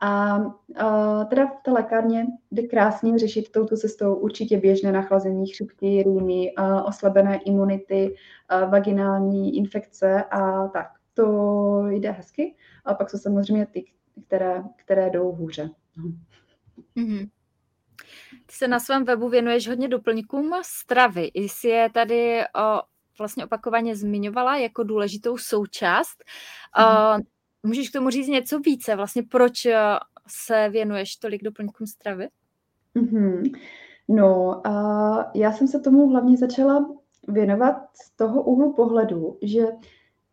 A 0.05 0.37
uh, 0.37 1.25
teda 1.29 1.45
v 1.45 1.63
té 1.63 1.71
lékárně 1.71 2.25
jde 2.51 2.63
krásně 2.63 3.17
řešit 3.17 3.51
touto 3.51 3.77
cestou 3.77 4.15
určitě 4.15 4.57
běžné 4.57 4.91
nachlazení 4.91 5.47
chřipky, 5.47 6.03
rýmy, 6.03 6.53
uh, 6.59 6.85
oslabené 6.85 7.37
imunity, 7.37 8.15
uh, 8.63 8.71
vaginální 8.71 9.57
infekce 9.57 10.23
a 10.23 10.67
tak. 10.67 10.87
To 11.13 11.87
jde 11.87 12.11
hezky. 12.11 12.55
A 12.85 12.93
pak 12.93 13.09
jsou 13.09 13.17
samozřejmě 13.17 13.65
ty, 13.65 13.85
které, 14.27 14.63
které 14.75 15.09
jdou 15.09 15.31
hůře. 15.31 15.69
Mm-hmm. 16.95 17.29
Ty 18.45 18.55
se 18.55 18.67
na 18.67 18.79
svém 18.79 19.05
webu 19.05 19.29
věnuješ 19.29 19.67
hodně 19.67 19.87
doplňkům 19.87 20.53
stravy. 20.61 21.31
Jsi 21.33 21.67
je 21.67 21.89
tady 21.89 22.41
o, 22.41 22.81
vlastně 23.17 23.45
opakovaně 23.45 23.95
zmiňovala 23.95 24.57
jako 24.57 24.83
důležitou 24.83 25.37
součást. 25.37 26.23
Mm-hmm. 26.77 27.21
Můžeš 27.63 27.89
k 27.89 27.93
tomu 27.93 28.09
říct 28.09 28.27
něco 28.27 28.59
více? 28.59 28.95
Vlastně 28.95 29.23
proč 29.23 29.65
eh, 29.65 29.79
se 30.27 30.69
věnuješ 30.69 31.15
tolik 31.15 31.43
doplňkům 31.43 31.87
stravy? 31.87 32.27
Mm-hmm. 32.95 33.51
No, 34.07 34.61
a 34.67 35.31
já 35.35 35.51
jsem 35.51 35.67
se 35.67 35.79
tomu 35.79 36.09
hlavně 36.09 36.37
začala 36.37 36.89
věnovat 37.27 37.75
z 37.93 38.11
toho 38.11 38.43
úhlu 38.43 38.73
pohledu, 38.73 39.37
že 39.41 39.67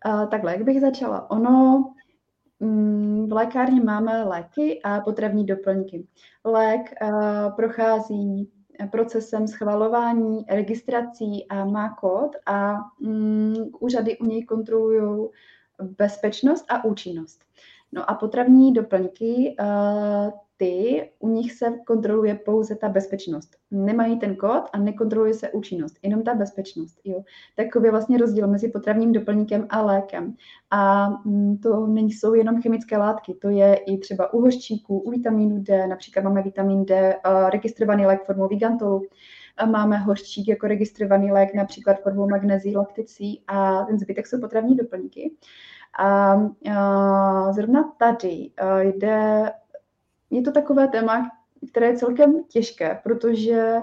a, 0.03 0.26
takhle, 0.26 0.53
jak 0.53 0.62
bych 0.62 0.81
začala, 0.81 1.31
ono 1.31 1.85
mm, 2.61 3.28
v 3.28 3.33
lékárně 3.33 3.81
máme 3.81 4.24
léky 4.24 4.81
a 4.83 5.01
potravní 5.01 5.47
doplňky. 5.47 6.07
Lék 6.45 7.03
a, 7.03 7.51
prochází 7.51 8.51
procesem 8.91 9.49
schvalování, 9.49 10.45
registrací 10.49 11.47
a 11.49 11.64
má 11.64 11.95
kód 11.95 12.31
a 12.47 12.76
mm, 13.01 13.55
úřady 13.81 14.18
u 14.18 14.24
něj 14.24 14.45
kontrolují 14.45 15.28
bezpečnost 15.83 16.64
a 16.68 16.85
účinnost. 16.85 17.41
No 17.93 18.11
a 18.11 18.14
potravní 18.14 18.72
doplňky, 18.72 19.57
eh, 19.61 20.31
ty, 20.61 21.11
u 21.18 21.28
nich 21.28 21.53
se 21.53 21.78
kontroluje 21.87 22.35
pouze 22.35 22.76
ta 22.76 22.89
bezpečnost. 22.89 23.57
Nemají 23.70 24.18
ten 24.18 24.37
kód 24.37 24.62
a 24.72 24.78
nekontroluje 24.78 25.35
se 25.35 25.51
účinnost, 25.51 25.99
jenom 26.03 26.22
ta 26.22 26.35
bezpečnost. 26.35 27.01
Jo. 27.05 27.22
Takový 27.57 27.85
je 27.85 27.91
vlastně 27.91 28.18
rozdíl 28.18 28.47
mezi 28.47 28.68
potravním 28.68 29.12
doplňkem 29.12 29.66
a 29.70 29.83
lékem. 29.83 30.35
A 30.70 31.09
mm, 31.09 31.59
to 31.59 31.87
nejsou 31.87 32.35
jenom 32.35 32.62
chemické 32.62 32.99
látky, 32.99 33.35
to 33.35 33.49
je 33.49 33.74
i 33.74 33.99
třeba 33.99 34.35
u 34.35 34.41
hořčíků, 34.41 34.99
u 34.99 35.11
vitamínu 35.11 35.59
D, 35.61 35.87
například 35.87 36.22
máme 36.22 36.43
vitamin 36.43 36.85
D, 36.85 36.95
eh, 36.97 37.51
registrovaný 37.51 38.07
lék 38.07 38.24
formou 38.24 38.49
Vigantolu, 38.49 39.03
máme 39.66 39.96
hořčík 39.96 40.48
jako 40.48 40.66
registrovaný 40.66 41.32
lék, 41.32 41.55
například 41.55 42.03
formou 42.03 42.28
magnezí, 42.28 42.76
lakticí 42.76 43.42
a 43.46 43.84
ten 43.84 43.98
zbytek 43.98 44.26
jsou 44.26 44.40
potravní 44.40 44.76
doplňky. 44.76 45.32
A, 45.98 46.32
a 46.74 47.53
zrovna 47.53 47.92
tady 47.98 48.51
jde, 48.80 49.53
je 50.30 50.42
to 50.42 50.53
takové 50.53 50.88
téma, 50.88 51.30
které 51.70 51.86
je 51.86 51.96
celkem 51.96 52.44
těžké, 52.48 53.01
protože 53.03 53.76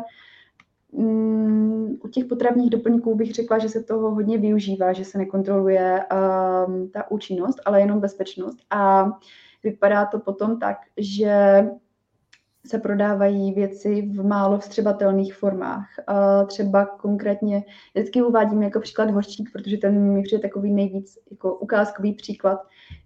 um, 0.92 2.00
u 2.04 2.08
těch 2.08 2.26
potravních 2.26 2.70
doplňků 2.70 3.16
bych 3.16 3.34
řekla, 3.34 3.58
že 3.58 3.70
se 3.70 3.84
toho 3.84 4.12
hodně 4.12 4.38
využívá, 4.38 4.94
že 4.94 5.06
se 5.06 5.18
nekontroluje 5.18 6.06
um, 6.68 6.90
ta 6.90 7.12
účinnost, 7.12 7.60
ale 7.66 7.82
jenom 7.82 8.00
bezpečnost. 8.00 8.58
A 8.70 9.12
vypadá 9.64 10.06
to 10.06 10.20
potom 10.20 10.60
tak, 10.60 10.78
že 10.98 11.66
se 12.68 12.80
prodávají 12.80 13.54
věci 13.54 14.02
v 14.02 14.26
málo 14.26 14.60
vstřebatelných 14.60 15.36
formách. 15.36 15.88
Třeba 16.48 16.86
konkrétně, 16.86 17.64
vždycky 17.96 18.22
uvádím 18.22 18.64
jako 18.64 18.80
příklad 18.80 19.12
hořčík, 19.12 19.50
protože 19.54 19.78
ten 19.78 20.14
mi 20.14 20.24
přijde 20.24 20.42
takový 20.42 20.74
nejvíc 20.74 21.18
jako 21.32 21.56
ukázkový 21.56 22.14
příklad, 22.14 22.60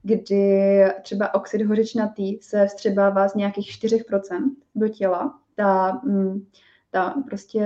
kdy 0.04 0.84
třeba 1.02 1.34
oxid 1.34 1.62
hořečnatý 1.62 2.38
se 2.42 2.68
vstřebává 2.68 3.28
z 3.28 3.36
nějakých 3.36 3.72
4% 3.72 4.52
do 4.76 4.88
těla. 4.88 5.40
Ta, 5.56 6.02
mm, 6.04 6.46
ta 6.92 7.16
prostě 7.28 7.60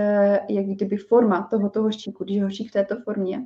je 0.50 0.64
kdyby 0.64 0.98
forma 0.98 1.48
tohoto 1.52 1.82
hořčíku, 1.82 2.24
když 2.24 2.38
je 2.38 2.44
hořčík 2.44 2.70
v 2.70 2.74
této 2.74 2.96
formě. 3.04 3.46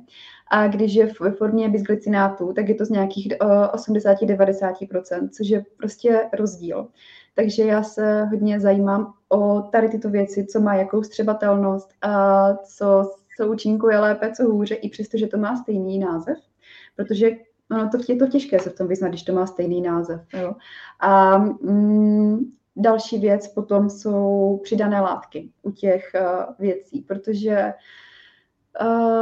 A 0.50 0.68
když 0.68 0.94
je 0.94 1.12
ve 1.20 1.32
formě 1.32 1.68
bisglicinátu, 1.68 2.52
tak 2.52 2.68
je 2.68 2.74
to 2.74 2.84
z 2.84 2.90
nějakých 2.90 3.28
80-90%, 3.72 5.28
což 5.28 5.48
je 5.48 5.64
prostě 5.76 6.30
rozdíl. 6.32 6.88
Takže 7.34 7.64
já 7.64 7.82
se 7.82 8.24
hodně 8.24 8.60
zajímám 8.60 9.14
o 9.28 9.62
tady 9.62 9.88
tyto 9.88 10.10
věci, 10.10 10.46
co 10.46 10.60
má 10.60 10.74
jakou 10.74 11.02
střebatelnost 11.02 11.90
a 12.02 12.54
co, 12.56 13.12
co 13.36 13.48
účinkuje 13.48 13.98
lépe, 13.98 14.32
co 14.36 14.44
hůře, 14.44 14.74
i 14.74 14.88
přesto, 14.88 15.18
že 15.18 15.26
to 15.26 15.38
má 15.38 15.56
stejný 15.56 15.98
název, 15.98 16.38
protože 16.96 17.30
ono 17.70 17.88
to 17.88 17.98
je 18.08 18.16
to 18.16 18.26
těžké 18.26 18.58
se 18.58 18.70
v 18.70 18.74
tom 18.74 18.88
vyznat, 18.88 19.08
když 19.08 19.22
to 19.22 19.32
má 19.32 19.46
stejný 19.46 19.80
název. 19.80 20.20
Jo. 20.32 20.54
A 21.00 21.38
mm, 21.38 22.52
další 22.76 23.18
věc 23.18 23.48
potom 23.48 23.90
jsou 23.90 24.60
přidané 24.62 25.00
látky 25.00 25.50
u 25.62 25.70
těch 25.70 26.12
uh, 26.14 26.54
věcí, 26.58 27.00
protože 27.00 27.56
Uh, 27.64 27.72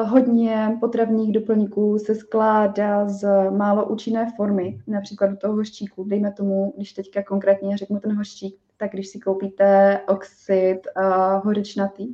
hodně 0.04 0.76
potravních 0.80 1.32
doplňků 1.32 1.98
se 1.98 2.14
skládá 2.14 3.08
z 3.08 3.50
málo 3.50 3.86
účinné 3.86 4.32
formy, 4.36 4.80
například 4.86 5.38
toho 5.38 5.54
hořčíku. 5.54 6.04
Dejme 6.04 6.32
tomu, 6.32 6.72
když 6.76 6.92
teďka 6.92 7.22
konkrétně 7.22 7.76
řeknu 7.76 8.00
ten 8.00 8.16
hořčík, 8.16 8.56
tak 8.76 8.92
když 8.92 9.08
si 9.08 9.18
koupíte 9.18 10.00
oxid 10.08 10.80
uh, 10.96 11.44
hořečnatý 11.44 12.08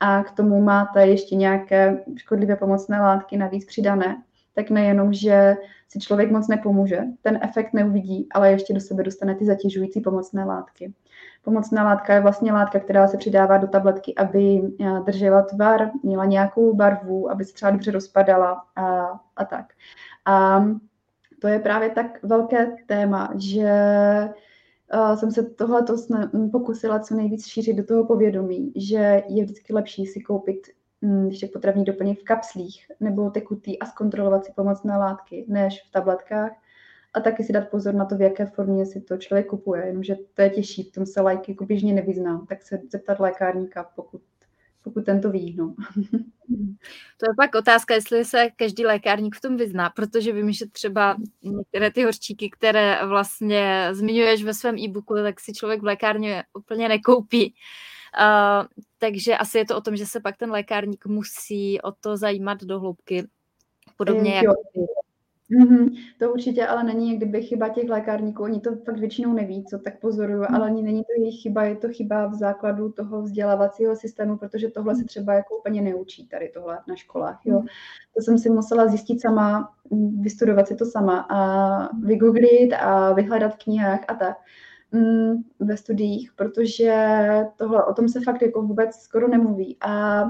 a 0.00 0.22
k 0.22 0.30
tomu 0.30 0.60
máte 0.60 1.06
ještě 1.06 1.34
nějaké 1.34 2.04
škodlivé 2.16 2.56
pomocné 2.56 3.00
látky 3.00 3.36
navíc 3.36 3.64
přidané, 3.64 4.22
tak 4.54 4.70
nejenom, 4.70 5.12
že 5.12 5.56
si 5.88 5.98
člověk 5.98 6.30
moc 6.30 6.48
nepomůže, 6.48 7.00
ten 7.22 7.38
efekt 7.42 7.72
neuvidí, 7.72 8.26
ale 8.30 8.50
ještě 8.50 8.74
do 8.74 8.80
sebe 8.80 9.02
dostane 9.02 9.34
ty 9.34 9.44
zatěžující 9.44 10.00
pomocné 10.00 10.44
látky. 10.44 10.92
Pomocná 11.46 11.84
látka 11.84 12.14
je 12.14 12.20
vlastně 12.20 12.52
látka, 12.52 12.80
která 12.80 13.08
se 13.08 13.16
přidává 13.16 13.58
do 13.58 13.66
tabletky, 13.66 14.14
aby 14.14 14.62
eh, 14.80 15.00
držela 15.00 15.42
tvar, 15.42 15.90
měla 16.02 16.24
nějakou 16.24 16.74
barvu, 16.74 17.30
aby 17.30 17.44
se 17.44 17.54
třeba 17.54 17.70
dobře 17.70 17.90
rozpadala 17.90 18.64
a, 18.76 19.06
a 19.36 19.44
tak. 19.44 19.66
A 20.24 20.64
to 21.40 21.48
je 21.48 21.58
právě 21.58 21.90
tak 21.90 22.22
velké 22.22 22.76
téma, 22.86 23.32
že 23.36 23.70
uh, 24.94 25.16
jsem 25.16 25.30
se 25.30 25.42
tohleto 25.42 25.96
pokusila 26.52 26.98
co 26.98 27.14
nejvíc 27.14 27.46
šířit 27.46 27.76
do 27.76 27.84
toho 27.84 28.04
povědomí, 28.04 28.72
že 28.76 29.22
je 29.28 29.44
vždycky 29.44 29.72
lepší 29.72 30.06
si 30.06 30.20
koupit 30.20 30.66
um, 31.00 31.26
ještě 31.26 31.46
potravní 31.46 31.84
doplněk 31.84 32.20
v 32.20 32.24
kapslích 32.24 32.86
nebo 33.00 33.30
tekutý 33.30 33.78
a 33.78 33.86
zkontrolovat 33.86 34.44
si 34.44 34.52
pomocné 34.56 34.96
látky, 34.96 35.44
než 35.48 35.82
v 35.88 35.90
tabletkách, 35.90 36.52
a 37.16 37.20
taky 37.20 37.44
si 37.44 37.52
dát 37.52 37.68
pozor 37.68 37.94
na 37.94 38.04
to, 38.04 38.16
v 38.16 38.20
jaké 38.20 38.46
formě 38.46 38.86
si 38.86 39.00
to 39.00 39.16
člověk 39.16 39.46
kupuje, 39.46 39.86
jenomže 39.86 40.16
to 40.34 40.42
je 40.42 40.50
těžší, 40.50 40.82
v 40.82 40.92
tom 40.92 41.06
se 41.06 41.20
lajky 41.20 41.52
jako 41.52 41.66
běžně 41.66 41.92
nevyznám, 41.92 42.46
tak 42.46 42.62
se 42.62 42.80
zeptat 42.90 43.20
lékárníka, 43.20 43.90
pokud, 43.96 44.22
pokud 44.82 45.04
tento 45.04 45.30
ví. 45.30 45.56
No. 45.58 45.74
To 47.16 47.30
je 47.30 47.34
pak 47.36 47.54
otázka, 47.54 47.94
jestli 47.94 48.24
se 48.24 48.48
každý 48.56 48.86
lékárník 48.86 49.36
v 49.36 49.40
tom 49.40 49.56
vyzná, 49.56 49.90
protože 49.90 50.32
vím, 50.32 50.52
že 50.52 50.66
třeba 50.66 51.16
některé 51.42 51.90
ty 51.90 52.04
horčíky, 52.04 52.50
které 52.50 53.06
vlastně 53.06 53.88
zmiňuješ 53.92 54.44
ve 54.44 54.54
svém 54.54 54.78
e-booku, 54.78 55.14
tak 55.14 55.40
si 55.40 55.52
člověk 55.52 55.80
v 55.80 55.84
lékárně 55.84 56.44
úplně 56.54 56.88
nekoupí. 56.88 57.54
Uh, 58.20 58.66
takže 58.98 59.36
asi 59.36 59.58
je 59.58 59.64
to 59.64 59.76
o 59.76 59.80
tom, 59.80 59.96
že 59.96 60.06
se 60.06 60.20
pak 60.20 60.36
ten 60.36 60.50
lékárník 60.50 61.06
musí 61.06 61.80
o 61.80 61.92
to 61.92 62.16
zajímat 62.16 62.64
do 62.64 62.80
hloubky. 62.80 63.26
Podobně 63.96 64.34
jako 64.34 64.54
Mm-hmm, 65.50 65.96
to 66.18 66.32
určitě 66.32 66.66
ale 66.66 66.84
není 66.84 67.10
jak 67.10 67.16
kdyby 67.16 67.42
chyba 67.42 67.68
těch 67.68 67.88
lékárníků, 67.88 68.42
oni 68.42 68.60
to 68.60 68.76
fakt 68.76 68.98
většinou 68.98 69.32
neví, 69.32 69.64
co 69.64 69.78
tak 69.78 70.00
pozoruju, 70.00 70.38
mm. 70.38 70.54
ale 70.54 70.66
ani 70.66 70.82
není 70.82 71.02
to 71.02 71.22
jejich 71.22 71.42
chyba, 71.42 71.64
je 71.64 71.76
to 71.76 71.88
chyba 71.88 72.26
v 72.26 72.34
základu 72.34 72.92
toho 72.92 73.22
vzdělávacího 73.22 73.96
systému, 73.96 74.36
protože 74.36 74.68
tohle 74.68 74.94
se 74.94 75.04
třeba 75.04 75.34
jako 75.34 75.58
úplně 75.58 75.82
neučí 75.82 76.28
tady 76.28 76.48
tohle 76.48 76.78
na 76.88 76.96
školách, 76.96 77.40
jo. 77.44 77.60
Mm. 77.60 77.66
To 78.14 78.22
jsem 78.22 78.38
si 78.38 78.50
musela 78.50 78.86
zjistit 78.86 79.20
sama, 79.20 79.74
vystudovat 80.20 80.68
si 80.68 80.76
to 80.76 80.84
sama 80.84 81.26
a 81.30 81.94
vygooglit 81.94 82.72
a 82.72 83.12
vyhledat 83.12 83.54
v 83.54 83.64
knihách 83.64 84.00
a 84.08 84.14
tak 84.14 84.36
mm, 84.92 85.42
ve 85.60 85.76
studiích, 85.76 86.32
protože 86.36 87.26
tohle, 87.56 87.84
o 87.84 87.94
tom 87.94 88.08
se 88.08 88.20
fakt 88.20 88.42
jako 88.42 88.62
vůbec 88.62 88.96
skoro 88.96 89.28
nemluví 89.28 89.76
a 89.80 90.24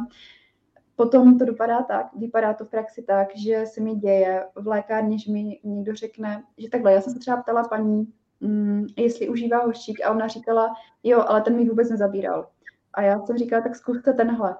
Potom 0.96 1.38
to 1.38 1.44
dopadá 1.44 1.82
tak, 1.82 2.06
vypadá 2.16 2.54
to 2.54 2.64
v 2.64 2.70
praxi 2.70 3.02
tak, 3.02 3.36
že 3.36 3.66
se 3.66 3.80
mi 3.80 3.94
děje 3.94 4.46
v 4.54 4.66
lékárně, 4.66 5.18
že 5.18 5.32
mi 5.32 5.60
někdo 5.64 5.94
řekne, 5.94 6.42
že 6.58 6.70
takhle, 6.70 6.92
já 6.92 7.00
jsem 7.00 7.12
se 7.12 7.18
třeba 7.18 7.36
ptala 7.36 7.68
paní, 7.68 8.12
mm, 8.40 8.86
jestli 8.96 9.28
užívá 9.28 9.64
hořčík 9.64 10.04
a 10.04 10.10
ona 10.10 10.28
říkala, 10.28 10.74
jo, 11.02 11.24
ale 11.26 11.42
ten 11.42 11.56
mi 11.56 11.68
vůbec 11.68 11.90
nezabíral. 11.90 12.48
A 12.94 13.02
já 13.02 13.26
jsem 13.26 13.38
říkala, 13.38 13.62
tak 13.62 13.76
zkuste 13.76 14.12
tenhle. 14.12 14.56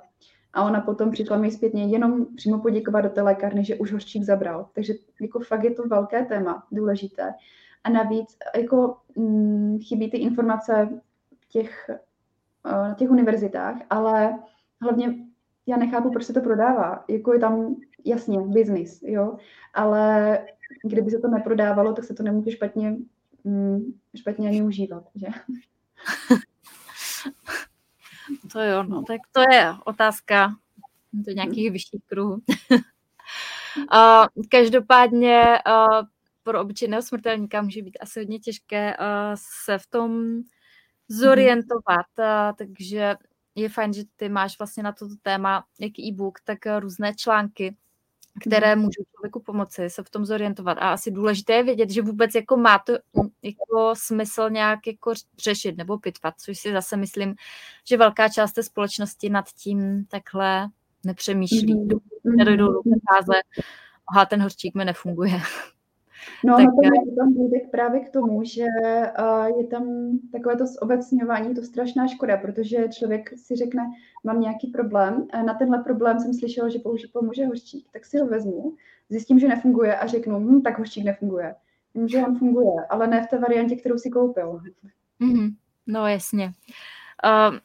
A 0.53 0.65
ona 0.65 0.81
potom 0.81 1.11
přišla 1.11 1.37
mi 1.37 1.51
zpětně 1.51 1.85
jenom 1.85 2.27
přímo 2.37 2.59
poděkovat 2.59 3.01
do 3.01 3.11
té 3.11 3.23
lékárny, 3.23 3.65
že 3.65 3.77
už 3.77 3.93
hořčík 3.93 4.25
zabral. 4.25 4.69
Takže 4.73 4.95
jako 5.21 5.41
fakt 5.41 5.65
je 5.65 5.71
to 5.71 5.83
velké 5.83 6.25
téma, 6.25 6.67
důležité. 6.73 7.35
A 7.85 7.91
navíc 7.91 8.37
jako 8.57 8.97
hm, 9.19 9.79
chybí 9.89 10.11
ty 10.11 10.17
informace 10.17 10.89
v 11.41 11.49
těch, 11.49 11.91
na 12.65 12.95
těch 12.95 13.11
univerzitách, 13.11 13.77
ale 13.91 14.39
hlavně 14.83 15.26
já 15.67 15.77
nechápu, 15.77 16.11
proč 16.11 16.25
se 16.25 16.33
to 16.33 16.41
prodává. 16.41 17.05
Jako 17.09 17.33
je 17.33 17.39
tam 17.39 17.77
jasně 18.05 18.41
business, 18.41 19.03
jo, 19.03 19.37
ale 19.75 20.39
kdyby 20.83 21.11
se 21.11 21.19
to 21.19 21.29
neprodávalo, 21.29 21.93
tak 21.93 22.05
se 22.05 22.15
to 22.15 22.23
nemůže 22.23 22.51
špatně, 22.51 22.97
mm, 23.45 23.93
špatně 24.17 24.49
ani 24.49 24.63
užívat, 24.63 25.05
že? 25.15 25.27
To 28.53 28.61
jo, 28.61 28.83
no, 28.83 29.03
tak 29.03 29.21
to 29.33 29.41
je 29.53 29.73
otázka 29.85 30.55
do 31.13 31.33
nějakých 31.33 31.71
vyšších 31.71 32.01
kruhů. 32.07 32.33
uh, 33.93 34.27
každopádně 34.49 35.43
pro 36.43 36.61
obyčejného 36.61 37.03
smrtelníka 37.03 37.63
může 37.63 37.83
být 37.83 37.99
asi 38.01 38.21
hodně 38.21 38.39
těžké 38.39 38.97
se 39.35 39.79
v 39.79 39.87
tom 39.87 40.41
zorientovat, 41.09 42.07
uh, 42.19 42.57
takže 42.57 43.17
je 43.57 43.69
fajn, 43.69 43.93
že 43.93 44.03
ty 44.17 44.29
máš 44.29 44.59
vlastně 44.59 44.83
na 44.83 44.93
toto 44.93 45.15
téma 45.23 45.65
jak 45.81 45.99
e-book, 45.99 46.41
tak 46.45 46.59
různé 46.79 47.15
články, 47.15 47.77
které 48.41 48.77
mhm. 48.77 48.85
můžou 48.85 49.03
člověku 49.15 49.41
pomoci 49.41 49.91
se 49.91 50.03
v 50.03 50.11
tom 50.11 50.25
zorientovat. 50.25 50.79
A 50.79 50.93
asi 50.93 51.11
důležité 51.11 51.53
je 51.53 51.63
vědět, 51.63 51.91
že 51.91 52.03
vůbec 52.03 52.35
jako 52.35 52.57
má 52.57 52.79
to 52.79 52.93
jako 53.43 53.95
smysl 53.97 54.51
nějak 54.51 54.87
jako 54.87 55.13
řešit 55.39 55.77
nebo 55.77 55.99
pitvat, 55.99 56.35
což 56.41 56.59
si 56.59 56.73
zase 56.73 56.97
myslím, 56.97 57.35
že 57.89 57.97
velká 57.97 58.29
část 58.29 58.53
té 58.53 58.63
společnosti 58.63 59.31
nad 59.31 59.45
tím 59.49 60.05
takhle 60.05 60.69
nepřemýšlí. 61.05 61.75
Mm-hmm. 61.75 62.01
Nedojdou 62.25 62.67
do 62.67 62.81
fáze, 63.11 63.41
aha, 64.13 64.27
ten 64.27 64.43
horčík 64.43 64.75
mi 64.75 64.85
nefunguje. 64.85 65.41
No, 66.45 66.57
tak, 66.57 66.67
no 66.67 67.05
to 67.05 67.15
tam 67.17 67.35
dojde 67.35 67.59
právě 67.71 68.01
k 68.01 68.11
tomu, 68.11 68.45
že 68.45 68.65
uh, 69.19 69.59
je 69.59 69.67
tam 69.67 70.11
takové 70.33 70.57
to 70.57 70.67
zobecňování, 70.67 71.55
to 71.55 71.63
strašná 71.63 72.09
škoda, 72.09 72.37
protože 72.37 72.89
člověk 72.89 73.39
si 73.39 73.57
řekne, 73.57 73.83
mám 74.25 74.41
nějaký 74.41 74.67
problém, 74.67 75.27
na 75.47 75.55
tenhle 75.55 75.79
problém 75.79 76.21
jsem 76.21 76.35
slyšel, 76.35 76.71
že 76.71 76.79
použi, 76.79 77.09
pomůže 77.13 77.47
hořčík, 77.47 77.89
tak 77.93 78.05
si 78.05 78.19
ho 78.19 78.27
vezmu, 78.27 78.75
zjistím, 79.11 79.39
že 79.39 79.49
nefunguje 79.49 79.97
a 79.97 80.07
řeknu, 80.07 80.41
hm, 80.41 80.63
tak 80.63 80.79
hořčík 80.79 81.05
nefunguje. 81.05 81.55
Vím, 81.95 82.09
že 82.09 82.27
on 82.27 82.39
funguje, 82.39 82.87
ale 82.91 83.07
ne 83.07 83.23
v 83.23 83.31
té 83.31 83.39
variantě, 83.39 83.77
kterou 83.77 83.99
si 83.99 84.11
koupil. 84.11 84.61
Mm-hmm. 85.21 85.55
No 85.87 86.07
jasně. 86.07 86.53
Uh, 87.25 87.57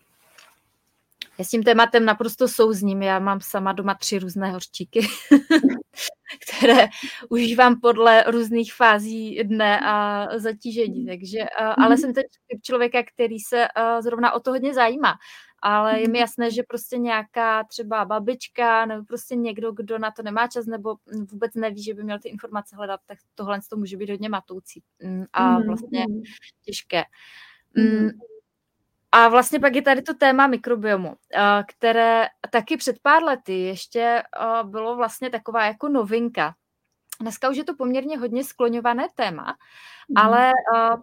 já 1.38 1.46
s 1.46 1.50
tím 1.50 1.64
tématem 1.64 2.06
naprosto 2.06 2.48
souzním. 2.48 3.02
Já 3.02 3.20
mám 3.20 3.40
sama 3.42 3.74
doma 3.74 3.94
tři 3.96 4.20
různé 4.20 4.52
hořčíky, 4.52 5.00
které 6.40 6.88
užívám 7.30 7.80
podle 7.80 8.24
různých 8.28 8.74
fází 8.74 9.44
dne 9.44 9.80
a 9.84 10.28
zatížení. 10.36 11.06
Takže, 11.06 11.40
ale 11.60 11.90
mhm. 11.90 11.98
jsem 11.98 12.14
teď 12.14 12.26
typ 12.48 12.62
člověka, 12.62 13.04
který 13.16 13.40
se 13.40 13.68
zrovna 14.00 14.32
o 14.32 14.40
to 14.40 14.52
hodně 14.52 14.74
zajímá. 14.74 15.14
Ale 15.64 16.00
je 16.00 16.08
mi 16.08 16.12
mhm. 16.12 16.16
jasné, 16.16 16.52
že 16.52 16.64
prostě 16.64 16.98
nějaká 16.98 17.64
třeba 17.64 18.06
babička 18.06 18.86
nebo 18.86 19.04
prostě 19.06 19.36
někdo, 19.36 19.72
kdo 19.72 20.00
na 20.00 20.12
to 20.12 20.24
nemá 20.24 20.48
čas 20.48 20.66
nebo 20.66 20.96
vůbec 21.32 21.56
neví, 21.56 21.84
že 21.84 21.94
by 21.94 22.04
měl 22.04 22.20
ty 22.20 22.30
informace 22.30 22.76
hledat, 22.76 23.00
tak 23.06 23.18
tohle 23.36 23.60
to 23.70 23.78
může 23.78 23.98
být 23.98 24.10
hodně 24.10 24.30
matoucí 24.30 24.84
mm, 25.04 25.26
a 25.34 25.52
mhm, 25.52 25.68
vlastně 25.68 26.06
těžké. 26.66 27.04
A 29.12 29.28
vlastně 29.28 29.60
pak 29.60 29.76
je 29.76 29.82
tady 29.82 30.02
to 30.02 30.14
téma 30.14 30.48
mikrobiomu, 30.48 31.16
eh, 31.36 31.64
které 31.68 32.28
taky 32.50 32.78
před 32.78 33.00
pár 33.02 33.24
lety 33.24 33.60
ještě 33.60 34.00
eh, 34.00 34.24
bylo 34.64 34.96
vlastně 34.96 35.30
taková 35.30 35.66
jako 35.66 35.90
novinka. 35.90 36.56
Dneska 37.22 37.50
už 37.50 37.58
je 37.58 37.64
to 37.64 37.76
poměrně 37.76 38.18
hodně 38.18 38.44
skloňované 38.44 39.08
téma, 39.16 39.58
mm. 40.10 40.18
ale 40.18 40.52
eh, 40.76 40.96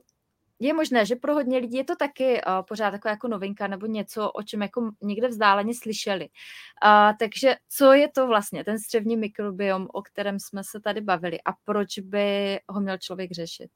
je 0.60 0.74
možné, 0.74 1.06
že 1.06 1.16
pro 1.16 1.34
hodně 1.34 1.58
lidí 1.58 1.76
je 1.76 1.84
to 1.84 1.96
taky 1.96 2.40
pořád 2.68 2.90
taková 2.90 3.10
jako 3.10 3.28
novinka 3.28 3.66
nebo 3.66 3.86
něco, 3.86 4.30
o 4.30 4.42
čem 4.42 4.62
jako 4.62 4.90
někde 5.02 5.28
vzdáleně 5.28 5.74
slyšeli. 5.74 6.28
takže 7.18 7.56
co 7.68 7.92
je 7.92 8.08
to 8.08 8.26
vlastně 8.26 8.64
ten 8.64 8.78
střevní 8.78 9.16
mikrobiom, 9.16 9.86
o 9.92 10.02
kterém 10.02 10.38
jsme 10.38 10.64
se 10.64 10.80
tady 10.80 11.00
bavili 11.00 11.38
a 11.44 11.50
proč 11.64 11.98
by 11.98 12.58
ho 12.68 12.80
měl 12.80 12.98
člověk 12.98 13.32
řešit? 13.32 13.70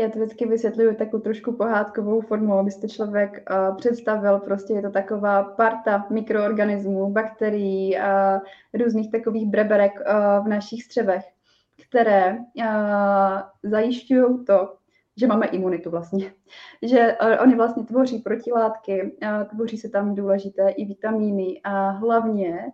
Já 0.00 0.08
to 0.08 0.18
vždycky 0.18 0.46
vysvětluju 0.46 0.94
takovou 0.94 1.22
trošku 1.22 1.52
pohádkovou 1.52 2.20
formou, 2.20 2.58
abyste 2.58 2.88
člověk 2.88 3.50
uh, 3.50 3.76
představil, 3.76 4.38
prostě 4.38 4.72
je 4.72 4.82
to 4.82 4.90
taková 4.90 5.42
parta 5.42 6.06
mikroorganismů, 6.10 7.12
bakterií, 7.12 7.96
uh, 7.96 8.82
různých 8.82 9.10
takových 9.10 9.46
breberek 9.46 9.92
uh, 10.00 10.44
v 10.44 10.48
našich 10.48 10.82
střevech, 10.82 11.24
které 11.88 12.38
uh, 12.38 12.64
zajišťují 13.62 14.44
to, 14.44 14.76
že 15.16 15.26
máme 15.26 15.46
imunitu 15.46 15.90
vlastně. 15.90 16.32
Že 16.82 17.16
oni 17.42 17.54
vlastně 17.54 17.84
tvoří 17.84 18.18
protilátky, 18.18 19.16
tvoří 19.50 19.78
se 19.78 19.88
tam 19.88 20.14
důležité 20.14 20.68
i 20.68 20.84
vitamíny 20.84 21.60
a 21.64 21.90
hlavně 21.90 22.72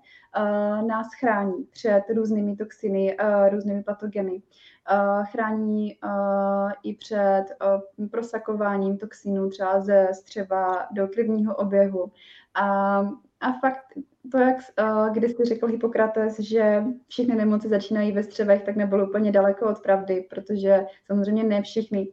nás 0.87 1.07
chrání 1.20 1.64
před 1.64 2.03
různými 2.14 2.57
toxiny, 2.57 3.16
různými 3.51 3.83
patogeny. 3.83 4.43
Uh, 4.91 5.24
chrání 5.26 5.97
uh, 6.05 6.72
i 6.83 6.95
před 6.95 7.45
uh, 7.99 8.09
prosakováním 8.09 8.99
toxinů 8.99 9.51
třeba 9.51 9.80
ze 9.80 10.09
střeva 10.12 10.87
do 10.91 11.09
krevního 11.09 11.57
oběhu. 11.57 12.12
A, 12.55 12.99
a 13.41 13.53
fakt 13.61 13.85
to, 14.33 14.39
jak 14.39 14.57
když 15.12 15.33
jste 15.33 15.45
řekl 15.45 15.66
Hippokrates, 15.66 16.41
že 16.41 16.85
všechny 17.09 17.35
nemoci 17.35 17.68
začínají 17.68 18.12
ve 18.12 18.22
střevech, 18.22 18.62
tak 18.62 18.76
nebylo 18.76 19.09
úplně 19.09 19.33
daleko 19.33 19.70
od 19.70 19.80
pravdy, 19.83 20.26
protože 20.30 20.87
samozřejmě 21.07 21.45
ne 21.45 21.62
všechny. 21.62 22.09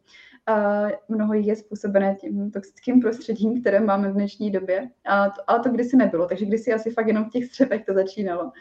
Mnoho 1.09 1.33
jich 1.33 1.47
je 1.47 1.55
způsobené 1.55 2.15
tím 2.15 2.51
toxickým 2.51 3.01
prostředím, 3.01 3.61
které 3.61 3.79
máme 3.79 4.09
v 4.09 4.13
dnešní 4.13 4.51
době, 4.51 4.89
ale 5.05 5.29
to, 5.29 5.41
ale 5.47 5.59
to 5.59 5.69
kdysi 5.69 5.97
nebylo, 5.97 6.27
takže 6.27 6.45
kdysi 6.45 6.73
asi 6.73 6.91
fakt 6.91 7.07
jenom 7.07 7.25
v 7.25 7.29
těch 7.29 7.45
střevech 7.45 7.85
to 7.85 7.93
začínalo, 7.93 8.51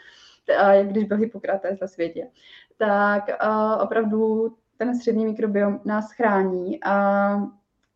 když 0.83 1.03
byl 1.03 1.17
Hippokrates 1.17 1.79
na 1.79 1.87
světě. 1.87 2.27
Tak 2.77 3.23
opravdu 3.81 4.53
ten 4.77 4.95
střední 4.95 5.25
mikrobiom 5.25 5.79
nás 5.85 6.11
chrání 6.11 6.83
a, 6.83 7.33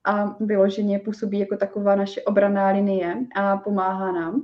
a 0.03 0.35
vyloženě 0.39 0.99
působí 0.99 1.39
jako 1.39 1.57
taková 1.57 1.95
naše 1.95 2.21
obraná 2.21 2.67
linie 2.67 3.15
a 3.35 3.57
pomáhá 3.57 4.11
nám. 4.11 4.43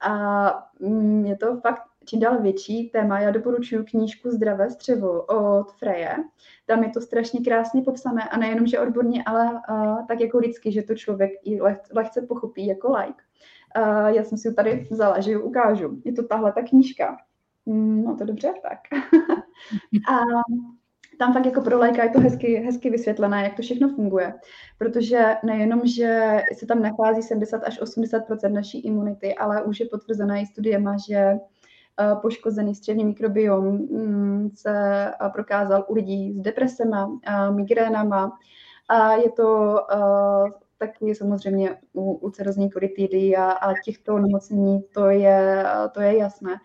A 0.00 0.68
mm, 0.80 1.26
je 1.26 1.36
to 1.36 1.60
fakt 1.60 1.82
čím 2.04 2.20
dál 2.20 2.42
větší 2.42 2.90
téma. 2.90 3.20
Já 3.20 3.30
doporučuji 3.30 3.84
knížku 3.84 4.30
Zdravé 4.30 4.70
střevo 4.70 5.22
od 5.22 5.72
Freje. 5.72 6.16
Tam 6.66 6.82
je 6.82 6.90
to 6.90 7.00
strašně 7.00 7.40
krásně 7.40 7.82
popsané 7.82 8.28
a 8.28 8.36
nejenom, 8.36 8.66
že 8.66 8.80
odborně, 8.80 9.22
ale 9.26 9.60
uh, 9.70 10.06
tak 10.06 10.20
jako 10.20 10.38
lidsky, 10.38 10.72
že 10.72 10.82
to 10.82 10.94
člověk 10.94 11.30
i 11.44 11.60
lehce, 11.60 11.92
lehce 11.94 12.22
pochopí 12.22 12.66
jako 12.66 12.92
like. 12.92 13.22
Uh, 13.78 14.06
já 14.06 14.24
jsem 14.24 14.38
si 14.38 14.48
ji 14.48 14.54
tady 14.54 14.86
vzala, 14.90 15.20
že 15.20 15.30
ji 15.30 15.36
ukážu. 15.36 16.02
Je 16.04 16.12
to 16.12 16.22
tahle 16.22 16.52
ta 16.52 16.62
knížka. 16.62 17.16
Mm, 17.66 18.04
no 18.04 18.16
to 18.16 18.24
dobře, 18.24 18.54
tak. 18.62 18.78
a 20.08 20.20
tam 21.18 21.32
fakt 21.32 21.46
jako 21.46 21.60
pro 21.60 21.78
lajka 21.78 22.04
je 22.04 22.10
to 22.10 22.20
hezky, 22.20 22.54
hezky 22.54 22.90
vysvětlené, 22.90 23.44
jak 23.44 23.56
to 23.56 23.62
všechno 23.62 23.88
funguje. 23.88 24.34
Protože 24.78 25.36
nejenom, 25.44 25.80
že 25.84 26.40
se 26.58 26.66
tam 26.66 26.82
nachází 26.82 27.22
70 27.22 27.56
až 27.64 27.80
80 27.80 28.22
naší 28.48 28.80
imunity, 28.80 29.34
ale 29.34 29.62
už 29.62 29.80
je 29.80 29.86
potvrzené 29.86 30.42
i 30.42 30.46
studiema, 30.46 30.96
že 31.08 31.16
eh, 31.16 31.38
poškozený 32.22 32.74
střevní 32.74 33.04
mikrobiom 33.04 33.64
mm, 33.64 34.50
se 34.54 35.06
eh, 35.06 35.28
prokázal 35.32 35.84
u 35.88 35.94
lidí 35.94 36.32
s 36.32 36.40
depresema, 36.40 37.18
migrénama. 37.50 38.38
A 38.88 39.12
je 39.12 39.30
to 39.30 39.78
taky 40.78 41.14
samozřejmě 41.14 41.76
u, 41.92 42.12
u 42.12 42.30
cerozní 42.30 42.70
a, 43.36 43.50
a 43.50 43.74
těchto 43.84 44.18
nemocnění, 44.18 44.82
to 44.94 45.10
je, 45.10 45.64
to 45.94 46.00
je 46.00 46.18
jasné 46.18 46.60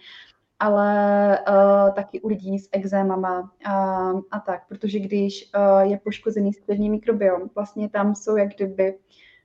ale 0.59 1.39
uh, 1.49 1.93
taky 1.93 2.21
u 2.21 2.27
lidí 2.27 2.59
s 2.59 2.69
exémama 2.71 3.51
a, 3.65 4.09
a 4.31 4.39
tak, 4.45 4.67
protože 4.67 4.99
když 4.99 5.51
uh, 5.57 5.91
je 5.91 5.99
poškozený 6.03 6.53
střevní 6.53 6.89
mikrobiom, 6.89 7.49
vlastně 7.55 7.89
tam 7.89 8.15
jsou 8.15 8.37
jak 8.37 8.55
kdyby 8.55 8.97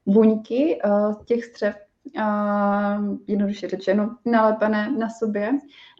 buňky 0.06 0.80
uh, 0.84 1.24
těch 1.24 1.44
střev, 1.44 1.76
uh, 2.16 3.16
jednoduše 3.26 3.68
řečeno, 3.68 4.16
nalepené 4.24 4.90
na 4.90 5.08
sobě 5.08 5.52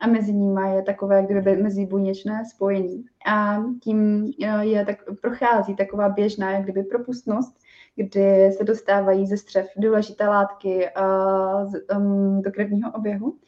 a 0.03 0.07
mezi 0.07 0.33
nimi 0.33 0.75
je 0.75 0.83
takové 0.83 1.17
jak 1.17 1.27
kdyby 1.27 1.57
mezibuněčné 1.57 2.45
spojení. 2.55 3.05
A 3.27 3.63
tím 3.83 4.23
uh, 4.23 4.61
je 4.61 4.85
tak, 4.85 4.97
prochází 5.21 5.77
taková 5.77 6.09
běžná 6.09 6.53
jak 6.53 6.63
kdyby 6.63 6.83
propustnost, 6.83 7.59
kdy 7.97 8.53
se 8.53 8.65
dostávají 8.65 9.27
ze 9.27 9.37
střev 9.37 9.67
důležité 9.77 10.29
látky 10.29 10.89
uh, 11.01 11.71
z, 11.71 11.97
um, 11.97 12.43
do 12.43 12.51
krevního 12.53 12.93
oběhu 12.93 13.39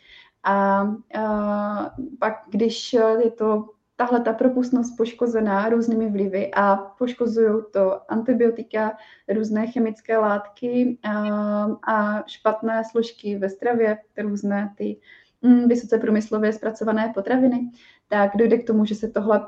a, 0.44 0.80
a 1.14 1.94
pak, 2.18 2.34
když 2.50 2.92
je 2.92 3.30
to 3.30 3.74
tahle 3.96 4.20
ta 4.20 4.32
propustnost 4.32 4.96
poškozená 4.96 5.68
různými 5.68 6.10
vlivy 6.10 6.50
a 6.54 6.76
poškozují 6.76 7.62
to 7.72 8.12
antibiotika, 8.12 8.96
různé 9.34 9.66
chemické 9.66 10.18
látky 10.18 10.98
a, 11.02 11.64
a 11.64 12.24
špatné 12.26 12.82
složky 12.90 13.38
ve 13.38 13.48
stravě, 13.48 13.98
různé 14.22 14.74
ty 14.76 15.00
mm, 15.42 15.68
vysoce 15.68 15.98
průmyslově 15.98 16.52
zpracované 16.52 17.12
potraviny, 17.14 17.70
tak 18.08 18.30
dojde 18.36 18.58
k 18.58 18.66
tomu, 18.66 18.84
že 18.84 18.94
se 18.94 19.08
tohle 19.08 19.46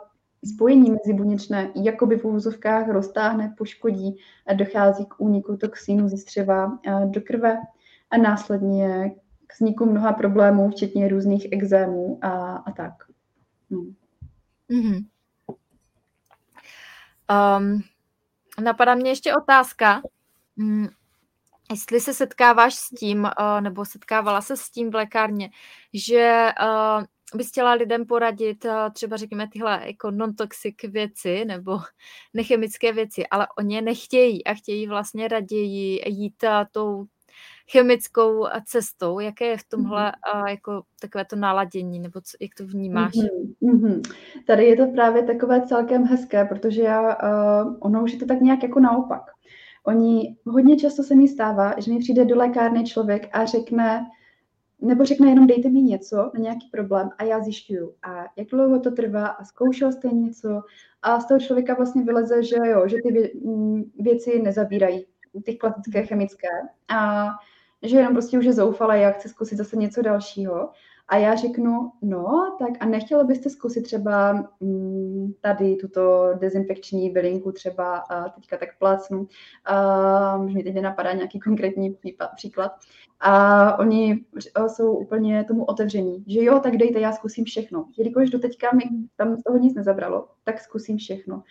spojení 0.54 0.90
mezi 0.90 1.12
buněčné 1.12 1.70
jakoby 1.74 2.16
v 2.16 2.24
úvozovkách 2.24 2.88
roztáhne, 2.88 3.54
poškodí 3.58 4.16
a 4.46 4.54
dochází 4.54 5.06
k 5.06 5.20
úniku 5.20 5.56
toxínu 5.56 6.08
ze 6.08 6.16
střeva 6.16 6.78
do 7.04 7.20
krve 7.20 7.58
a 8.10 8.16
následně 8.16 9.14
k 9.46 9.54
vzniku 9.54 9.86
mnoha 9.86 10.12
problémů, 10.12 10.70
včetně 10.70 11.08
různých 11.08 11.46
exémů 11.52 12.18
a, 12.22 12.56
a 12.56 12.72
tak. 12.72 12.92
Hmm. 13.70 13.94
Mm-hmm. 14.70 15.04
Um, 17.58 17.82
napadá 18.64 18.94
mě 18.94 19.10
ještě 19.10 19.34
otázka, 19.34 20.02
um, 20.56 20.88
jestli 21.70 22.00
se 22.00 22.14
setkáváš 22.14 22.74
s 22.74 22.88
tím, 22.88 23.24
uh, 23.24 23.60
nebo 23.60 23.84
setkávala 23.84 24.40
se 24.40 24.56
s 24.56 24.70
tím 24.70 24.90
v 24.90 24.94
lékárně, 24.94 25.50
že 25.94 26.48
uh, 26.62 27.04
bys 27.34 27.48
chtěla 27.48 27.72
lidem 27.72 28.06
poradit 28.06 28.64
uh, 28.64 28.72
třeba 28.92 29.16
řekněme 29.16 29.48
tyhle 29.48 29.82
jako 29.84 30.10
non-toxic 30.10 30.74
věci 30.88 31.44
nebo 31.44 31.78
nechemické 32.34 32.92
věci, 32.92 33.26
ale 33.26 33.46
oni 33.58 33.74
je 33.74 33.82
nechtějí 33.82 34.46
a 34.46 34.54
chtějí 34.54 34.86
vlastně 34.86 35.28
raději 35.28 36.02
jít 36.06 36.42
uh, 36.42 36.50
tou 36.70 37.06
chemickou 37.70 38.46
cestou. 38.64 39.20
Jaké 39.20 39.44
je 39.44 39.56
v 39.56 39.68
tomhle 39.68 40.12
mm-hmm. 40.12 40.48
jako 40.48 40.82
takové 41.00 41.24
to 41.24 41.36
naladění, 41.36 42.00
nebo 42.00 42.20
co, 42.20 42.36
jak 42.40 42.50
to 42.58 42.66
vnímáš? 42.66 43.12
Mm-hmm. 43.62 44.00
Tady 44.46 44.64
je 44.64 44.76
to 44.76 44.86
právě 44.86 45.22
takové 45.22 45.66
celkem 45.66 46.04
hezké, 46.04 46.44
protože 46.44 46.82
já, 46.82 47.00
uh, 47.02 47.76
ono 47.80 48.02
už 48.02 48.12
je 48.12 48.18
to 48.18 48.26
tak 48.26 48.40
nějak 48.40 48.62
jako 48.62 48.80
naopak. 48.80 49.22
Oni, 49.84 50.36
hodně 50.46 50.76
často 50.76 51.02
se 51.02 51.14
mi 51.14 51.28
stává, 51.28 51.74
že 51.78 51.92
mi 51.92 51.98
přijde 51.98 52.24
do 52.24 52.36
lékárny 52.36 52.84
člověk 52.84 53.28
a 53.32 53.44
řekne, 53.44 54.06
nebo 54.80 55.04
řekne 55.04 55.28
jenom 55.28 55.46
dejte 55.46 55.68
mi 55.68 55.82
něco 55.82 56.16
na 56.16 56.40
nějaký 56.40 56.68
problém 56.72 57.10
a 57.18 57.24
já 57.24 57.40
zjišťuju. 57.40 57.94
A 58.02 58.24
jak 58.36 58.48
dlouho 58.48 58.80
to 58.80 58.90
trvá 58.90 59.26
a 59.26 59.44
zkoušel 59.44 59.92
jste 59.92 60.08
něco 60.08 60.62
a 61.02 61.20
z 61.20 61.28
toho 61.28 61.40
člověka 61.40 61.74
vlastně 61.74 62.02
vyleze, 62.02 62.42
že 62.42 62.56
jo, 62.56 62.88
že 62.88 62.96
ty 63.02 63.32
věci 63.98 64.42
nezabírají, 64.42 65.06
ty 65.44 65.56
klasické 65.56 66.06
chemické. 66.06 66.48
A 66.88 67.28
že 67.82 67.96
jenom 67.96 68.12
prostě 68.12 68.38
už 68.38 68.44
je 68.44 68.52
zoufala, 68.52 68.94
já 68.94 69.10
chci 69.10 69.28
zkusit 69.28 69.56
zase 69.56 69.76
něco 69.76 70.02
dalšího. 70.02 70.70
A 71.08 71.16
já 71.16 71.34
řeknu, 71.34 71.92
no, 72.02 72.56
tak 72.58 72.70
a 72.80 72.86
nechtěla 72.86 73.24
byste 73.24 73.50
zkusit 73.50 73.82
třeba 73.82 74.32
mm, 74.60 75.32
tady 75.40 75.76
tuto 75.76 76.30
dezinfekční 76.40 77.10
bylinku 77.10 77.52
třeba 77.52 77.96
a 77.96 78.28
teďka 78.28 78.56
tak 78.56 78.78
plácnu, 78.78 79.28
a, 79.64 80.36
mi 80.36 80.62
teď 80.62 80.74
nenapadá 80.74 81.12
nějaký 81.12 81.40
konkrétní 81.40 81.94
případ, 81.94 82.30
příklad. 82.36 82.72
A 83.20 83.78
oni 83.78 84.24
jsou 84.66 84.96
úplně 84.96 85.44
tomu 85.44 85.64
otevření, 85.64 86.24
že 86.26 86.44
jo, 86.44 86.60
tak 86.60 86.76
dejte, 86.76 87.00
já 87.00 87.12
zkusím 87.12 87.44
všechno. 87.44 87.88
Jelikož 87.98 88.30
do 88.30 88.38
teďka 88.38 88.68
mi 88.74 88.82
tam 89.16 89.36
z 89.36 89.42
toho 89.42 89.58
nic 89.58 89.74
nezabralo, 89.74 90.28
tak 90.44 90.60
zkusím 90.60 90.96
všechno. 90.96 91.42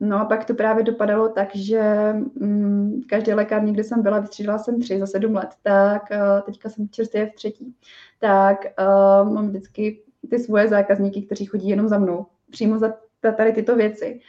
No 0.00 0.20
a 0.20 0.24
pak 0.24 0.44
to 0.44 0.54
právě 0.54 0.84
dopadalo 0.84 1.28
tak, 1.28 1.56
že 1.56 2.12
mm, 2.34 3.00
každé 3.08 3.34
lékárně, 3.34 3.72
kde 3.72 3.84
jsem 3.84 4.02
byla, 4.02 4.20
vystřídala 4.20 4.58
jsem 4.58 4.80
tři 4.80 4.98
za 4.98 5.06
sedm 5.06 5.34
let, 5.34 5.48
tak 5.62 6.02
uh, 6.10 6.40
teďka 6.40 6.68
jsem 6.68 6.88
čerstvě 6.88 7.26
v 7.26 7.34
třetí, 7.34 7.74
tak 8.18 8.58
uh, 8.78 9.32
mám 9.32 9.48
vždycky 9.48 10.02
ty 10.30 10.38
svoje 10.38 10.68
zákazníky, 10.68 11.22
kteří 11.22 11.44
chodí 11.44 11.68
jenom 11.68 11.88
za 11.88 11.98
mnou, 11.98 12.26
přímo 12.50 12.78
za 12.78 12.92
tady 13.36 13.52
tyto 13.52 13.76
věci. 13.76 14.20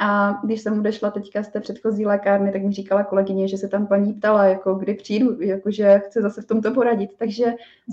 A 0.00 0.40
když 0.44 0.60
jsem 0.60 0.78
odešla 0.78 1.10
teďka 1.10 1.42
z 1.42 1.48
té 1.48 1.60
předchozí 1.60 2.06
lékárny, 2.06 2.52
tak 2.52 2.62
mi 2.62 2.72
říkala 2.72 3.04
kolegyně, 3.04 3.48
že 3.48 3.58
se 3.58 3.68
tam 3.68 3.86
paní 3.86 4.12
ptala, 4.12 4.44
jako 4.44 4.74
kdy 4.74 4.94
přijdu, 4.94 5.40
jakože 5.40 5.98
chce 5.98 6.22
zase 6.22 6.42
v 6.42 6.46
tomto 6.46 6.74
poradit. 6.74 7.10
Takže 7.18 7.44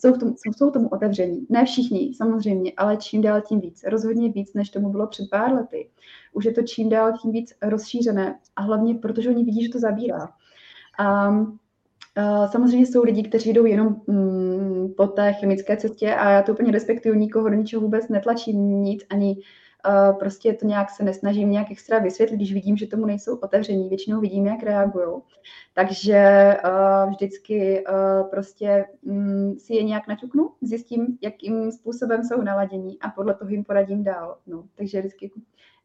jsou, 0.02 0.14
v 0.14 0.18
tom, 0.18 0.30
jsou, 0.30 0.54
jsou 0.58 0.72
tomu 0.72 0.88
otevření. 0.88 1.46
Ne 1.50 1.66
všichni, 1.66 2.14
samozřejmě, 2.14 2.72
ale 2.78 2.98
čím 2.98 3.22
dál 3.22 3.42
tím 3.42 3.60
víc. 3.60 3.84
Rozhodně 3.88 4.32
víc, 4.32 4.54
než 4.54 4.70
tomu 4.70 4.90
bylo 4.90 5.08
před 5.08 5.30
pár 5.30 5.54
lety. 5.54 5.90
Už 6.34 6.46
je 6.46 6.54
to 6.54 6.62
čím 6.62 6.90
dál 6.90 7.14
tím 7.22 7.32
víc 7.32 7.54
rozšířené. 7.62 8.40
A 8.56 8.62
hlavně, 8.62 8.96
protože 8.96 9.30
oni 9.30 9.44
vidí, 9.44 9.64
že 9.64 9.72
to 9.72 9.80
zabírá. 9.80 10.30
A 10.98 11.32
samozřejmě 12.52 12.86
jsou 12.86 13.04
lidi, 13.04 13.24
kteří 13.24 13.54
jdou 13.54 13.66
jenom 13.66 13.96
mm, 14.08 14.94
po 14.98 15.08
té 15.08 15.34
chemické 15.34 15.78
cestě 15.78 16.16
a 16.16 16.30
já 16.30 16.42
to 16.42 16.54
úplně 16.54 16.72
respektuju, 16.72 17.16
nikoho 17.16 17.50
do 17.50 17.56
ničeho 17.56 17.82
vůbec 17.82 18.10
netlačím, 18.10 18.84
nic, 18.84 19.06
ani 19.10 19.38
prostě 20.20 20.54
to 20.54 20.68
nějak 20.68 20.90
se 20.90 21.04
nesnažím 21.04 21.52
nějak 21.52 21.72
extra 21.72 22.00
vysvětlit, 22.00 22.38
když 22.38 22.54
vidím, 22.54 22.78
že 22.78 22.88
tomu 22.88 23.06
nejsou 23.06 23.36
otevření, 23.36 23.90
většinou 23.90 24.22
vidím, 24.22 24.46
jak 24.46 24.64
reagují. 24.64 25.22
Takže 25.74 26.54
uh, 26.66 27.10
vždycky 27.10 27.84
uh, 27.90 28.30
prostě 28.30 28.86
um, 29.02 29.56
si 29.60 29.74
je 29.74 29.84
nějak 29.84 30.08
naťuknu, 30.08 30.50
zjistím, 30.62 31.18
jakým 31.22 31.72
způsobem 31.72 32.24
jsou 32.24 32.42
naladění 32.42 33.00
a 33.02 33.10
podle 33.10 33.34
toho 33.34 33.52
jim 33.52 33.64
poradím 33.64 34.04
dál. 34.04 34.38
No, 34.48 34.64
takže 34.76 35.00
vždycky 35.00 35.32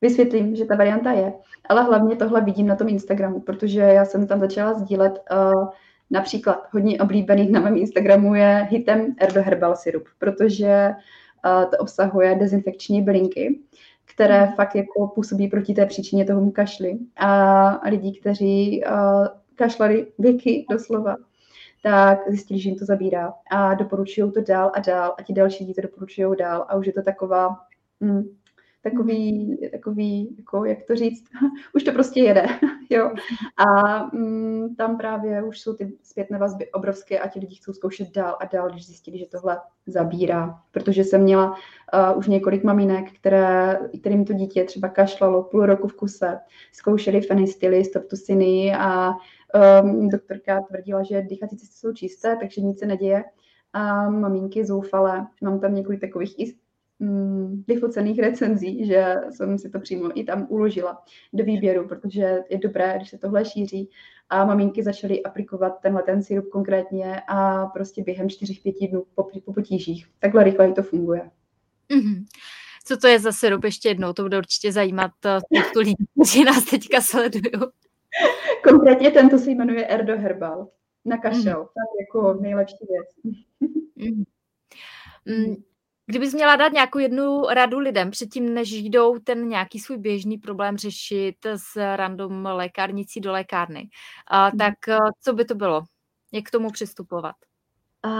vysvětlím, 0.00 0.56
že 0.56 0.64
ta 0.64 0.76
varianta 0.76 1.12
je. 1.12 1.32
Ale 1.68 1.82
hlavně 1.82 2.16
tohle 2.16 2.40
vidím 2.40 2.66
na 2.66 2.76
tom 2.76 2.88
Instagramu, 2.88 3.40
protože 3.40 3.80
já 3.80 4.04
jsem 4.04 4.26
tam 4.26 4.40
začala 4.40 4.74
sdílet 4.74 5.20
například 6.10 6.68
hodně 6.72 6.98
oblíbený 6.98 7.50
na 7.50 7.60
mém 7.60 7.76
Instagramu 7.76 8.34
je 8.34 8.66
hitem 8.70 9.14
Erdo 9.18 9.42
Herbal 9.42 9.76
Syrup, 9.76 10.04
protože 10.18 10.90
to 11.70 11.76
obsahuje 11.78 12.34
dezinfekční 12.34 13.02
bylinky, 13.02 13.60
které 14.14 14.44
hmm. 14.44 14.54
fakt 14.54 14.74
jako 14.74 15.06
působí 15.06 15.48
proti 15.48 15.74
té 15.74 15.86
příčině 15.86 16.24
toho 16.24 16.50
kašli. 16.50 16.98
A 17.16 17.88
lidi, 17.88 18.18
kteří 18.20 18.82
kašlali 19.54 20.06
věky 20.18 20.66
doslova, 20.70 21.16
tak 21.82 22.18
zjistili, 22.28 22.60
že 22.60 22.68
jim 22.68 22.78
to 22.78 22.84
zabírá 22.84 23.34
a 23.50 23.74
doporučují 23.74 24.32
to 24.32 24.40
dál 24.40 24.72
a 24.74 24.80
dál 24.80 25.14
a 25.18 25.22
ti 25.22 25.32
další 25.32 25.64
lidi 25.64 25.74
to 25.74 25.82
doporučují 25.82 26.36
dál 26.38 26.66
a 26.68 26.76
už 26.76 26.86
je 26.86 26.92
to 26.92 27.02
taková 27.02 27.56
mm, 28.00 28.22
takový, 28.82 29.56
takový, 29.70 30.36
jako, 30.38 30.64
jak 30.64 30.78
to 30.86 30.96
říct, 30.96 31.24
už 31.74 31.82
to 31.82 31.92
prostě 31.92 32.20
jede, 32.20 32.46
jo. 32.90 33.12
A 33.56 34.04
mm, 34.16 34.74
tam 34.74 34.96
právě 34.96 35.42
už 35.42 35.60
jsou 35.60 35.74
ty 35.74 35.92
zpětné 36.02 36.38
vazby 36.38 36.70
obrovské 36.70 37.18
a 37.18 37.28
ti 37.28 37.40
lidi 37.40 37.54
chcou 37.54 37.72
zkoušet 37.72 38.10
dál 38.10 38.36
a 38.40 38.44
dál, 38.44 38.70
když 38.70 38.86
zjistili, 38.86 39.18
že 39.18 39.26
tohle 39.26 39.60
zabírá. 39.86 40.60
Protože 40.70 41.04
jsem 41.04 41.22
měla 41.22 41.50
uh, 41.50 42.18
už 42.18 42.26
několik 42.26 42.64
mamínek, 42.64 43.12
které, 43.12 43.78
kterým 44.00 44.24
to 44.24 44.32
dítě 44.32 44.64
třeba 44.64 44.88
kašlalo 44.88 45.42
půl 45.42 45.66
roku 45.66 45.88
v 45.88 45.94
kuse, 45.94 46.38
zkoušeli 46.72 47.20
fenistily, 47.20 47.84
stoptusiny 47.84 48.74
a 48.74 49.10
um, 49.82 50.08
doktorka 50.08 50.60
tvrdila, 50.60 51.02
že 51.02 51.22
dýchací 51.22 51.56
cesty 51.56 51.76
jsou 51.76 51.92
čisté, 51.92 52.36
takže 52.40 52.60
nic 52.60 52.78
se 52.78 52.86
neděje. 52.86 53.24
A 53.72 54.10
maminky 54.10 54.64
zoufalé, 54.64 55.26
mám 55.42 55.60
tam 55.60 55.74
několik 55.74 56.00
takových 56.00 56.38
i 56.38 56.54
vyfocených 57.68 58.18
recenzí, 58.18 58.86
že 58.86 59.14
jsem 59.30 59.58
si 59.58 59.70
to 59.70 59.80
přímo 59.80 60.18
i 60.20 60.24
tam 60.24 60.46
uložila 60.50 61.02
do 61.32 61.44
výběru, 61.44 61.88
protože 61.88 62.38
je 62.50 62.58
dobré, 62.58 62.94
když 62.96 63.10
se 63.10 63.18
tohle 63.18 63.44
šíří. 63.44 63.90
A 64.30 64.44
maminky 64.44 64.82
začaly 64.82 65.22
aplikovat 65.22 65.70
tenhle 65.82 66.02
ten 66.02 66.22
sirup 66.22 66.48
konkrétně 66.48 67.22
a 67.28 67.66
prostě 67.66 68.02
během 68.02 68.26
4-5 68.26 68.90
dnů 68.90 69.04
po, 69.14 69.28
po 69.44 69.52
potížích. 69.52 70.06
Takhle 70.18 70.44
rychle 70.44 70.72
to 70.72 70.82
funguje. 70.82 71.30
Mm-hmm. 71.90 72.24
Co 72.84 72.96
to 72.96 73.06
je 73.06 73.20
za 73.20 73.32
sirup 73.32 73.64
ještě 73.64 73.88
jednou? 73.88 74.12
To 74.12 74.22
bude 74.22 74.38
určitě 74.38 74.72
zajímat 74.72 75.10
eh, 75.24 75.40
spoustu 75.40 75.78
lidí, 75.78 76.04
kteří 76.14 76.44
nás 76.44 76.64
teďka 76.64 77.00
sledují. 77.00 77.52
Konkrétně 78.68 79.10
tento 79.10 79.38
se 79.38 79.50
jmenuje 79.50 79.86
Erdo 79.86 80.18
Herbal. 80.18 80.68
Na 81.04 81.18
kašel. 81.18 81.60
Mm. 81.60 81.66
Tak 81.66 81.88
jako 82.00 82.40
nejlepší 82.42 82.76
věc. 82.88 83.36
Mm. 83.96 84.24
Mm. 85.26 85.56
Kdybys 86.10 86.34
měla 86.34 86.56
dát 86.56 86.72
nějakou 86.72 86.98
jednu 86.98 87.42
radu 87.42 87.78
lidem 87.78 88.10
předtím, 88.10 88.54
než 88.54 88.72
jdou 88.72 89.18
ten 89.18 89.48
nějaký 89.48 89.78
svůj 89.78 89.98
běžný 89.98 90.38
problém 90.38 90.76
řešit 90.76 91.36
s 91.56 91.96
random 91.96 92.46
lékárnicí 92.46 93.20
do 93.20 93.32
lékárny, 93.32 93.88
a, 94.30 94.48
mhm. 94.48 94.58
tak 94.58 94.88
eh, 94.88 94.98
co 95.20 95.32
by 95.32 95.44
to 95.44 95.54
bylo? 95.54 95.82
Jak 96.32 96.44
k 96.44 96.50
tomu 96.50 96.70
přistupovat? 96.70 97.34
A 98.02 98.12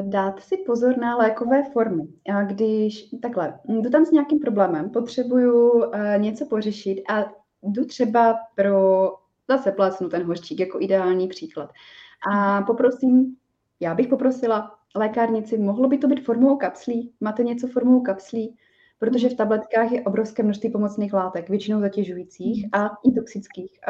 dát 0.00 0.40
si 0.40 0.56
pozor 0.56 0.98
na 0.98 1.16
lékové 1.16 1.62
formy. 1.72 2.02
A 2.34 2.42
když 2.42 3.04
takhle, 3.22 3.58
jdu 3.68 3.90
tam 3.90 4.04
s 4.04 4.10
nějakým 4.10 4.38
problémem, 4.38 4.90
potřebuju 4.90 5.70
uh, 5.70 5.94
něco 6.16 6.46
pořešit 6.46 7.02
a 7.10 7.24
jdu 7.62 7.84
třeba 7.84 8.36
pro, 8.54 9.08
zase 9.48 9.72
plácnu 9.72 10.08
ten 10.08 10.22
hořčík 10.22 10.60
jako 10.60 10.80
ideální 10.80 11.28
příklad. 11.28 11.70
A 12.32 12.56
mhm. 12.56 12.66
poprosím, 12.66 13.36
já 13.80 13.94
bych 13.94 14.08
poprosila 14.08 14.77
lékárnici, 14.96 15.58
mohlo 15.58 15.88
by 15.88 15.98
to 15.98 16.08
být 16.08 16.24
formou 16.24 16.56
kapslí? 16.56 17.12
Máte 17.20 17.44
něco 17.44 17.66
formou 17.66 18.00
kapslí? 18.00 18.56
Protože 18.98 19.28
v 19.28 19.34
tabletkách 19.34 19.92
je 19.92 20.02
obrovské 20.02 20.42
množství 20.42 20.70
pomocných 20.70 21.12
látek, 21.12 21.48
většinou 21.48 21.80
zatěžujících 21.80 22.66
a 22.72 22.88
i 23.04 23.12
toxických. 23.12 23.80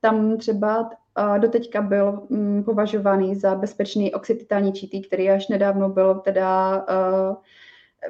Tam 0.00 0.36
třeba 0.36 0.90
doteďka 1.38 1.82
byl 1.82 2.26
mm, 2.30 2.64
považovaný 2.64 3.36
za 3.36 3.54
bezpečný 3.54 4.14
oxytitální 4.14 4.72
čítý, 4.72 5.02
který 5.02 5.30
až 5.30 5.48
nedávno 5.48 5.88
byl 5.88 6.14
teda 6.14 6.84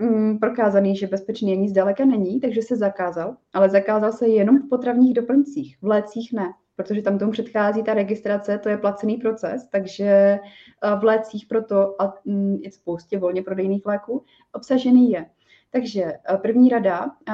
um, 0.00 0.38
prokázaný, 0.38 0.96
že 0.96 1.06
bezpečný 1.06 1.52
ani 1.52 1.68
zdaleka 1.68 2.04
není, 2.04 2.40
takže 2.40 2.62
se 2.62 2.76
zakázal, 2.76 3.36
ale 3.54 3.68
zakázal 3.68 4.12
se 4.12 4.28
jenom 4.28 4.58
v 4.58 4.68
potravních 4.68 5.14
doplňcích, 5.14 5.78
v 5.82 5.86
lécích 5.86 6.32
ne 6.32 6.52
protože 6.82 7.02
tam 7.02 7.18
tomu 7.18 7.32
předchází 7.32 7.82
ta 7.82 7.94
registrace, 7.94 8.58
to 8.58 8.68
je 8.68 8.76
placený 8.76 9.16
proces, 9.16 9.68
takže 9.70 10.04
eh, 10.04 10.40
v 11.00 11.04
lécích 11.04 11.46
proto 11.46 12.02
a 12.02 12.14
mm, 12.24 12.56
je 12.62 12.72
spoustě 12.72 13.18
volně 13.18 13.42
prodejných 13.42 13.86
léků 13.86 14.24
obsažený 14.52 15.10
je. 15.10 15.26
Takže 15.72 16.02
eh, 16.02 16.36
první 16.36 16.68
rada 16.68 17.10
eh, 17.28 17.32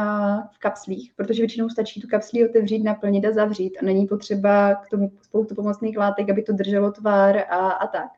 v 0.52 0.58
kapslích, 0.58 1.12
protože 1.16 1.42
většinou 1.42 1.68
stačí 1.68 2.00
tu 2.00 2.08
kapslí 2.08 2.48
otevřít, 2.48 2.84
naplnit 2.84 3.24
a 3.24 3.32
zavřít 3.32 3.78
a 3.82 3.84
není 3.84 4.06
potřeba 4.06 4.74
k 4.74 4.90
tomu 4.90 5.12
spoustu 5.22 5.54
pomocných 5.54 5.98
látek, 5.98 6.30
aby 6.30 6.42
to 6.42 6.52
drželo 6.52 6.92
tvar 6.92 7.38
a, 7.38 7.70
a 7.70 7.86
tak. 7.86 8.10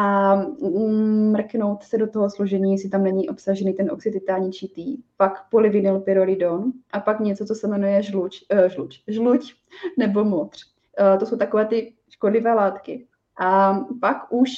A 0.00 0.34
mm, 0.34 1.32
mrknout 1.32 1.82
se 1.82 1.98
do 1.98 2.06
toho 2.06 2.30
složení, 2.30 2.72
jestli 2.72 2.88
tam 2.88 3.04
není 3.04 3.28
obsažený 3.28 3.72
ten 3.72 3.90
oxid 3.90 4.12
titáničitý, 4.12 4.96
pak 5.16 5.48
polyvinylpyrrolidon 5.50 6.72
a 6.92 7.00
pak 7.00 7.20
něco, 7.20 7.44
co 7.44 7.54
se 7.54 7.68
jmenuje 7.68 8.02
žluč, 8.02 8.44
uh, 8.52 8.68
žluč, 8.68 9.02
žluč 9.08 9.54
nebo 9.98 10.24
modř. 10.24 10.64
Uh, 11.00 11.18
to 11.18 11.26
jsou 11.26 11.36
takové 11.36 11.64
ty 11.64 11.92
škodlivé 12.10 12.54
látky. 12.54 13.06
A 13.40 13.78
pak 14.00 14.16
už 14.30 14.50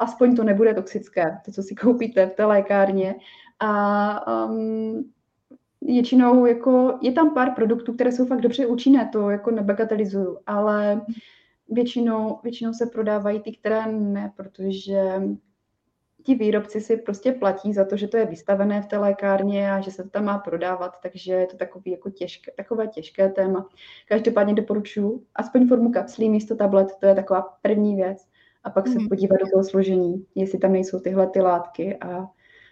aspoň 0.00 0.36
to 0.36 0.44
nebude 0.44 0.74
toxické, 0.74 1.38
to, 1.44 1.52
co 1.52 1.62
si 1.62 1.74
koupíte 1.82 2.26
v 2.26 2.34
té 2.34 2.44
lékárně, 2.44 3.14
a 3.60 4.44
um, 4.46 5.10
většinou 5.80 6.46
jako, 6.46 6.98
je 7.02 7.12
tam 7.12 7.34
pár 7.34 7.50
produktů, 7.50 7.92
které 7.92 8.12
jsou 8.12 8.26
fakt 8.26 8.40
dobře 8.40 8.66
účinné, 8.66 9.10
to 9.12 9.30
jako 9.30 9.50
nebagatelizuju, 9.50 10.38
ale 10.46 11.02
většinou, 11.70 12.38
většinou 12.42 12.72
se 12.72 12.86
prodávají 12.86 13.40
ty, 13.40 13.52
které 13.52 13.92
ne, 13.92 14.32
protože 14.36 15.22
ti 16.22 16.34
výrobci 16.34 16.80
si 16.80 16.96
prostě 16.96 17.32
platí 17.32 17.72
za 17.72 17.84
to, 17.84 17.96
že 17.96 18.08
to 18.08 18.16
je 18.16 18.26
vystavené 18.26 18.82
v 18.82 18.86
té 18.86 18.98
lékárně 18.98 19.72
a 19.72 19.80
že 19.80 19.90
se 19.90 20.02
to 20.02 20.10
tam 20.10 20.24
má 20.24 20.38
prodávat, 20.38 20.92
takže 21.02 21.32
je 21.32 21.46
to 21.46 21.56
takový 21.56 21.90
jako 21.90 22.10
těžké, 22.10 22.52
takové 22.56 22.86
těžké 22.86 23.28
téma. 23.28 23.68
Každopádně 24.08 24.54
doporučuji 24.54 25.24
aspoň 25.34 25.68
formu 25.68 25.92
kapslí 25.92 26.30
místo 26.30 26.56
tablet, 26.56 26.88
to 27.00 27.06
je 27.06 27.14
taková 27.14 27.58
první 27.62 27.96
věc. 27.96 28.26
A 28.64 28.70
pak 28.70 28.88
se 28.88 28.98
mm. 28.98 29.08
podívat 29.08 29.36
do 29.40 29.50
toho 29.52 29.64
složení, 29.64 30.26
jestli 30.34 30.58
tam 30.58 30.72
nejsou 30.72 31.00
tyhle 31.00 31.26
ty 31.26 31.40
látky 31.40 31.96
a 31.96 32.26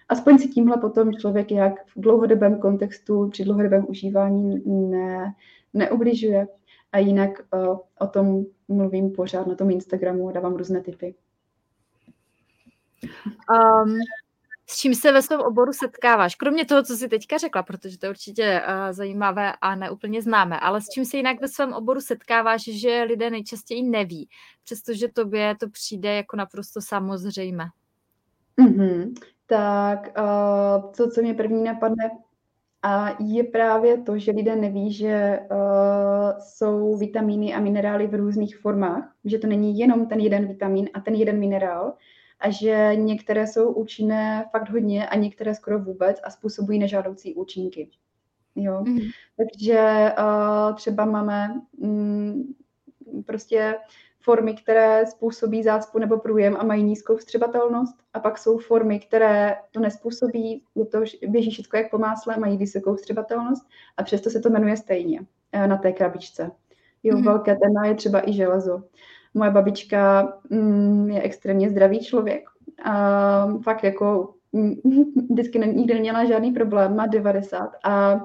aspoň 0.08 0.38
si 0.38 0.48
tímhle 0.48 0.76
potom 0.76 1.12
člověk 1.12 1.52
jak 1.52 1.86
v 1.86 1.92
dlouhodobém 1.96 2.58
kontextu, 2.58 3.28
při 3.28 3.44
dlouhodobém 3.44 3.86
užívání 3.88 4.62
ne, 4.66 5.34
neubližuje. 5.74 6.46
A 6.92 6.98
jinak 6.98 7.30
uh, 7.52 7.78
o 7.98 8.06
tom 8.06 8.44
mluvím 8.68 9.10
pořád 9.10 9.46
na 9.46 9.54
tom 9.54 9.70
Instagramu 9.70 10.28
a 10.28 10.32
dávám 10.32 10.54
různé 10.54 10.80
typy. 10.80 11.14
Um, 13.84 13.98
s 14.66 14.76
čím 14.76 14.94
se 14.94 15.12
ve 15.12 15.22
svém 15.22 15.40
oboru 15.40 15.72
setkáváš? 15.72 16.34
Kromě 16.34 16.64
toho, 16.64 16.82
co 16.82 16.96
jsi 16.96 17.08
teďka 17.08 17.38
řekla, 17.38 17.62
protože 17.62 17.98
to 17.98 18.06
je 18.06 18.10
určitě 18.10 18.62
uh, 18.62 18.92
zajímavé 18.92 19.52
a 19.60 19.74
neúplně 19.74 20.22
známe, 20.22 20.60
ale 20.60 20.80
s 20.80 20.84
čím 20.94 21.04
se 21.04 21.16
jinak 21.16 21.40
ve 21.40 21.48
svém 21.48 21.72
oboru 21.72 22.00
setkáváš, 22.00 22.64
že 22.64 23.02
lidé 23.02 23.30
nejčastěji 23.30 23.82
neví, 23.82 24.28
přestože 24.64 25.08
tobě 25.08 25.56
to 25.60 25.70
přijde 25.70 26.14
jako 26.14 26.36
naprosto 26.36 26.80
samozřejmé? 26.80 27.64
Mm-hmm 28.60 29.14
tak 29.48 30.18
uh, 30.18 30.92
to, 30.92 31.10
co 31.10 31.22
mě 31.22 31.34
první 31.34 31.64
napadne, 31.64 32.10
a 32.82 33.22
je 33.22 33.44
právě 33.44 33.98
to, 33.98 34.18
že 34.18 34.32
lidé 34.32 34.56
neví, 34.56 34.92
že 34.92 35.40
uh, 35.50 35.58
jsou 36.38 36.96
vitamíny 36.96 37.54
a 37.54 37.60
minerály 37.60 38.06
v 38.06 38.14
různých 38.14 38.56
formách, 38.56 39.14
že 39.24 39.38
to 39.38 39.46
není 39.46 39.78
jenom 39.78 40.06
ten 40.06 40.20
jeden 40.20 40.46
vitamin 40.46 40.88
a 40.94 41.00
ten 41.00 41.14
jeden 41.14 41.38
minerál, 41.38 41.94
a 42.40 42.50
že 42.50 42.90
některé 42.94 43.46
jsou 43.46 43.72
účinné 43.72 44.44
fakt 44.52 44.70
hodně 44.70 45.08
a 45.08 45.16
některé 45.16 45.54
skoro 45.54 45.78
vůbec 45.78 46.20
a 46.24 46.30
způsobují 46.30 46.78
nežádoucí 46.78 47.34
účinky. 47.34 47.90
Jo. 48.56 48.84
Mm. 48.86 48.98
Takže 49.36 50.12
uh, 50.18 50.74
třeba 50.74 51.04
máme 51.04 51.60
mm, 51.78 52.42
prostě 53.26 53.74
formy, 54.20 54.54
které 54.54 55.06
způsobí 55.06 55.62
zácpu 55.62 55.98
nebo 55.98 56.18
průjem 56.18 56.56
a 56.58 56.64
mají 56.64 56.82
nízkou 56.82 57.16
vstřebatelnost. 57.16 57.96
A 58.14 58.20
pak 58.20 58.38
jsou 58.38 58.58
formy, 58.58 59.00
které 59.00 59.56
to 59.70 59.80
nespůsobí, 59.80 60.62
je 60.74 60.86
to, 60.86 61.00
běží 61.28 61.50
všechno 61.50 61.78
jak 61.78 61.90
po 61.90 61.98
másle, 61.98 62.36
mají 62.36 62.56
vysokou 62.56 62.94
vstřebatelnost 62.94 63.68
a 63.96 64.02
přesto 64.02 64.30
se 64.30 64.40
to 64.40 64.50
jmenuje 64.50 64.76
stejně 64.76 65.20
eh, 65.52 65.66
na 65.66 65.76
té 65.76 65.92
krabičce. 65.92 66.50
Jo, 67.02 67.16
mm-hmm. 67.16 67.24
velké 67.24 67.56
téma 67.56 67.86
je 67.86 67.94
třeba 67.94 68.28
i 68.28 68.32
železo. 68.32 68.82
Moje 69.34 69.50
babička 69.50 70.32
mm, 70.50 71.10
je 71.10 71.22
extrémně 71.22 71.70
zdravý 71.70 72.04
člověk. 72.04 72.44
A 72.84 73.46
fakt 73.62 73.84
jako 73.84 74.34
mm, 74.52 74.74
vždycky 75.30 75.58
nikdy 75.58 75.94
neměla 75.94 76.24
žádný 76.24 76.52
problém, 76.52 76.96
má 76.96 77.06
90 77.06 77.70
a 77.84 78.20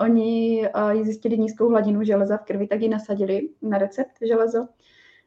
oni 0.00 0.56
jí 0.92 1.04
zjistili 1.04 1.38
nízkou 1.38 1.68
hladinu 1.68 2.02
železa 2.02 2.36
v 2.36 2.44
krvi, 2.44 2.66
tak 2.66 2.80
ji 2.80 2.88
nasadili 2.88 3.48
na 3.62 3.78
recept 3.78 4.12
železo 4.22 4.68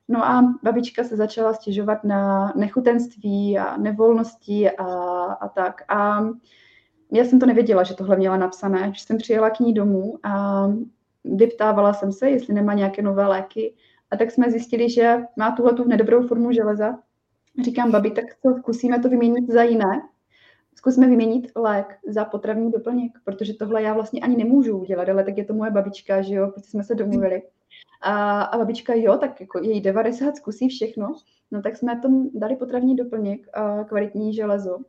No 0.07 0.25
a 0.25 0.55
babička 0.63 1.03
se 1.03 1.15
začala 1.15 1.53
stěžovat 1.53 2.03
na 2.03 2.53
nechutenství 2.55 3.59
a 3.59 3.77
nevolnosti 3.77 4.71
a, 4.71 4.85
a 5.23 5.47
tak. 5.47 5.81
A 5.87 6.23
já 7.11 7.25
jsem 7.25 7.39
to 7.39 7.45
nevěděla, 7.45 7.83
že 7.83 7.93
tohle 7.93 8.15
měla 8.15 8.37
napsané, 8.37 8.91
že 8.95 9.05
jsem 9.05 9.17
přijela 9.17 9.49
k 9.49 9.59
ní 9.59 9.73
domů 9.73 10.19
a 10.23 10.67
vyptávala 11.23 11.93
jsem 11.93 12.11
se, 12.11 12.29
jestli 12.29 12.53
nemá 12.53 12.73
nějaké 12.73 13.01
nové 13.01 13.27
léky. 13.27 13.75
A 14.11 14.17
tak 14.17 14.31
jsme 14.31 14.51
zjistili, 14.51 14.89
že 14.89 15.17
má 15.35 15.51
tuhle 15.51 15.73
tu 15.73 15.87
nedobrou 15.87 16.27
formu 16.27 16.51
železa. 16.51 16.99
Říkám, 17.63 17.91
babi, 17.91 18.11
tak 18.11 18.25
to 18.43 18.53
zkusíme 18.53 18.99
to 18.99 19.09
vyměnit 19.09 19.49
za 19.49 19.63
jiné. 19.63 20.01
Zkusíme 20.84 21.07
vyměnit 21.07 21.51
lék 21.55 21.97
za 22.07 22.25
potravní 22.25 22.71
doplněk, 22.71 23.11
protože 23.23 23.53
tohle 23.53 23.84
já 23.84 23.93
vlastně 23.93 24.21
ani 24.21 24.38
nemůžu 24.38 24.77
udělat, 24.77 25.09
ale 25.09 25.23
tak 25.23 25.38
je 25.38 25.45
to 25.45 25.53
moje 25.53 25.71
babička, 25.71 26.21
že 26.21 26.36
jo, 26.36 26.47
protože 26.47 26.69
jsme 26.69 26.84
se 26.84 26.95
domluvili. 26.95 27.41
A, 28.01 28.41
a 28.41 28.57
babička, 28.57 28.93
jo, 28.93 29.17
tak 29.17 29.41
jako 29.41 29.59
její 29.59 29.81
90 29.81 30.36
zkusí 30.36 30.69
všechno, 30.69 31.15
no 31.51 31.61
tak 31.61 31.77
jsme 31.77 31.99
tomu 31.99 32.31
dali 32.34 32.55
potravní 32.55 32.95
doplněk, 32.95 33.47
a 33.53 33.84
kvalitní 33.84 34.34
železo. 34.34 34.79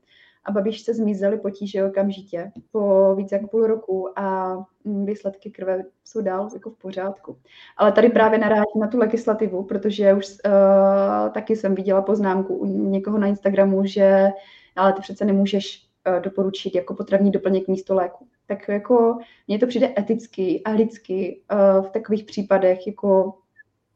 A 0.44 0.52
babičce 0.52 0.94
zmizely 0.94 1.38
potíže 1.38 1.84
okamžitě 1.84 2.52
po 2.72 3.14
více 3.14 3.34
jak 3.34 3.50
půl 3.50 3.66
roku 3.66 4.18
a 4.18 4.56
mm, 4.84 5.06
výsledky 5.06 5.50
krve 5.50 5.84
jsou 6.04 6.20
dál 6.20 6.48
jako 6.54 6.70
v 6.70 6.78
pořádku. 6.78 7.36
Ale 7.76 7.92
tady 7.92 8.08
právě 8.08 8.38
narážím 8.38 8.80
na 8.80 8.86
tu 8.86 8.98
legislativu, 8.98 9.62
protože 9.62 10.14
už 10.14 10.26
uh, 10.26 11.32
taky 11.32 11.56
jsem 11.56 11.74
viděla 11.74 12.02
poznámku 12.02 12.56
u 12.56 12.64
někoho 12.64 13.18
na 13.18 13.26
Instagramu, 13.26 13.86
že 13.86 14.28
ale 14.76 14.92
ty 14.92 15.00
přece 15.00 15.24
nemůžeš 15.24 15.83
doporučit 16.22 16.74
jako 16.74 16.94
potravní 16.94 17.30
doplněk 17.30 17.68
místo 17.68 17.94
léku 17.94 18.28
tak 18.46 18.68
jako 18.68 19.18
mně 19.48 19.58
to 19.58 19.66
přijde 19.66 19.94
eticky 19.98 20.62
a 20.64 20.70
lidsky 20.70 21.42
uh, 21.52 21.86
v 21.86 21.90
takových 21.90 22.24
případech 22.24 22.86
jako, 22.86 23.38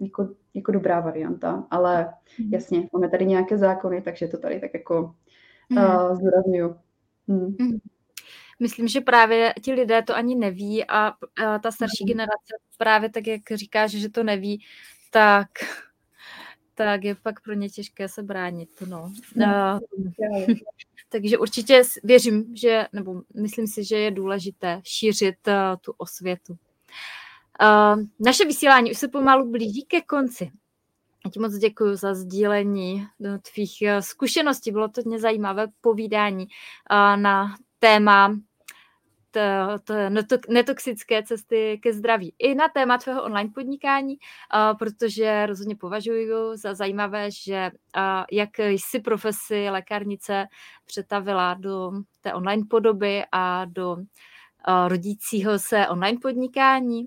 jako, 0.00 0.28
jako 0.54 0.72
dobrá 0.72 1.00
varianta, 1.00 1.66
ale 1.70 2.14
mm. 2.38 2.52
jasně, 2.52 2.88
máme 2.92 3.08
tady 3.08 3.26
nějaké 3.26 3.58
zákony, 3.58 4.02
takže 4.02 4.28
to 4.28 4.38
tady 4.38 4.60
tak 4.60 4.74
jako 4.74 5.14
uh, 5.70 6.16
zdůraznuju. 6.16 6.76
Mm. 7.26 7.56
Mm. 7.58 7.78
Myslím, 8.60 8.88
že 8.88 9.00
právě 9.00 9.54
ti 9.62 9.72
lidé 9.72 10.02
to 10.02 10.14
ani 10.14 10.34
neví 10.34 10.84
a, 10.84 11.12
a 11.44 11.58
ta 11.58 11.70
starší 11.70 12.04
generace 12.04 12.54
právě 12.78 13.10
tak, 13.10 13.26
jak 13.26 13.40
říkáš, 13.54 13.90
že 13.90 14.08
to 14.08 14.24
neví, 14.24 14.64
tak 15.10 15.48
tak 16.74 17.04
je 17.04 17.14
pak 17.14 17.40
pro 17.40 17.54
ně 17.54 17.68
těžké 17.68 18.08
se 18.08 18.22
bránit. 18.22 18.70
No. 18.88 19.12
Uh, 19.36 19.80
takže 21.08 21.38
určitě 21.38 21.82
věřím, 22.04 22.56
že, 22.56 22.86
nebo 22.92 23.22
myslím 23.34 23.66
si, 23.66 23.84
že 23.84 23.96
je 23.96 24.10
důležité 24.10 24.80
šířit 24.84 25.48
uh, 25.48 25.54
tu 25.80 25.94
osvětu. 25.96 26.52
Uh, 27.62 28.02
naše 28.18 28.44
vysílání 28.44 28.90
už 28.90 28.98
se 28.98 29.08
pomalu 29.08 29.50
blíží 29.50 29.82
ke 29.82 30.00
konci. 30.00 30.50
Já 31.24 31.30
ti 31.30 31.40
moc 31.40 31.54
děkuji 31.54 31.96
za 31.96 32.14
sdílení 32.14 33.06
do 33.20 33.30
tvých 33.52 33.72
zkušeností. 34.00 34.70
Bylo 34.72 34.88
to 34.88 35.02
dně 35.02 35.18
zajímavé 35.18 35.66
povídání 35.80 36.46
na 37.16 37.56
téma 37.78 38.36
to, 39.84 40.36
netoxické 40.48 41.22
cesty 41.22 41.78
ke 41.82 41.92
zdraví. 41.92 42.34
I 42.38 42.54
na 42.54 42.68
téma 42.68 42.98
tvého 42.98 43.22
online 43.22 43.50
podnikání, 43.54 44.16
protože 44.78 45.46
rozhodně 45.46 45.76
považuji 45.76 46.28
za 46.54 46.74
zajímavé, 46.74 47.30
že 47.30 47.70
jak 48.32 48.58
jsi 48.58 49.00
profesi 49.00 49.70
lékárnice 49.70 50.46
přetavila 50.86 51.54
do 51.54 51.92
té 52.20 52.34
online 52.34 52.62
podoby 52.70 53.22
a 53.32 53.64
do 53.64 53.96
rodícího 54.88 55.58
se 55.58 55.88
online 55.88 56.18
podnikání. 56.22 57.04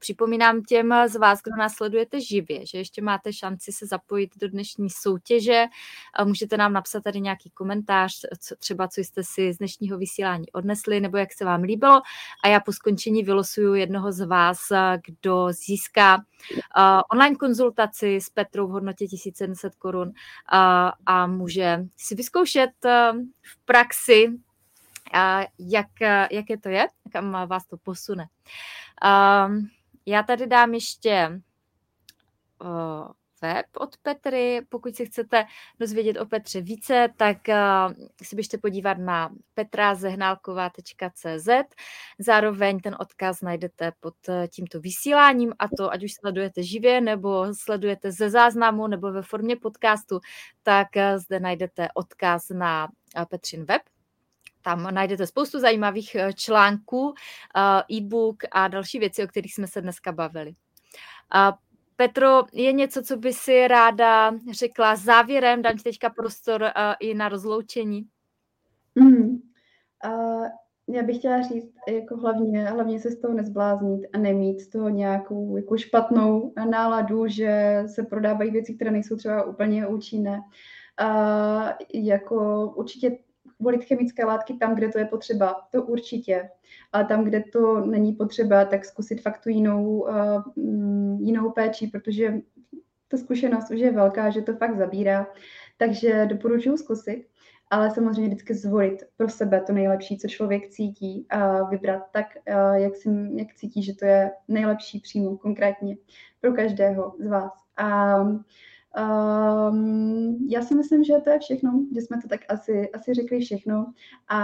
Připomínám 0.00 0.62
těm 0.62 0.94
z 1.06 1.16
vás, 1.16 1.42
kdo 1.42 1.56
nás 1.56 1.74
sledujete 1.74 2.20
živě, 2.20 2.66
že 2.66 2.78
ještě 2.78 3.02
máte 3.02 3.32
šanci 3.32 3.72
se 3.72 3.86
zapojit 3.86 4.30
do 4.36 4.48
dnešní 4.48 4.90
soutěže. 4.90 5.64
Můžete 6.24 6.56
nám 6.56 6.72
napsat 6.72 7.02
tady 7.02 7.20
nějaký 7.20 7.50
komentář, 7.50 8.12
co, 8.40 8.56
třeba 8.56 8.88
co 8.88 9.00
jste 9.00 9.22
si 9.24 9.52
z 9.52 9.58
dnešního 9.58 9.98
vysílání 9.98 10.52
odnesli, 10.52 11.00
nebo 11.00 11.16
jak 11.16 11.32
se 11.32 11.44
vám 11.44 11.62
líbilo. 11.62 12.02
A 12.44 12.48
já 12.48 12.60
po 12.60 12.72
skončení 12.72 13.22
vylosuju 13.22 13.74
jednoho 13.74 14.12
z 14.12 14.26
vás, 14.26 14.58
kdo 15.06 15.46
získá 15.50 16.24
online 17.12 17.36
konzultaci 17.36 18.16
s 18.16 18.30
Petrou 18.30 18.66
v 18.66 18.70
hodnotě 18.70 19.06
1700 19.06 19.74
korun 19.74 20.12
a 21.06 21.26
může 21.26 21.84
si 21.96 22.14
vyzkoušet 22.14 22.70
v 23.42 23.64
praxi 23.64 24.38
jak, 25.58 25.86
jaké 26.30 26.58
to 26.58 26.68
je, 26.68 26.86
kam 27.12 27.46
vás 27.46 27.66
to 27.66 27.76
posune. 27.76 28.26
Um, 29.04 29.70
já 30.10 30.22
tady 30.22 30.46
dám 30.46 30.74
ještě 30.74 31.40
web 33.42 33.66
od 33.76 33.96
Petry. 33.96 34.60
Pokud 34.68 34.96
si 34.96 35.06
chcete 35.06 35.44
dozvědět 35.80 36.16
o 36.16 36.26
Petře 36.26 36.60
více, 36.60 37.08
tak 37.16 37.38
si 38.22 38.36
běžte 38.36 38.58
podívat 38.58 38.98
na 38.98 39.30
petrazehnálková.cz. 39.54 41.48
Zároveň 42.18 42.80
ten 42.80 42.96
odkaz 43.00 43.42
najdete 43.42 43.92
pod 44.00 44.14
uh, 44.28 44.46
tímto 44.46 44.80
vysíláním 44.80 45.52
a 45.58 45.68
to, 45.76 45.92
ať 45.92 46.04
už 46.04 46.12
sledujete 46.12 46.62
živě 46.62 47.00
nebo 47.00 47.46
sledujete 47.54 48.12
ze 48.12 48.30
záznamu 48.30 48.86
nebo 48.86 49.12
ve 49.12 49.22
formě 49.22 49.56
podcastu, 49.56 50.20
tak 50.62 50.88
uh, 50.96 51.02
zde 51.18 51.40
najdete 51.40 51.88
odkaz 51.94 52.48
na 52.48 52.88
Petřin 53.30 53.64
web, 53.64 53.82
tam 54.62 54.94
najdete 54.94 55.26
spoustu 55.26 55.58
zajímavých 55.58 56.16
článků, 56.34 57.14
e-book 57.92 58.36
a 58.52 58.68
další 58.68 58.98
věci, 58.98 59.24
o 59.24 59.26
kterých 59.26 59.54
jsme 59.54 59.66
se 59.66 59.80
dneska 59.80 60.12
bavili. 60.12 60.54
Petro, 61.96 62.42
je 62.52 62.72
něco, 62.72 63.02
co 63.02 63.16
by 63.16 63.32
si 63.32 63.68
ráda 63.68 64.32
řekla 64.50 64.96
závěrem? 64.96 65.62
Dám 65.62 65.76
ti 65.76 65.82
teďka 65.82 66.10
prostor 66.10 66.62
uh, 66.62 66.68
i 67.00 67.14
na 67.14 67.28
rozloučení. 67.28 68.06
Mm. 68.94 69.40
Uh, 70.06 70.46
já 70.88 71.02
bych 71.02 71.18
chtěla 71.18 71.42
říct, 71.42 71.72
jako 71.88 72.16
hlavně, 72.16 72.64
hlavně 72.64 73.00
se 73.00 73.10
z 73.10 73.20
toho 73.20 73.34
nezbláznit 73.34 74.00
a 74.12 74.18
nemít 74.18 74.60
z 74.60 74.68
toho 74.68 74.88
nějakou 74.88 75.56
jako 75.56 75.76
špatnou 75.76 76.52
náladu, 76.70 77.26
že 77.26 77.82
se 77.94 78.02
prodávají 78.02 78.50
věci, 78.50 78.74
které 78.74 78.90
nejsou 78.90 79.16
třeba 79.16 79.44
úplně 79.44 79.86
účinné. 79.86 80.40
Uh, 81.02 81.68
jako 81.94 82.66
určitě 82.76 83.18
volit 83.60 83.84
chemické 83.84 84.24
látky 84.24 84.54
tam, 84.54 84.74
kde 84.74 84.88
to 84.88 84.98
je 84.98 85.04
potřeba, 85.04 85.56
to 85.72 85.82
určitě. 85.82 86.48
A 86.92 87.04
tam, 87.04 87.24
kde 87.24 87.42
to 87.52 87.80
není 87.86 88.12
potřeba, 88.12 88.64
tak 88.64 88.84
zkusit 88.84 89.22
fakt 89.22 89.42
tu 89.42 89.48
jinou, 89.48 90.00
uh, 90.00 90.42
jinou 91.20 91.50
péči, 91.50 91.86
protože 91.86 92.34
ta 93.08 93.16
zkušenost 93.16 93.70
už 93.70 93.80
je 93.80 93.92
velká, 93.92 94.30
že 94.30 94.42
to 94.42 94.56
fakt 94.56 94.78
zabírá. 94.78 95.26
Takže 95.76 96.26
doporučuji 96.26 96.76
zkusit, 96.76 97.26
ale 97.70 97.90
samozřejmě 97.90 98.26
vždycky 98.26 98.54
zvolit 98.54 99.02
pro 99.16 99.28
sebe 99.28 99.60
to 99.66 99.72
nejlepší, 99.72 100.18
co 100.18 100.28
člověk 100.28 100.68
cítí 100.68 101.26
a 101.30 101.64
vybrat 101.64 102.02
tak, 102.12 102.26
uh, 102.48 102.74
jak, 102.74 102.96
si, 102.96 103.08
jak 103.34 103.54
cítí, 103.54 103.82
že 103.82 103.94
to 103.94 104.04
je 104.04 104.30
nejlepší 104.48 105.00
přímo 105.00 105.36
konkrétně 105.36 105.96
pro 106.40 106.52
každého 106.52 107.14
z 107.18 107.26
vás. 107.26 107.52
A 107.76 108.16
Um, 108.98 110.46
já 110.50 110.62
si 110.62 110.74
myslím, 110.74 111.04
že 111.04 111.14
to 111.24 111.30
je 111.30 111.38
všechno, 111.38 111.84
že 111.94 112.00
jsme 112.00 112.22
to 112.22 112.28
tak 112.28 112.40
asi, 112.48 112.90
asi 112.92 113.14
řekli 113.14 113.40
všechno 113.40 113.92
a 114.28 114.38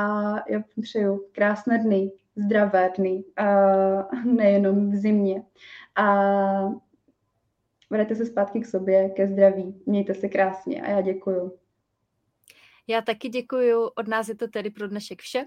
já 0.50 0.62
přeju 0.82 1.24
krásné 1.32 1.78
dny, 1.78 2.12
zdravé 2.36 2.90
dny, 2.96 3.24
uh, 3.40 4.24
nejenom 4.24 4.90
v 4.90 4.94
zimě. 4.94 5.42
A 5.96 6.06
vrajte 7.90 8.14
se 8.14 8.26
zpátky 8.26 8.60
k 8.60 8.66
sobě, 8.66 9.10
ke 9.10 9.28
zdraví, 9.28 9.82
mějte 9.86 10.14
se 10.14 10.28
krásně 10.28 10.82
a 10.82 10.90
já 10.90 11.00
děkuju. 11.00 11.58
Já 12.86 13.02
taky 13.02 13.28
děkuju, 13.28 13.86
od 13.86 14.08
nás 14.08 14.28
je 14.28 14.34
to 14.34 14.48
tedy 14.48 14.70
pro 14.70 14.88
dnešek 14.88 15.20
vše. 15.20 15.44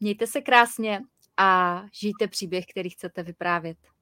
Mějte 0.00 0.26
se 0.26 0.40
krásně 0.40 1.00
a 1.36 1.82
žijte 1.92 2.28
příběh, 2.28 2.64
který 2.70 2.90
chcete 2.90 3.22
vyprávět. 3.22 3.93